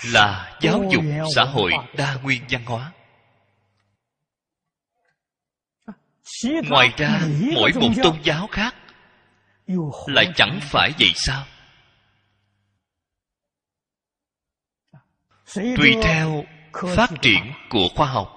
[0.04, 1.04] Là giáo dục
[1.34, 2.92] xã hội đa nguyên văn hóa
[6.68, 7.20] ngoài ra
[7.54, 8.74] mỗi một tôn giáo khác
[10.06, 11.44] lại chẳng phải vậy sao?
[15.54, 16.44] Tùy theo
[16.96, 18.28] phát triển của khoa học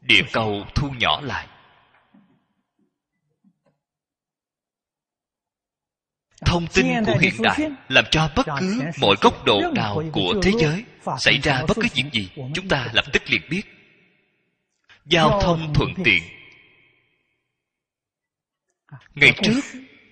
[0.00, 1.46] địa cầu thu nhỏ lại.
[6.46, 10.52] Thông tin của hiện đại làm cho bất cứ mọi góc độ nào của thế
[10.58, 10.84] giới
[11.18, 13.73] xảy ra bất cứ chuyện gì chúng ta lập tức liền biết
[15.04, 16.22] giao thông thuận tiện.
[19.14, 19.60] Ngày trước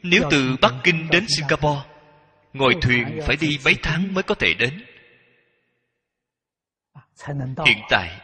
[0.03, 1.81] nếu từ bắc kinh đến singapore
[2.53, 4.85] ngồi thuyền phải đi mấy tháng mới có thể đến.
[7.67, 8.21] Hiện tại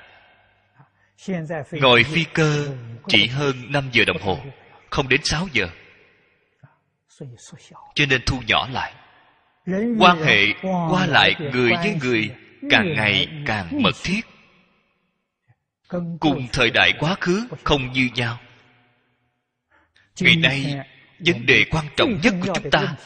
[1.73, 2.69] ngồi phi cơ
[3.09, 4.39] chỉ hơn 5 giờ đồng hồ
[4.91, 5.69] không đến 6 giờ.
[7.95, 8.95] Cho nên thu nhỏ lại.
[9.99, 12.31] Quan hệ qua lại người với người
[12.71, 14.21] càng ngày càng mật thiết
[16.21, 18.39] cùng thời đại quá khứ không như nhau.
[20.21, 20.77] Ngày nay
[21.19, 22.97] vấn đề quan trọng nhất của chúng ta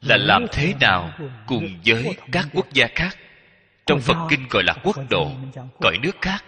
[0.00, 1.10] là làm thế nào
[1.46, 3.16] cùng với các quốc gia khác.
[3.86, 5.30] Trong phật kinh gọi là quốc độ
[5.80, 6.44] cõi nước khác.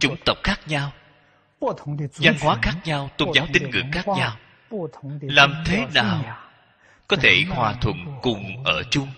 [0.00, 0.92] chủng tộc khác nhau
[2.18, 4.36] văn hóa khác nhau tôn giáo tín ngưỡng khác nhau.
[5.20, 6.38] làm thế nào
[7.08, 9.08] có thể hòa thuận cùng ở chung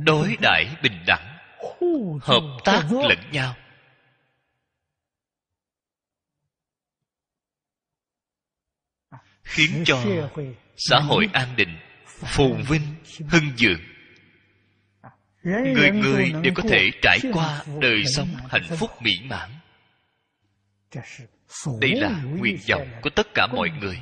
[0.00, 1.38] đối đãi bình đẳng
[2.22, 3.54] hợp tác lẫn nhau.
[9.42, 10.04] Khiến cho
[10.76, 12.94] xã hội an định phồn vinh
[13.28, 13.80] hưng vượng
[15.44, 19.50] người người đều có thể trải qua đời sống hạnh phúc mỹ mãn.
[21.80, 24.00] Đây là nguyện vọng của tất cả mọi người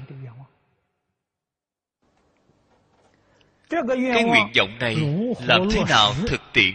[3.89, 4.97] cái nguyện vọng này
[5.47, 6.75] làm thế nào thực tiễn?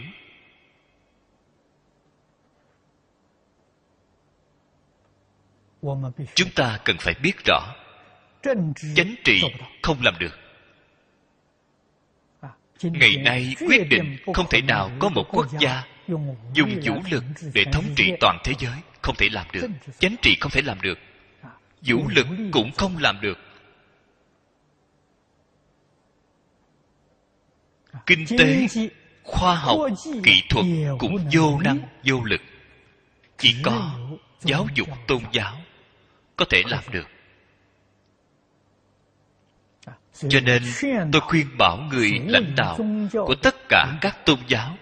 [6.34, 7.74] Chúng ta cần phải biết rõ
[8.42, 9.42] chánh trị
[9.82, 10.38] không làm được.
[12.82, 15.84] Ngày nay quyết định không thể nào có một quốc gia
[16.52, 19.68] dùng vũ lực để thống trị toàn thế giới không thể làm được.
[19.98, 20.98] Chánh trị không thể làm được.
[21.80, 23.38] Vũ lực cũng không làm được
[28.08, 28.66] kinh tế
[29.22, 29.78] khoa học
[30.24, 30.66] kỹ thuật
[30.98, 32.40] cũng vô năng vô lực.
[33.38, 33.98] Chỉ có
[34.40, 35.54] giáo dục tôn giáo
[36.36, 37.08] có thể làm được.
[40.28, 40.62] Cho nên
[41.12, 42.78] tôi khuyên bảo người lãnh đạo
[43.12, 44.76] của tất cả các tôn giáo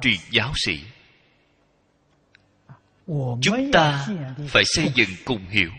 [0.00, 0.80] truyền giáo sĩ.
[3.42, 4.06] Chúng ta
[4.48, 5.70] phải xây dựng cùng hiểu.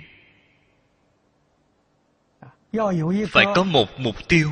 [3.29, 4.49] Phải có một mục tiêu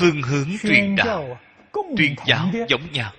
[0.00, 1.38] phương hướng truyền đạo
[1.96, 3.12] truyền giáo giống nhau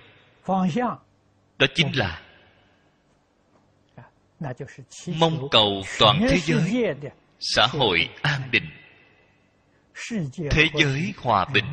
[1.58, 2.22] đó chính là
[5.18, 6.94] mong cầu toàn thế giới
[7.40, 8.70] xã hội an định
[10.50, 11.64] thế giới hòa bình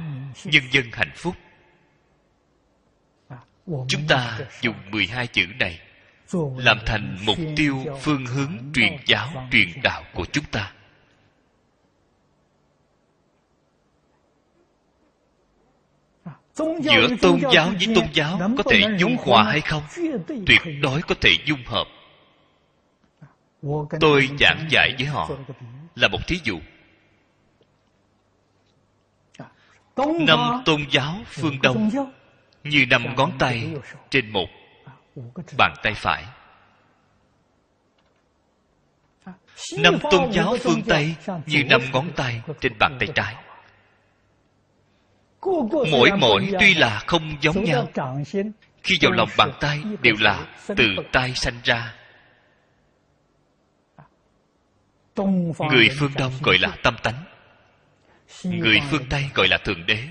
[0.44, 5.80] nhân dân hạnh phúc。chúng ta dùng 12 chữ này
[6.58, 10.74] làm thành mục tiêu phương hướng truyền giáo truyền đạo của chúng ta
[16.58, 19.84] giữa tôn giáo với tôn giáo có thể dung hòa hay không?
[20.28, 21.88] tuyệt đối có thể dung hợp.
[24.00, 25.30] Tôi giảng giải với họ
[25.96, 26.60] là một thí dụ.
[29.98, 31.90] Năm tôn giáo phương đông
[32.64, 33.74] như năm ngón tay
[34.10, 34.48] trên một
[35.58, 36.26] bàn tay phải.
[39.78, 41.16] Năm tôn giáo phương tây
[41.46, 43.36] như năm ngón tay trên bàn tay trái
[45.92, 47.88] mỗi mỗi tuy là không giống nhau
[48.84, 51.96] khi vào lòng bàn tay đều là từ tay sanh ra.
[55.72, 57.24] Người phương đông gọi là tâm tánh.
[58.44, 60.08] Người phương tây gọi là thượng đế.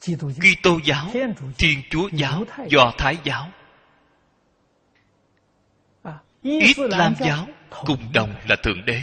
[0.00, 1.10] Kitô giáo,
[1.58, 3.52] Thiên Chúa giáo, Do Thái giáo,
[6.42, 9.00] Islam giáo cùng đồng là thượng đế.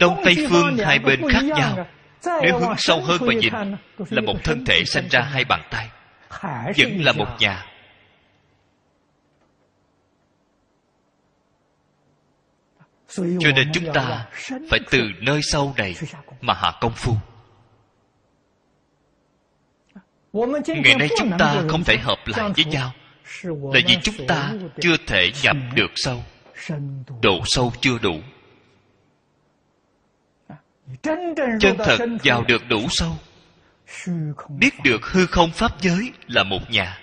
[0.00, 1.86] Đông Tây phương hai bên khác nhau.
[2.42, 3.52] Nếu hướng sâu hơn mà nhìn,
[4.10, 5.88] là một thân thể sanh ra hai bàn tay,
[6.76, 7.66] vẫn là một nhà.
[13.16, 14.26] cho nên chúng ta
[14.70, 15.94] phải từ nơi sâu này
[16.40, 17.12] mà hạ công phu.
[20.66, 22.92] Ngày nay chúng ta không thể hợp lại với nhau
[23.42, 26.24] là vì chúng ta chưa thể nhập được sâu.
[27.22, 28.14] độ sâu chưa đủ.
[31.02, 33.16] Chân thật vào được đủ sâu.
[34.48, 36.98] Biết được hư không pháp giới là một nhà.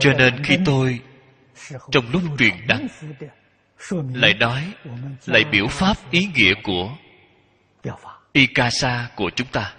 [0.00, 1.00] Cho nên khi tôi
[1.90, 2.86] trong lúc truyền đăng
[4.14, 4.72] lại nói
[5.26, 6.96] lại biểu pháp ý nghĩa của
[8.32, 9.74] ikasa của chúng ta.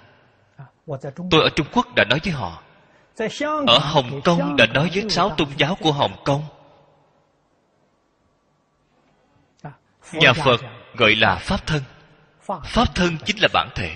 [1.32, 2.64] Tôi ở trung quốc đã nói với họ.
[3.68, 6.44] Ở hồng kông đã nói với sáu tôn giáo của hồng kông.
[10.14, 10.62] Nhà phật
[10.96, 11.84] gọi là pháp thân.
[12.64, 13.96] Pháp thân chính là bản thể.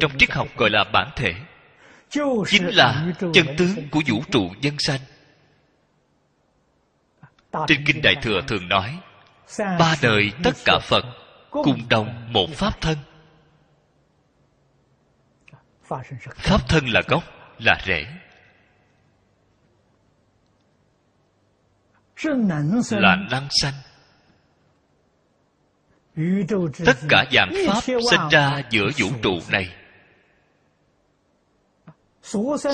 [0.00, 1.34] Trong triết học gọi là bản thể.
[2.46, 5.00] Chính là chân tướng của vũ trụ nhân sanh.
[7.66, 8.98] Trên kinh đại thừa thường nói,
[9.58, 11.04] ba đời tất cả phật
[11.50, 12.96] cùng đồng một pháp thân
[16.36, 17.24] pháp thân là gốc
[17.58, 18.06] là rễ.
[22.90, 23.74] là năng sanh.
[26.84, 27.80] tất cả dạng pháp
[28.10, 29.74] sinh ra giữa vũ trụ này.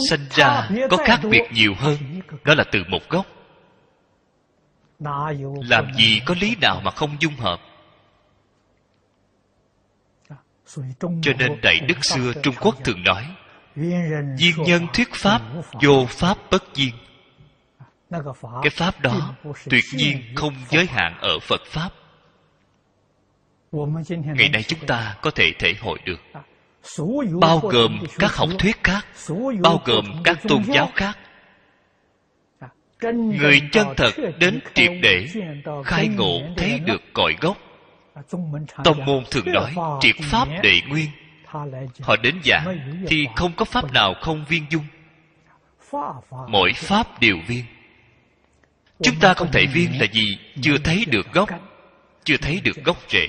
[0.08, 1.96] sinh ra có khác biệt nhiều hơn
[2.44, 3.26] đó là từ một gốc.
[5.68, 7.60] làm gì có lý nào mà không dung hợp
[11.22, 13.26] cho nên đại đức xưa trung quốc thường nói,
[14.38, 15.42] viên nhân thuyết pháp
[15.82, 16.94] vô pháp bất duyên
[18.62, 19.34] cái pháp đó
[19.70, 21.90] tuyệt nhiên không giới hạn ở phật pháp.
[24.12, 26.20] Ngày nay chúng ta có thể thể hội được.
[27.40, 29.06] Bao gồm các học thuyết khác,
[29.62, 31.18] bao gồm các tôn giáo khác.
[33.12, 35.26] Người chân thật đến triệt để,
[35.84, 37.56] khai ngộ thấy được cội gốc
[38.84, 41.10] tông môn thường nói triệt pháp đệ nguyên.
[42.00, 44.84] Họ đến giảng thì không có pháp nào không viên dung.
[46.48, 47.64] Mỗi pháp đều viên.
[49.02, 51.48] Chúng ta không thể viên là gì chưa thấy được gốc
[52.24, 53.28] chưa thấy được gốc rễ.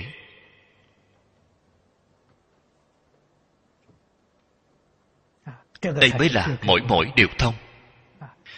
[5.82, 7.54] Đây mới là mỗi mỗi đều thông.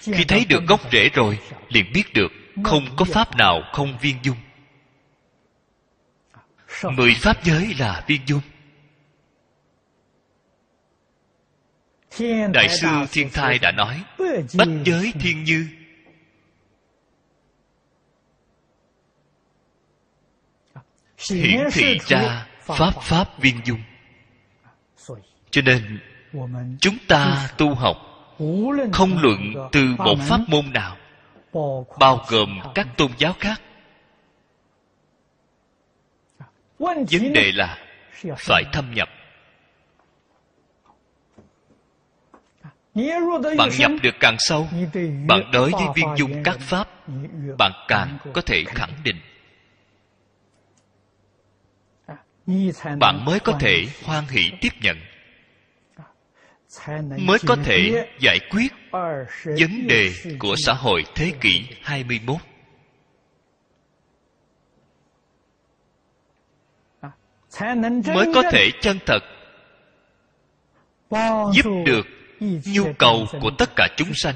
[0.01, 1.39] Khi thấy được gốc rễ rồi
[1.69, 2.33] liền biết được
[2.65, 4.37] không có pháp nào không viên dung
[6.83, 8.41] mười pháp giới là viên dung
[12.53, 14.05] đại sư thiên thai đã nói
[14.59, 15.69] bách giới thiên như.
[21.31, 23.81] Hiển thị ra pháp pháp viên dung
[25.51, 26.01] cho nên
[26.81, 27.97] chúng ta tu học
[28.93, 30.97] không luận từ một pháp môn nào
[31.99, 33.61] bao gồm các tôn giáo khác
[36.79, 37.79] vấn đề là
[38.39, 39.09] phải thâm nhập.
[43.59, 44.69] Bạn nhập được càng sâu
[45.27, 46.89] bạn đối với viên dung các pháp
[47.59, 49.21] bạn càng có thể khẳng định.
[52.99, 54.97] Bạn mới có thể hoan hỷ tiếp nhận.
[57.19, 58.73] Mới có thể giải quyết
[59.45, 62.37] vấn đề của xã hội thế kỷ 21.
[67.61, 69.19] Mới có thể chân thật
[71.53, 72.07] giúp được
[72.67, 74.35] nhu cầu của tất cả chúng sanh.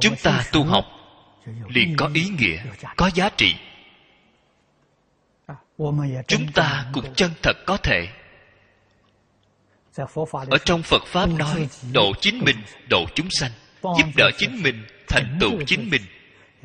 [0.00, 0.84] Chúng ta tu học
[1.68, 2.62] liền có ý nghĩa,
[2.96, 3.54] có giá trị.
[6.26, 8.08] Chúng ta cũng chân thật có thể.
[10.50, 12.56] Ở trong phật pháp nói độ chính mình
[12.90, 13.50] độ chúng sanh
[13.82, 16.02] giúp đỡ chính mình thành tựu chính mình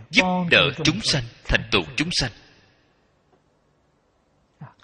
[0.10, 2.32] giúp đỡ chúng sanh thành tựu chúng sanh.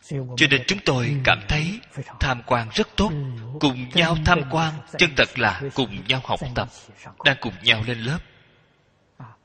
[0.10, 1.80] Cho nên chúng tôi cảm thấy
[2.20, 3.12] tham quan rất tốt
[3.60, 6.70] cùng nhau tham quan chân thật là cùng nhau học tập
[7.26, 8.20] đang cùng nhau lên lớp.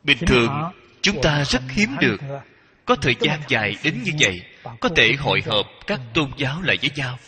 [0.04, 0.50] Bình thường
[1.00, 2.20] chúng ta rất hiếm được.
[2.84, 4.40] có thời gian dài đến như vậy
[4.80, 7.18] có thể hội hợp các tôn giáo lại với nhau.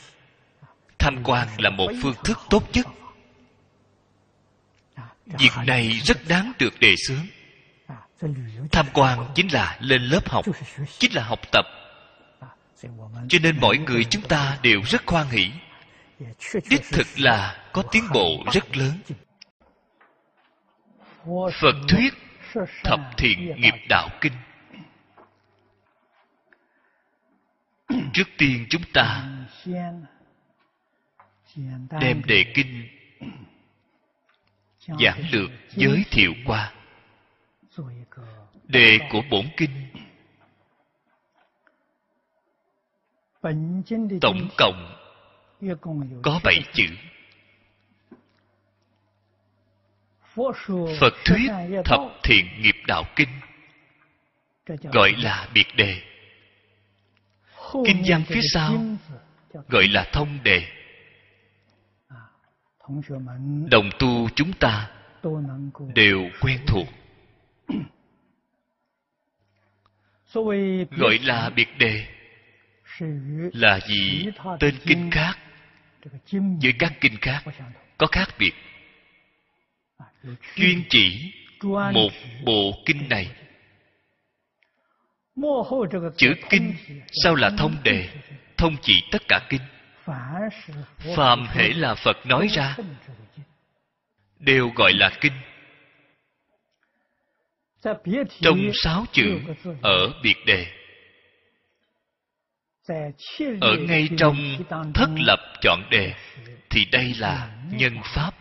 [0.98, 2.86] Tham quan là một phương thức tốt nhất.
[5.26, 7.26] việc này rất đáng được đề xướng
[8.72, 10.44] tham quan chính là lên lớp học,
[10.98, 11.64] chính là học tập.
[13.28, 15.50] Cho nên mọi người chúng ta đều rất khoan hỷ.
[16.70, 18.98] Đích thực là có tiến bộ rất lớn.
[21.60, 22.14] Phật thuyết,
[22.84, 24.32] thập thiện nghiệp đạo kinh.
[28.12, 29.28] Trước tiên chúng ta
[32.00, 32.88] đem đề kinh
[34.78, 36.72] giảng lược giới thiệu qua
[38.70, 39.70] đề của bổn kinh.
[44.20, 44.96] Tổng cộng
[46.22, 46.86] có bảy chữ.
[51.00, 51.50] Phật thuyết
[51.84, 53.28] thập thiện nghiệp đạo kinh,
[54.92, 56.02] gọi là biệt đề.
[57.86, 58.76] Kinh văn phía sau
[59.68, 60.66] gọi là thông đề.
[63.70, 64.90] Đồng tu chúng ta
[65.94, 66.86] đều quen thuộc
[70.90, 72.06] gọi là biệt đề.
[73.52, 74.26] là gì?
[74.60, 75.38] tên kinh khác.
[76.32, 77.44] với các kinh khác
[77.98, 78.52] có khác biệt.
[80.56, 81.32] Chuyên chỉ
[81.92, 82.10] một
[82.44, 83.30] bộ kinh này.
[86.16, 86.74] chữ kinh
[87.12, 88.08] sao là thông đề?
[88.56, 89.02] thông chỉ.
[89.10, 89.60] Tất cả kinh.
[91.16, 92.76] Phàm hễ là phật nói ra.
[94.38, 95.32] đều gọi là kinh
[98.40, 99.40] trong sáu chữ
[99.82, 100.66] ở biệt đề.
[103.60, 104.36] ở ngay trong
[104.94, 106.14] thất lập chọn đề
[106.70, 108.34] thì đây là nhân pháp.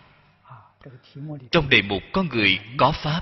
[1.51, 3.21] trong đề mục có người có pháp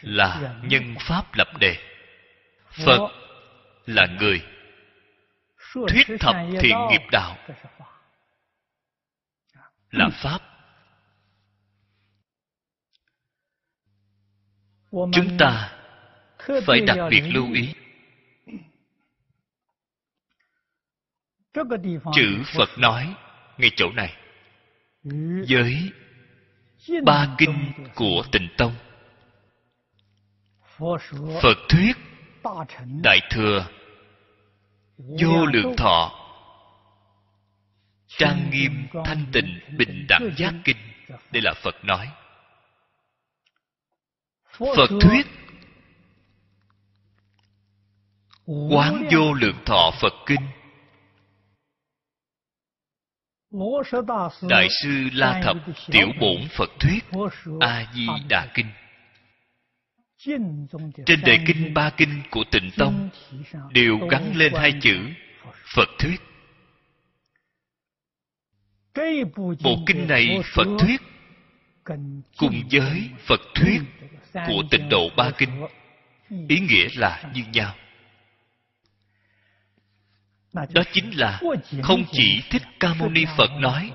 [0.00, 1.76] là nhân pháp lập đề.
[2.86, 3.10] Phật
[3.86, 4.42] là người.
[5.88, 7.36] Thuyết thập thiện nghiệp đạo
[9.90, 10.53] là pháp
[15.12, 15.72] chúng ta
[16.66, 17.74] phải đặc biệt lưu ý.
[22.14, 23.14] Chữ phật nói
[23.58, 24.16] ngay chỗ này.
[25.48, 25.90] Với
[27.04, 28.74] ba kinh của tịnh tông.
[31.42, 31.96] Phật thuyết
[33.02, 33.66] đại thừa
[35.20, 36.20] vô lượng thọ
[38.06, 40.76] trang nghiêm thanh tịnh bình đẳng giác kinh.
[41.32, 42.08] Đây là phật nói
[44.58, 45.26] phật thuyết.
[48.46, 50.40] quán vô lượng thọ phật kinh.
[54.48, 55.56] Đại sư la thập
[55.90, 57.00] tiểu bổn phật thuyết.
[57.60, 58.66] A di đà kinh.
[61.06, 63.08] Trên đề kinh ba kinh của tịnh tông
[63.70, 64.96] đều gắn lên hai chữ
[65.74, 66.20] phật thuyết.
[69.36, 71.00] Bộ kinh này phật thuyết
[72.38, 73.80] cùng với phật thuyết
[74.34, 75.66] của tịnh độ ba kinh.
[76.48, 77.74] Ý nghĩa là như nhau.
[80.52, 81.40] Đó chính là
[81.82, 83.92] không chỉ thích ca mâu ni phật nói,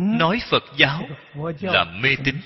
[0.00, 1.02] nói phật giáo
[1.60, 2.36] là mê tín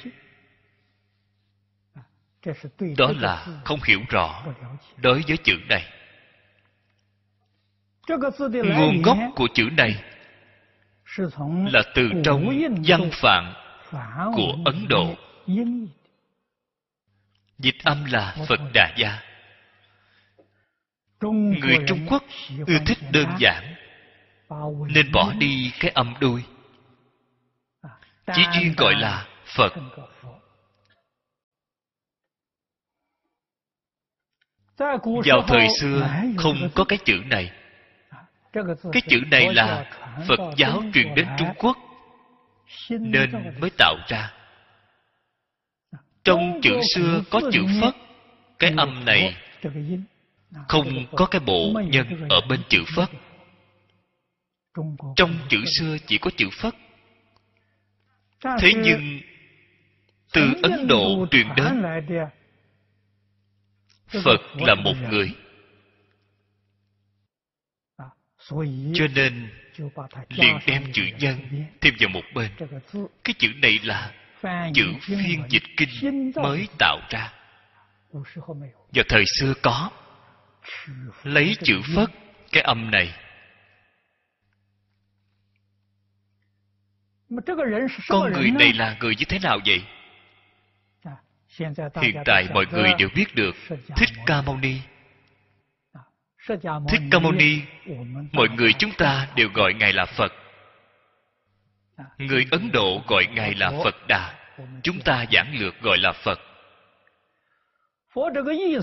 [2.96, 4.46] đó là không hiểu rõ
[4.96, 6.01] đối với chữ này
[8.08, 10.04] nguồn gốc của chữ này
[11.72, 12.48] là từ trong
[12.86, 13.52] văn phạm
[14.34, 15.14] của ấn độ.
[17.58, 19.22] dịch âm là phật đà gia.
[21.60, 22.22] Người trung quốc
[22.66, 23.74] ưa thích đơn giản
[24.94, 26.42] nên bỏ đi cái âm đuôi
[28.34, 29.26] chỉ duyên gọi là
[29.56, 29.72] phật.
[35.24, 37.61] vào thời xưa không có cái chữ này
[38.92, 39.90] cái chữ này là
[40.28, 41.76] phật giáo truyền đến trung quốc
[42.90, 43.30] nên
[43.60, 44.32] mới tạo ra.
[46.24, 47.94] Trong chữ xưa có chữ phất
[48.58, 49.36] cái âm này
[50.68, 53.08] không có cái bộ nhân ở bên chữ phất
[55.16, 56.74] trong chữ xưa chỉ có chữ phất
[58.58, 59.20] thế nhưng
[60.32, 61.82] từ ấn độ truyền đến,
[64.24, 65.32] phật là một người
[68.94, 69.48] cho nên
[70.28, 71.38] liền đem chữ nhân
[71.80, 72.50] thêm vào một bên.
[73.24, 74.12] Cái chữ này là
[74.74, 77.32] chữ phiên dịch kinh mới tạo ra.
[78.92, 79.90] Vào thời xưa có.
[81.22, 82.10] Lấy chữ phất
[82.52, 83.14] cái âm này.
[88.08, 89.82] Con người này là người như thế nào vậy?
[92.02, 93.56] Hiện tại mọi người đều biết được
[93.96, 94.76] thích ca mâu ni
[96.88, 97.60] thích ca mâu ni,
[98.32, 100.32] mọi người chúng ta đều gọi ngài là phật.
[102.18, 104.34] Người ấn độ gọi ngài là phật đà,
[104.82, 106.40] chúng ta giảng lược gọi là phật.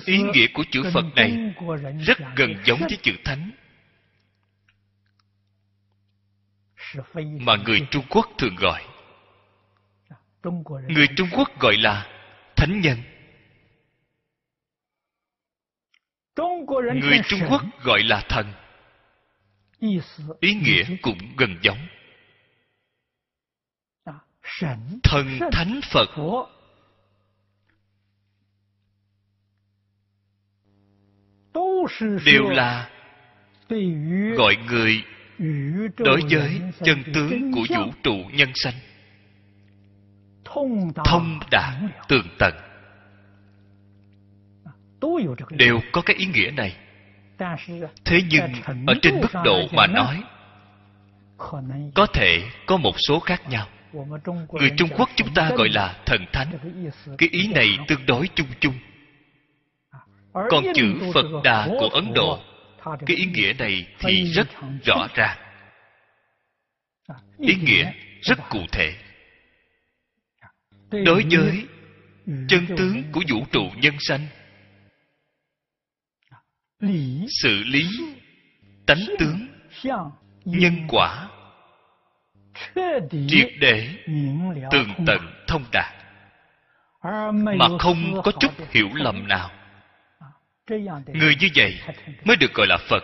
[0.05, 1.53] Ý nghĩa của chữ phật này
[1.99, 3.51] rất gần giống với chữ thánh.
[7.39, 8.83] Mà người trung quốc thường gọi.
[10.87, 12.07] Người trung quốc gọi là
[12.55, 12.97] thánh nhân.
[16.93, 18.53] Người trung quốc gọi là thần.
[20.39, 21.77] Ý nghĩa cũng gần giống.
[25.03, 26.09] Thần thánh phật.
[32.25, 32.89] đều là
[34.37, 35.03] gọi người
[35.97, 38.73] đối với chân tướng của vũ trụ nhân sanh.
[41.05, 41.73] Thông đạt
[42.07, 42.68] tường tận
[45.49, 46.75] đều có cái ý nghĩa này.
[48.05, 48.51] Thế nhưng
[48.87, 50.23] ở trên mức độ mà nói
[51.95, 53.67] có thể có một số khác nhau.
[54.51, 56.47] Người trung quốc chúng ta gọi là thần thánh.
[57.17, 58.73] cái ý này tương đối chung chung.
[60.33, 62.39] Còn chữ phật đà của ấn độ
[63.05, 64.47] cái ý nghĩa này thì rất
[64.85, 65.37] rõ ràng
[67.39, 68.95] ý nghĩa rất cụ thể.
[70.91, 71.65] Đối với
[72.47, 74.27] chân tướng của vũ trụ nhân sanh
[77.27, 77.87] sự lý
[78.85, 79.47] tánh tướng.
[80.45, 81.29] Nhân quả.
[83.27, 83.95] Triệt để.
[84.71, 85.93] Tường tận thông đạt.
[87.33, 89.51] Mà không có chút hiểu lầm nào.
[91.07, 91.79] Người như vậy
[92.23, 93.03] mới được gọi là phật.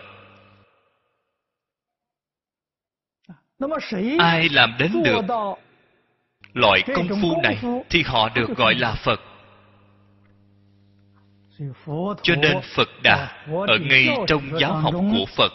[4.18, 5.20] Ai làm đến được
[6.52, 7.58] loại công phu này
[7.90, 9.20] thì họ được gọi là phật
[12.22, 15.52] cho nên phật đà ở ngay trong giáo học của phật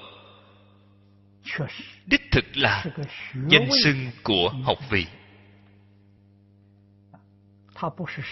[2.06, 2.86] đích thực là
[3.48, 5.06] danh xưng của học vị.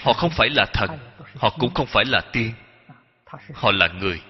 [0.03, 0.89] Họ không phải là thần
[1.35, 2.53] họ cũng không phải là tiên.
[3.53, 4.21] Họ là người.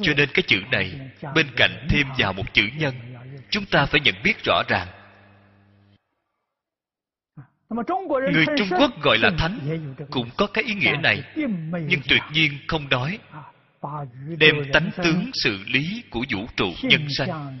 [0.00, 2.94] Cho nên cái chữ này bên cạnh thêm vào một chữ nhân
[3.50, 4.88] chúng ta phải nhận biết rõ ràng
[8.32, 9.58] người trung quốc gọi là thánh
[10.10, 11.22] cũng có cái ý nghĩa này
[11.86, 13.18] nhưng tuyệt nhiên không nói.
[14.38, 17.58] Đem tánh tướng xử lý của vũ trụ nhân sanh.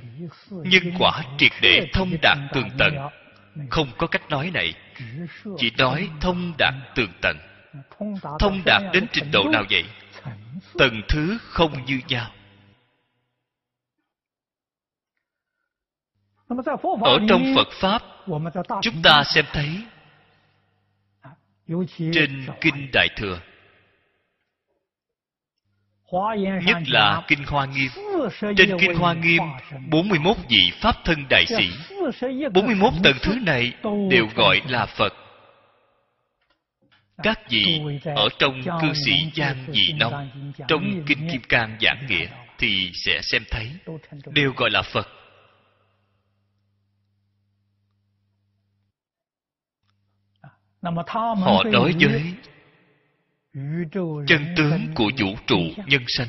[0.50, 2.94] nhân quả triệt để thông đạt tường tận.
[3.70, 4.74] Không có cách nói này.
[5.58, 7.36] Chỉ nói thông đạt tường tận.
[8.38, 9.84] Thông đạt đến trình độ nào vậy?
[10.78, 12.30] Tầng thứ không như nhau.
[17.00, 18.02] Ở trong phật pháp
[18.82, 19.68] chúng ta xem thấy
[22.12, 23.40] trên kinh đại thừa.
[26.66, 27.90] nhất là kinh hoa nghiêm.
[28.56, 29.42] trên kinh hoa nghiêm
[29.90, 31.70] 41 vị pháp thân đại sĩ
[32.52, 33.72] 41 tầng thứ này
[34.10, 35.14] đều gọi là phật.
[37.22, 37.80] Các vị
[38.16, 40.30] ở trong cư sĩ giang dị nông.
[40.68, 42.26] trong kinh kim cang giảng nghĩa
[42.58, 43.70] thì sẽ xem thấy
[44.32, 45.08] đều gọi là phật
[51.36, 52.34] họ đối với
[54.26, 56.28] chân tướng của vũ trụ nhân sanh.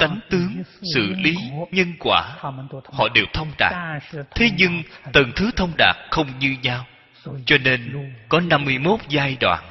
[0.00, 0.62] Tánh tướng
[0.94, 1.34] xử lý
[1.70, 2.36] nhân quả
[2.84, 4.02] họ đều thông đạt.
[4.34, 4.82] Thế nhưng
[5.12, 6.86] tầng thứ thông đạt không như nhau.
[7.46, 9.64] Cho nên có 51 giai đoạn.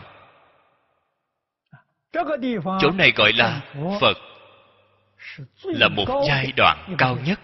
[2.82, 3.62] Chỗ này gọi là
[4.02, 4.18] phật
[5.64, 7.40] là một giai đoạn cao nhất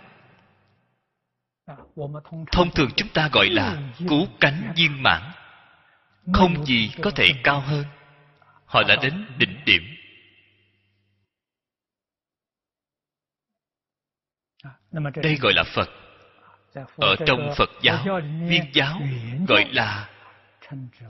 [2.52, 5.32] thông thường chúng ta gọi là cứu cánh viên mãn.
[6.34, 7.86] Không gì có thể cao hơn.
[8.66, 9.84] Họ đã đến đỉnh điểm.
[15.24, 15.90] Đây gọi là phật.
[16.98, 19.02] Ở trong phật giáo viên giáo
[19.48, 20.10] gọi là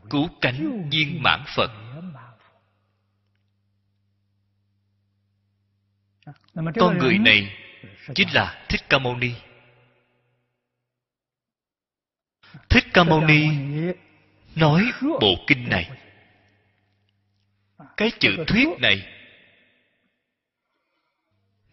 [0.10, 1.72] cứu cánh viên mãn phật.
[6.80, 7.58] Con người này
[8.16, 9.34] chính là thích ca mâu ni
[12.70, 13.48] thích ca mâu ni
[14.56, 15.90] nói bộ kinh này.
[17.98, 19.12] Cái chữ thuyết này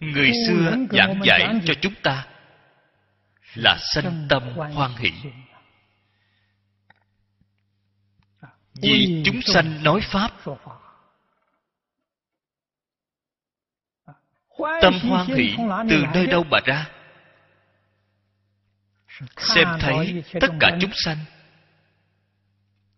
[0.01, 2.27] người xưa giảng dạy cho chúng ta
[3.55, 5.13] là sanh tâm hoan hỷ.
[8.75, 10.31] Vì chúng sanh nói pháp,
[14.83, 15.57] tâm hoan hỷ
[15.91, 17.02] từ nơi đâu mà ra?
[19.37, 21.17] Xem thấy tất cả chúng sanh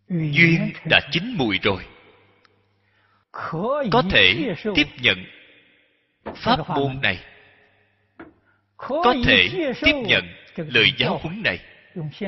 [0.09, 1.87] duyên đã chín mùi rồi.
[3.93, 5.25] Có thể tiếp nhận
[6.37, 7.25] pháp môn này.
[8.77, 9.49] Có thể
[9.83, 10.25] tiếp nhận
[10.57, 11.59] lời giáo huấn này.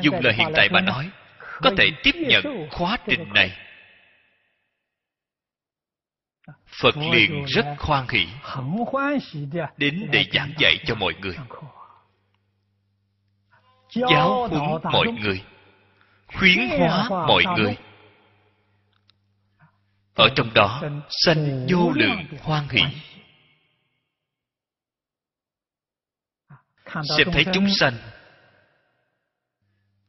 [0.03, 1.11] Dùng lời hiện tại mà nói
[1.63, 3.59] có thể tiếp nhận khóa trình này.
[6.67, 8.27] Phật liền rất khoan hỷ
[9.77, 11.37] đến để giảng dạy cho mọi người
[13.91, 15.45] giáo huấn mọi người.
[16.27, 17.77] Khuyến hóa mọi người.
[20.15, 22.83] ở trong đó sanh vô lượng hoan hỷ.
[27.19, 27.95] Xem thấy chúng sanh.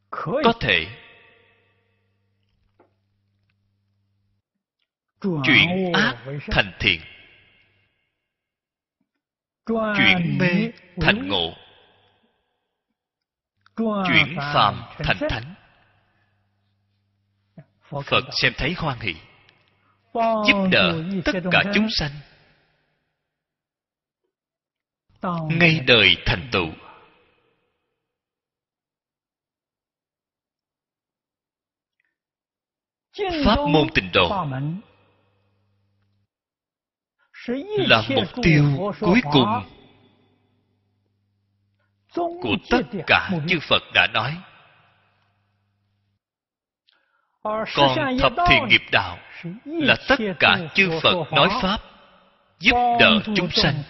[0.10, 0.88] Có thể.
[5.22, 6.16] Chuyển ác
[6.48, 7.02] thành thiện.
[9.68, 10.72] Chuyển mê
[11.02, 11.54] thành ngộ
[13.78, 15.54] chuyển phàm thành thánh.
[17.90, 19.16] Phật xem thấy hoan hỷ
[20.48, 22.12] giúp đỡ tất cả chúng sanh.
[25.50, 26.68] Ngay đời thành tựu.
[33.46, 34.46] Pháp môn tịnh độ
[37.78, 38.64] là mục tiêu
[39.00, 39.77] cuối cùng
[42.42, 44.38] của tất cả chư phật đã nói.
[47.76, 49.18] Còn thập thiện nghiệp đạo
[49.66, 51.82] là tất cả chư phật nói pháp
[52.60, 53.84] giúp đỡ chúng sanh.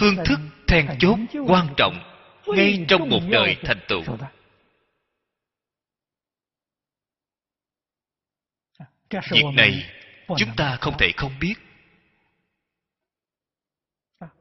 [0.00, 0.38] phương thức
[0.68, 1.18] then chốt
[1.48, 2.12] quan trọng
[2.46, 4.02] ngay trong một đời thành tựu.
[9.30, 9.90] việc này
[10.38, 11.54] chúng ta không thể không biết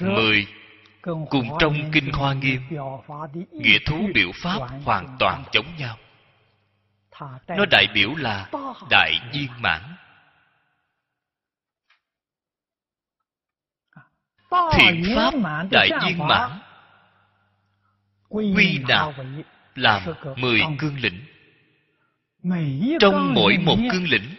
[0.00, 0.46] mười
[1.02, 2.62] cùng trong kinh hoa nghiêm
[3.50, 5.98] nghĩa thú biểu pháp hoàn toàn giống nhau.
[7.48, 8.50] Nó đại biểu là
[8.90, 9.82] đại viên mãn.
[14.72, 15.34] Thiện pháp
[15.70, 16.50] đại viên mãn.
[18.28, 19.14] Quy nạp
[19.74, 20.02] làm
[20.36, 21.20] mười cương lĩnh?
[23.00, 24.34] Trong mỗi một cương lĩnh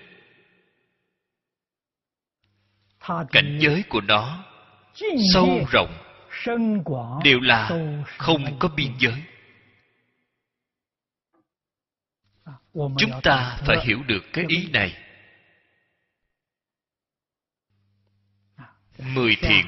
[3.32, 4.51] cảnh giới của nó
[5.34, 5.98] sâu rộng
[7.24, 7.70] đều là
[8.18, 9.24] không có biên giới.
[12.74, 14.98] Chúng ta phải hiểu được cái ý này.
[19.00, 19.66] Mười thiện.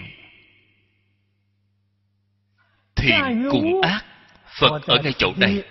[2.95, 4.05] Thiện cùng ác
[4.59, 5.63] phật ở ngay chỗ này.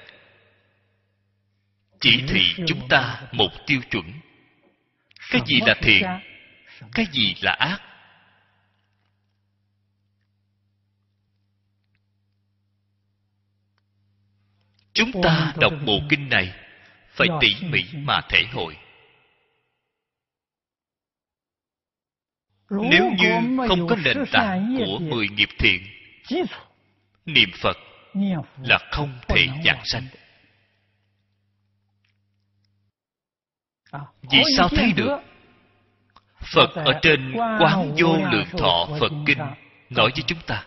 [2.00, 4.12] chỉ thị chúng ta một tiêu chuẩn.
[5.30, 6.02] Cái gì là thiện?
[6.92, 7.80] cái gì là ác
[14.92, 16.52] chúng ta đọc bộ kinh này
[17.08, 18.76] phải tỉ mỉ mà thể hội.
[22.70, 25.82] Nếu như không có nền tảng của mười nghiệp thiện
[27.26, 27.76] niệm phật
[28.62, 30.06] là không thể giảng sanh.
[34.30, 35.18] Vì sao thấy được?
[36.54, 39.38] phật ở trên quán vô lượng thọ phật kinh
[39.90, 40.64] nói với chúng ta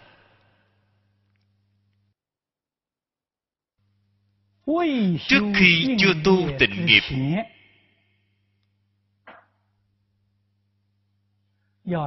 [5.28, 7.04] trước khi chưa tu tịnh nghiệp.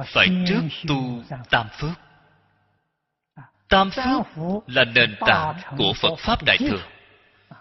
[0.05, 1.99] phải trước tu tam phước.
[3.69, 4.25] Tam phước
[4.67, 6.83] là nền tảng của phật pháp đại thừa.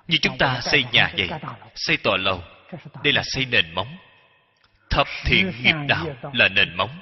[0.07, 1.31] Như chúng ta xây nhà vậy
[1.75, 2.43] xây tòa lầu.
[3.03, 3.97] Đây là xây nền móng.
[4.91, 7.01] Thập thiện nghiệp đạo là nền móng.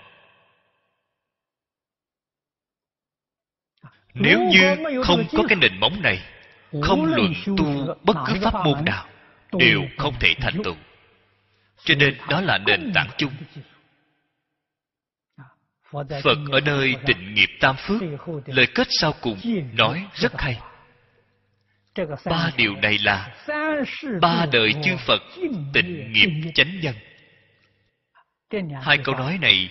[4.14, 6.35] Nếu như không có cái nền móng này
[6.82, 9.06] không luận tu bất cứ pháp môn nào
[9.58, 10.76] đều không thể thành tựu.
[11.84, 13.32] Cho nên đó là nền tảng chung.
[16.22, 18.02] phật ở nơi tịnh nghiệp tam phước
[18.46, 19.38] lời kết sau cùng
[19.72, 20.60] nói rất hay.
[22.24, 23.34] Ba điều này là
[24.20, 25.22] ba đời chư phật
[25.72, 26.94] tịnh nghiệp chánh nhân.
[28.82, 29.70] Hai câu nói này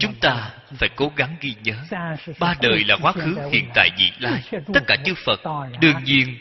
[0.00, 1.74] chúng ta phải cố gắng ghi nhớ.
[2.38, 4.42] Ba đời là quá khứ, hiện tại, vị lai.
[4.74, 5.40] Tất cả chư phật
[5.80, 6.38] đương nhiên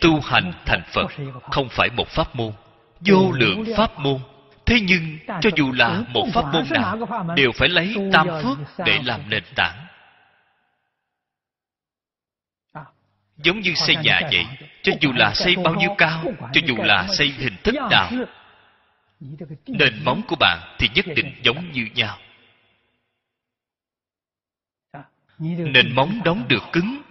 [0.00, 1.06] tu hành thành phật,
[1.42, 2.52] không phải một pháp môn.
[3.00, 4.20] Vô lượng pháp môn.
[4.66, 6.98] Thế nhưng, cho dù là một pháp môn nào,
[7.36, 9.86] đều phải lấy tam phước để làm nền tảng.
[13.36, 14.46] Giống như xây nhà vậy,
[14.82, 18.10] cho dù là xây bao nhiêu cao, cho dù là xây hình thức nào,
[19.66, 22.18] nền móng của bạn thì nhất định giống như nhau.
[25.38, 27.02] Nền móng đóng được cứng.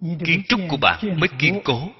[0.00, 1.90] Kiến trúc của bạn mới kiên cố.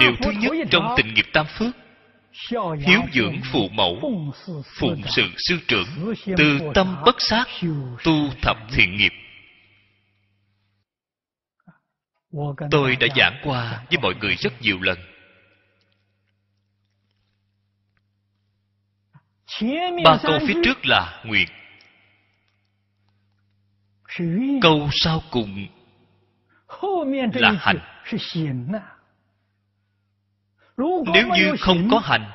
[0.00, 1.76] Điều thứ nhất trong tình nghiệp tam phước,
[2.86, 4.22] hiếu dưỡng phụ mẫu,
[4.80, 7.44] phụng sự sư trưởng, từ tâm bất sát,
[8.04, 9.12] tu thập thiện nghiệp.
[12.70, 14.98] Tôi đã giảng qua với mọi người rất nhiều lần.
[20.04, 21.48] Ba câu phía trước là nguyện
[24.62, 25.66] câu sau cùng
[27.34, 27.78] là hành.
[31.14, 32.30] Nếu như không có hành,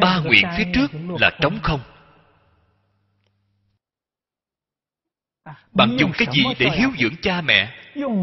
[0.00, 0.90] ba nguyện phía trước
[1.20, 1.80] là trống không.
[5.72, 7.74] Bạn dùng cái gì để hiếu dưỡng cha mẹ?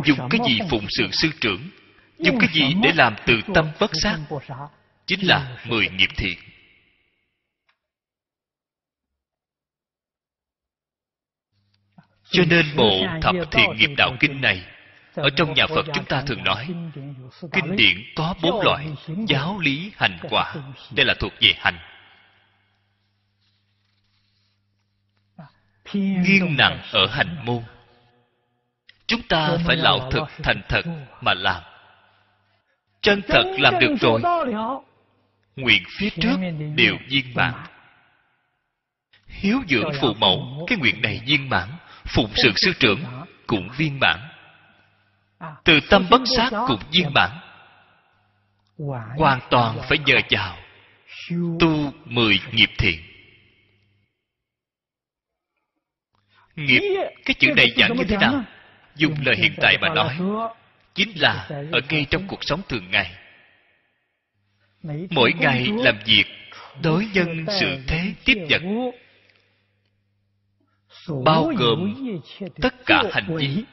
[0.06, 1.69] Dùng cái gì phụng sự sư trưởng?
[2.18, 4.18] Dùng cái gì để làm từ tâm bất sát?
[5.06, 6.38] Chính là mười nghiệp thiện.
[12.30, 14.64] Cho nên bộ thập thiện nghiệp đạo kinh này.
[15.16, 16.68] Ở trong nhà phật chúng ta thường nói
[17.54, 18.88] kinh điển có bốn loại
[19.28, 20.56] giáo lý hành quả.
[20.91, 21.80] Đây là thuộc về hành.
[25.94, 27.64] Nghiêng nặng ở hành môn.
[29.08, 30.82] Chúng ta phải lão thực thành thật
[31.22, 31.64] mà làm.
[33.02, 34.22] Chân thật làm được rồi
[35.56, 36.38] nguyện phía trước
[36.76, 37.54] đều viên mãn.
[39.28, 41.70] hiếu dưỡng phụ mẫu cái nguyện này viên mãn
[42.07, 43.03] phụng sự sư trưởng
[43.47, 44.19] cũng viên mãn.
[45.63, 47.29] Từ tâm bất sát cũng viên mãn.
[49.17, 50.57] Hoàn toàn phải nhờ vào
[51.59, 53.01] tu mười nghiệp thiện.
[56.55, 56.81] Nghiệp
[57.25, 58.43] cái chữ này giảng như thế nào?
[58.97, 60.17] dùng lời hiện tại mà nói
[60.95, 63.11] chính là ở ngay trong cuộc sống thường ngày.
[65.09, 66.25] Mỗi ngày làm việc
[66.84, 68.91] đối nhân sự thế tiếp nhận
[71.25, 71.95] bao gồm
[72.61, 73.63] tất cả hành vi.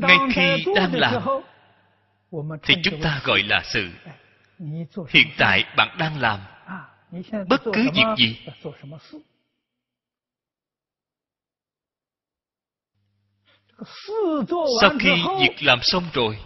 [0.00, 1.22] ngay khi đang làm
[2.62, 3.90] thì chúng ta gọi là sự
[5.08, 6.40] hiện tại bạn đang làm
[7.48, 8.46] bất cứ việc gì.
[14.80, 16.38] sau khi việc làm xong rồi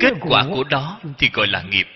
[0.00, 1.86] kết quả của đó thì gọi là nghiệp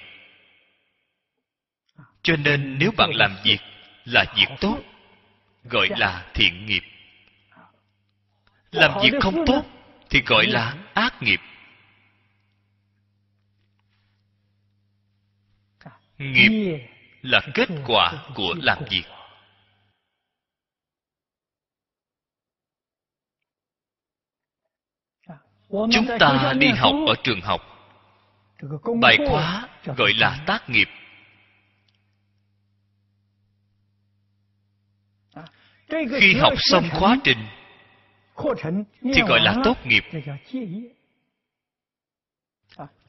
[2.22, 3.58] cho nên nếu bạn làm việc
[4.04, 4.78] là việc tốt,
[5.64, 6.82] gọi là thiện nghiệp.
[8.70, 9.62] Làm việc không tốt
[10.10, 11.40] thì gọi là ác nghiệp.
[16.18, 16.78] Nghiệp
[17.22, 19.04] là kết quả của làm việc.
[25.68, 27.60] Chúng ta đi học ở trường học.
[29.00, 30.88] Bài khóa gọi là tác nghiệp.
[36.20, 37.38] Khi học xong khóa trình
[39.02, 40.04] thì gọi là tốt nghiệp.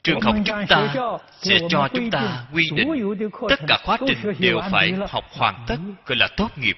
[0.04, 0.94] Trường học chúng ta
[1.42, 2.90] sẽ cho chúng ta quy định.
[3.50, 6.78] tất cả khóa trình đều phải học hoàn tất gọi là tốt nghiệp.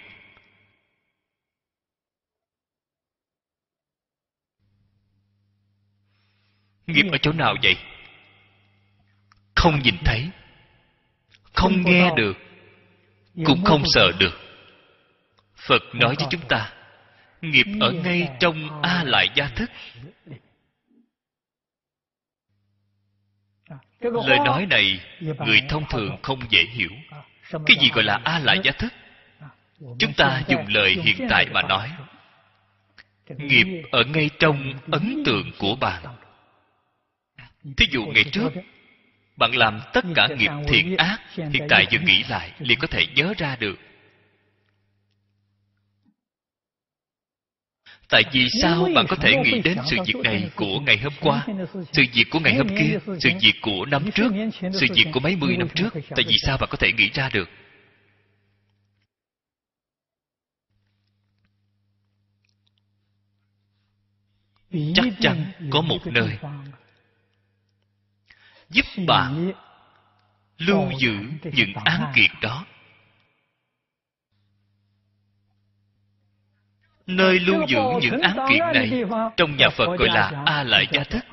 [6.88, 7.77] Nghiệp ở chỗ nào vậy?
[9.56, 10.30] Không nhìn thấy
[11.56, 12.38] không nghe được
[13.45, 14.45] cũng không sợ được
[15.68, 16.72] phật nói với chúng ta
[17.42, 19.72] nghiệp ở ngay trong a lại gia thức.
[24.00, 26.92] Lời nói này người thông thường không dễ hiểu.
[27.52, 28.94] Cái gì gọi là a lại gia thức?
[30.00, 31.92] Chúng ta dùng lời hiện tại mà nói.
[33.30, 36.04] nghiệp ở ngay trong ấn tượng của bạn.
[37.78, 38.50] Thí dụ ngày trước
[39.38, 43.08] bạn làm tất cả nghiệp thiện ác hiện tại vừa nghĩ lại liền có thể
[43.08, 43.80] nhớ ra được
[48.10, 51.45] tại vì sao bạn có thể nghĩ đến sự việc này của ngày hôm qua?
[51.91, 55.36] Sự việc của ngày hôm kia sự việc của năm trước sự việc của mấy
[55.36, 55.90] mươi năm trước.
[55.94, 57.49] Tại vì sao bạn có thể nghĩ ra được?
[64.95, 66.38] Chắc chắn có một nơi
[68.69, 69.52] giúp bạn
[70.57, 71.14] lưu giữ
[71.44, 72.65] những án kiệt đó
[77.07, 79.03] nơi lưu giữ những án kiện này
[79.38, 81.26] trong nhà phật gọi là a lại gia thức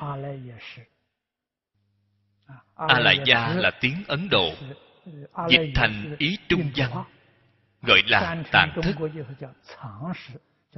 [2.75, 4.53] a lại gia là tiếng ấn độ
[5.49, 7.03] dịch thành ý trung văn
[7.83, 8.95] gọi là tạng thức.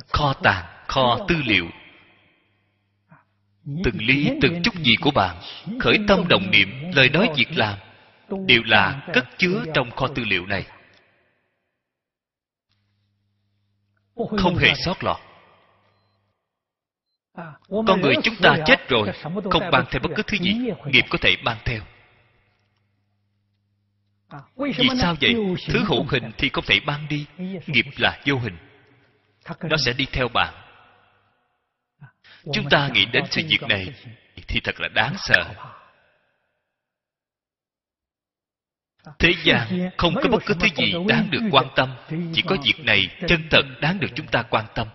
[0.07, 1.65] Kho tàng kho tư liệu.
[3.83, 5.35] Từng ly từng chút gì của bạn
[5.79, 7.77] khởi tâm đồng niệm lời nói việc làm
[8.47, 10.65] đều là cất chứa trong kho tư liệu này
[14.15, 15.17] không hề sót lọt.
[17.87, 19.11] Con người chúng ta chết rồi
[19.51, 20.53] không mang theo bất cứ thứ gì
[20.85, 21.81] nghiệp có thể mang theo.
[24.55, 25.35] Vì sao vậy?
[25.67, 27.25] thứ hữu hình thì không thể mang đi
[27.67, 28.57] nghiệp là vô hình.
[29.61, 30.53] Nó sẽ đi theo bạn.
[32.53, 33.93] Chúng ta nghĩ đến sự việc này
[34.47, 35.53] thì thật là đáng sợ
[39.19, 41.89] thế gian không có bất cứ thứ gì đáng được quan tâm.
[42.33, 44.87] chỉ có việc này chân thật đáng được chúng ta quan tâm.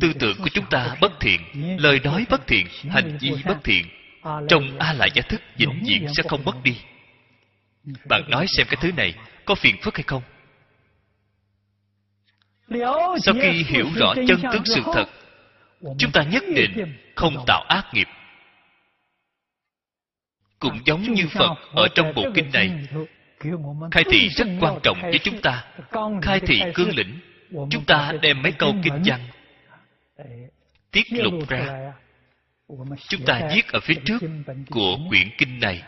[0.00, 1.40] Tư tưởng của chúng ta bất thiện
[1.80, 3.86] lời nói bất thiện hành vi bất thiện.
[4.48, 6.76] Trong a lại gia thức vĩnh viễn sẽ không mất đi.
[8.08, 10.22] bạn nói xem cái thứ này có phiền phức hay không?
[13.22, 15.06] Sau khi hiểu rõ chân tướng sự thật
[15.98, 18.08] chúng ta nhất định không tạo ác nghiệp
[20.58, 22.70] cũng giống như phật ở trong bộ kinh này.
[23.90, 25.64] Khai thị rất quan trọng với chúng ta.
[26.22, 27.18] khai thị cương lĩnh
[27.70, 29.20] chúng ta đem mấy câu kinh văn
[30.90, 31.92] tiết lục ra.
[33.08, 34.18] chúng ta viết ở phía trước
[34.70, 35.82] của quyển kinh này.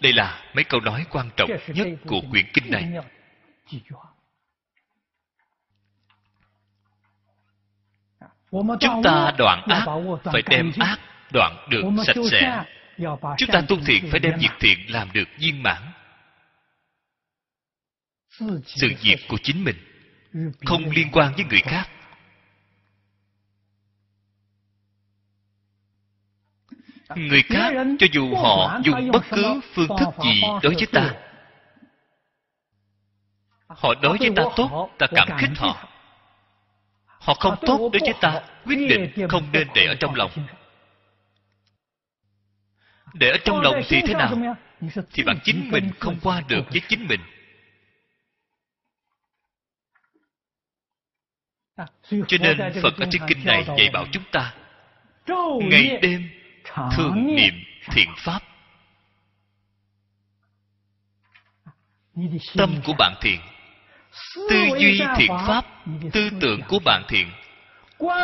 [0.00, 2.92] đây là mấy câu nói quan trọng nhất của quyển kinh này.
[8.80, 9.86] chúng ta đoạn ác
[10.24, 10.98] phải đem ác
[11.32, 12.64] đoạn được sạch sẽ
[13.38, 15.82] chúng ta tu thiện phải đem việc thiện làm được viên mãn.
[18.66, 19.76] Sự việc của chính mình
[20.66, 21.88] không liên quan với người khác.
[27.16, 31.14] Người khác cho dù họ dùng bất cứ phương thức gì đối với ta,
[33.68, 35.88] họ đối với ta tốt, ta cảm kích họ.
[37.06, 40.30] Họ không tốt đối với ta, quyết định không nên để ở trong lòng
[43.14, 44.56] để ở trong lòng thì thế nào?
[45.12, 47.20] thì bạn chính mình không qua được với chính mình.
[52.28, 54.54] Cho nên phật ở trên kinh này dạy bảo chúng ta
[55.62, 56.30] ngày đêm
[56.96, 57.54] thường niệm.
[57.86, 58.42] thiện pháp.
[62.56, 63.40] Tâm của bạn thiện
[64.34, 65.64] tư duy thiện pháp
[66.12, 67.30] tư tưởng của bạn thiện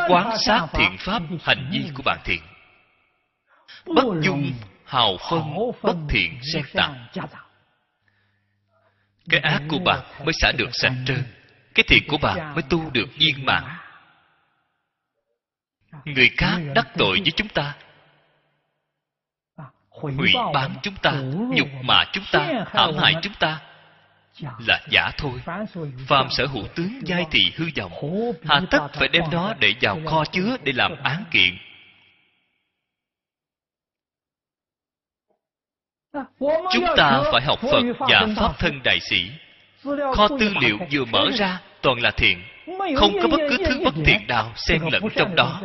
[0.08, 2.40] quán sát thiện pháp hành vi của bạn thiện.
[3.86, 4.52] Bất dung
[4.86, 5.42] hào phân
[5.82, 6.90] bất thiện xen tạp
[9.28, 11.22] cái ác của bạn mới xả được sạch trơn
[11.74, 13.64] cái thiện của bạn mới tu được viên mãn.
[16.04, 17.74] người khác đắc tội với chúng ta.
[19.88, 21.12] Hủy bán chúng ta
[21.50, 23.60] nhục mạ chúng ta hãm hại chúng ta.
[24.66, 25.40] Là giả thôi.
[26.06, 27.92] phàm sở hữu tướng giai thị hư vọng.
[28.44, 31.58] Hà tất phải đem nó để vào kho chứa để làm án kiện
[36.72, 39.30] chúng ta phải học phật và pháp thân đại sĩ.
[40.14, 42.43] Kho tư liệu vừa mở ra, toàn là thiện.
[42.97, 45.62] Không có bất cứ thứ bất thiện nào xen lẫn trong đó.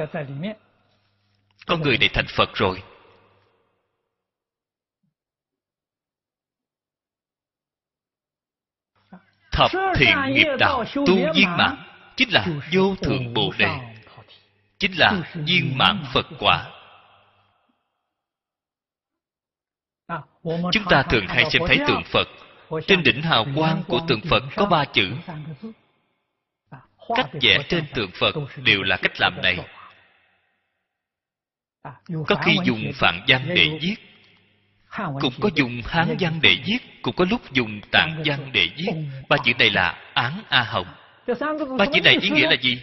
[1.65, 2.83] Con người này thành phật rồi.
[9.51, 11.77] Thập thiện nghiệp đạo tu viên mãn
[12.15, 13.79] chính là vô thượng bồ đề,
[14.79, 16.80] chính là viên mãn phật quả.
[20.43, 22.27] Chúng ta thường hay xem thấy tượng phật.
[22.87, 25.11] Trên đỉnh hào quang của tượng phật có ba chữ.
[27.15, 29.57] cách vẽ trên tượng phật đều là cách làm này.
[32.27, 33.95] Có khi dùng phạn văn để viết.
[35.21, 38.91] cũng có dùng hán văn để viết cũng có lúc dùng tạng văn để viết.
[39.29, 40.87] Ba chữ này là án a hồng.
[41.77, 42.81] Ba chữ này ý nghĩa là gì?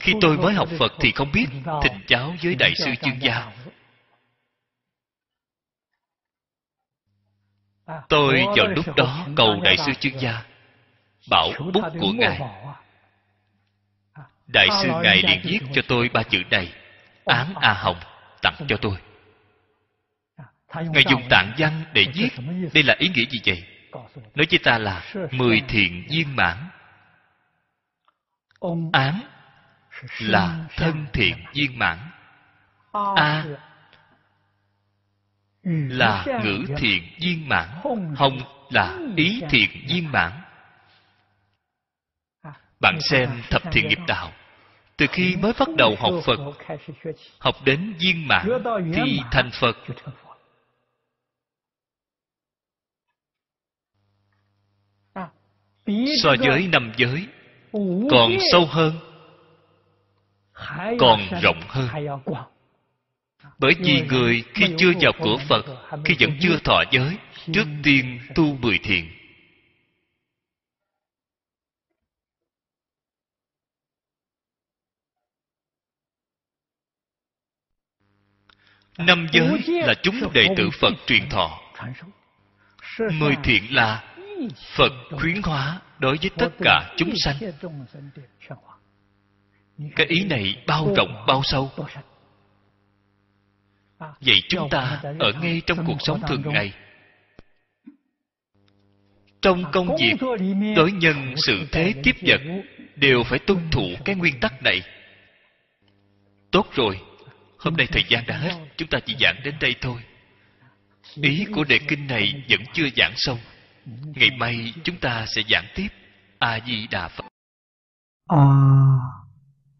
[0.00, 1.46] Khi tôi mới học phật thì không biết
[1.82, 3.50] thỉnh giáo với đại sư chương gia
[8.08, 10.42] tôi vào lúc đó cầu đại sư chương gia
[11.30, 12.40] bảo bút của ngài.
[14.46, 16.72] đại sư ngài liền viết cho tôi ba chữ này.
[17.24, 18.00] Án a hồng
[18.42, 18.96] tặng cho tôi.
[20.74, 22.30] Ngài dùng tạng văn để viết.
[22.74, 23.64] đây là ý nghĩa gì vậy?
[24.34, 26.56] Nói với ta là mười thiện viên mãn.
[28.92, 29.20] Án
[30.18, 31.98] là thân thiện viên mãn.
[33.16, 33.44] A
[35.64, 37.68] là ngữ thiện viên mãn.
[38.16, 38.38] Hồng
[38.70, 40.32] là ý thiện viên mãn.
[42.80, 44.32] Bạn xem thập thiện nghiệp đạo.
[44.96, 46.38] Từ khi mới bắt đầu học phật
[47.38, 48.48] học đến viên mãn
[48.94, 49.76] thì thành phật.
[56.22, 57.26] so với năm giới
[58.10, 58.92] còn sâu hơn
[60.98, 61.88] còn rộng hơn
[63.58, 65.64] bởi vì người khi chưa vào cửa phật
[66.04, 67.16] khi vẫn chưa thọ giới
[67.52, 69.10] trước tiên tu mười thiện
[78.98, 81.60] năm giới là chúng đệ tử phật truyền thọ.
[82.98, 84.14] mười thiện là
[84.76, 87.36] phật khuyến hóa đối với tất cả chúng sanh.
[89.96, 91.72] cái ý này bao rộng bao sâu
[93.98, 96.72] vậy chúng ta ở ngay trong cuộc sống thường ngày.
[99.42, 100.14] Trong công việc,
[100.76, 102.40] đối nhân sự thế tiếp vật,
[102.96, 104.82] đều phải tuân thủ cái nguyên tắc này.
[106.50, 107.00] Tốt rồi,
[107.58, 110.00] hôm nay thời gian đã hết, chúng ta chỉ giảng đến đây thôi.
[111.22, 113.38] Ý của đề kinh này vẫn chưa giảng xong.
[114.14, 115.88] Ngày mai chúng ta sẽ giảng tiếp.
[116.38, 117.24] A di đà phật.
[118.28, 118.46] A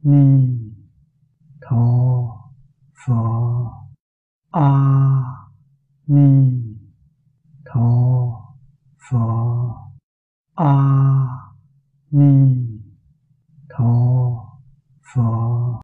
[0.02, 0.46] ni
[1.70, 1.76] tho
[3.06, 3.63] phật
[4.54, 4.70] a
[6.06, 6.30] ni
[7.64, 7.88] tho
[9.04, 9.26] phở
[10.54, 10.74] a
[12.10, 12.32] ni
[13.68, 14.13] tho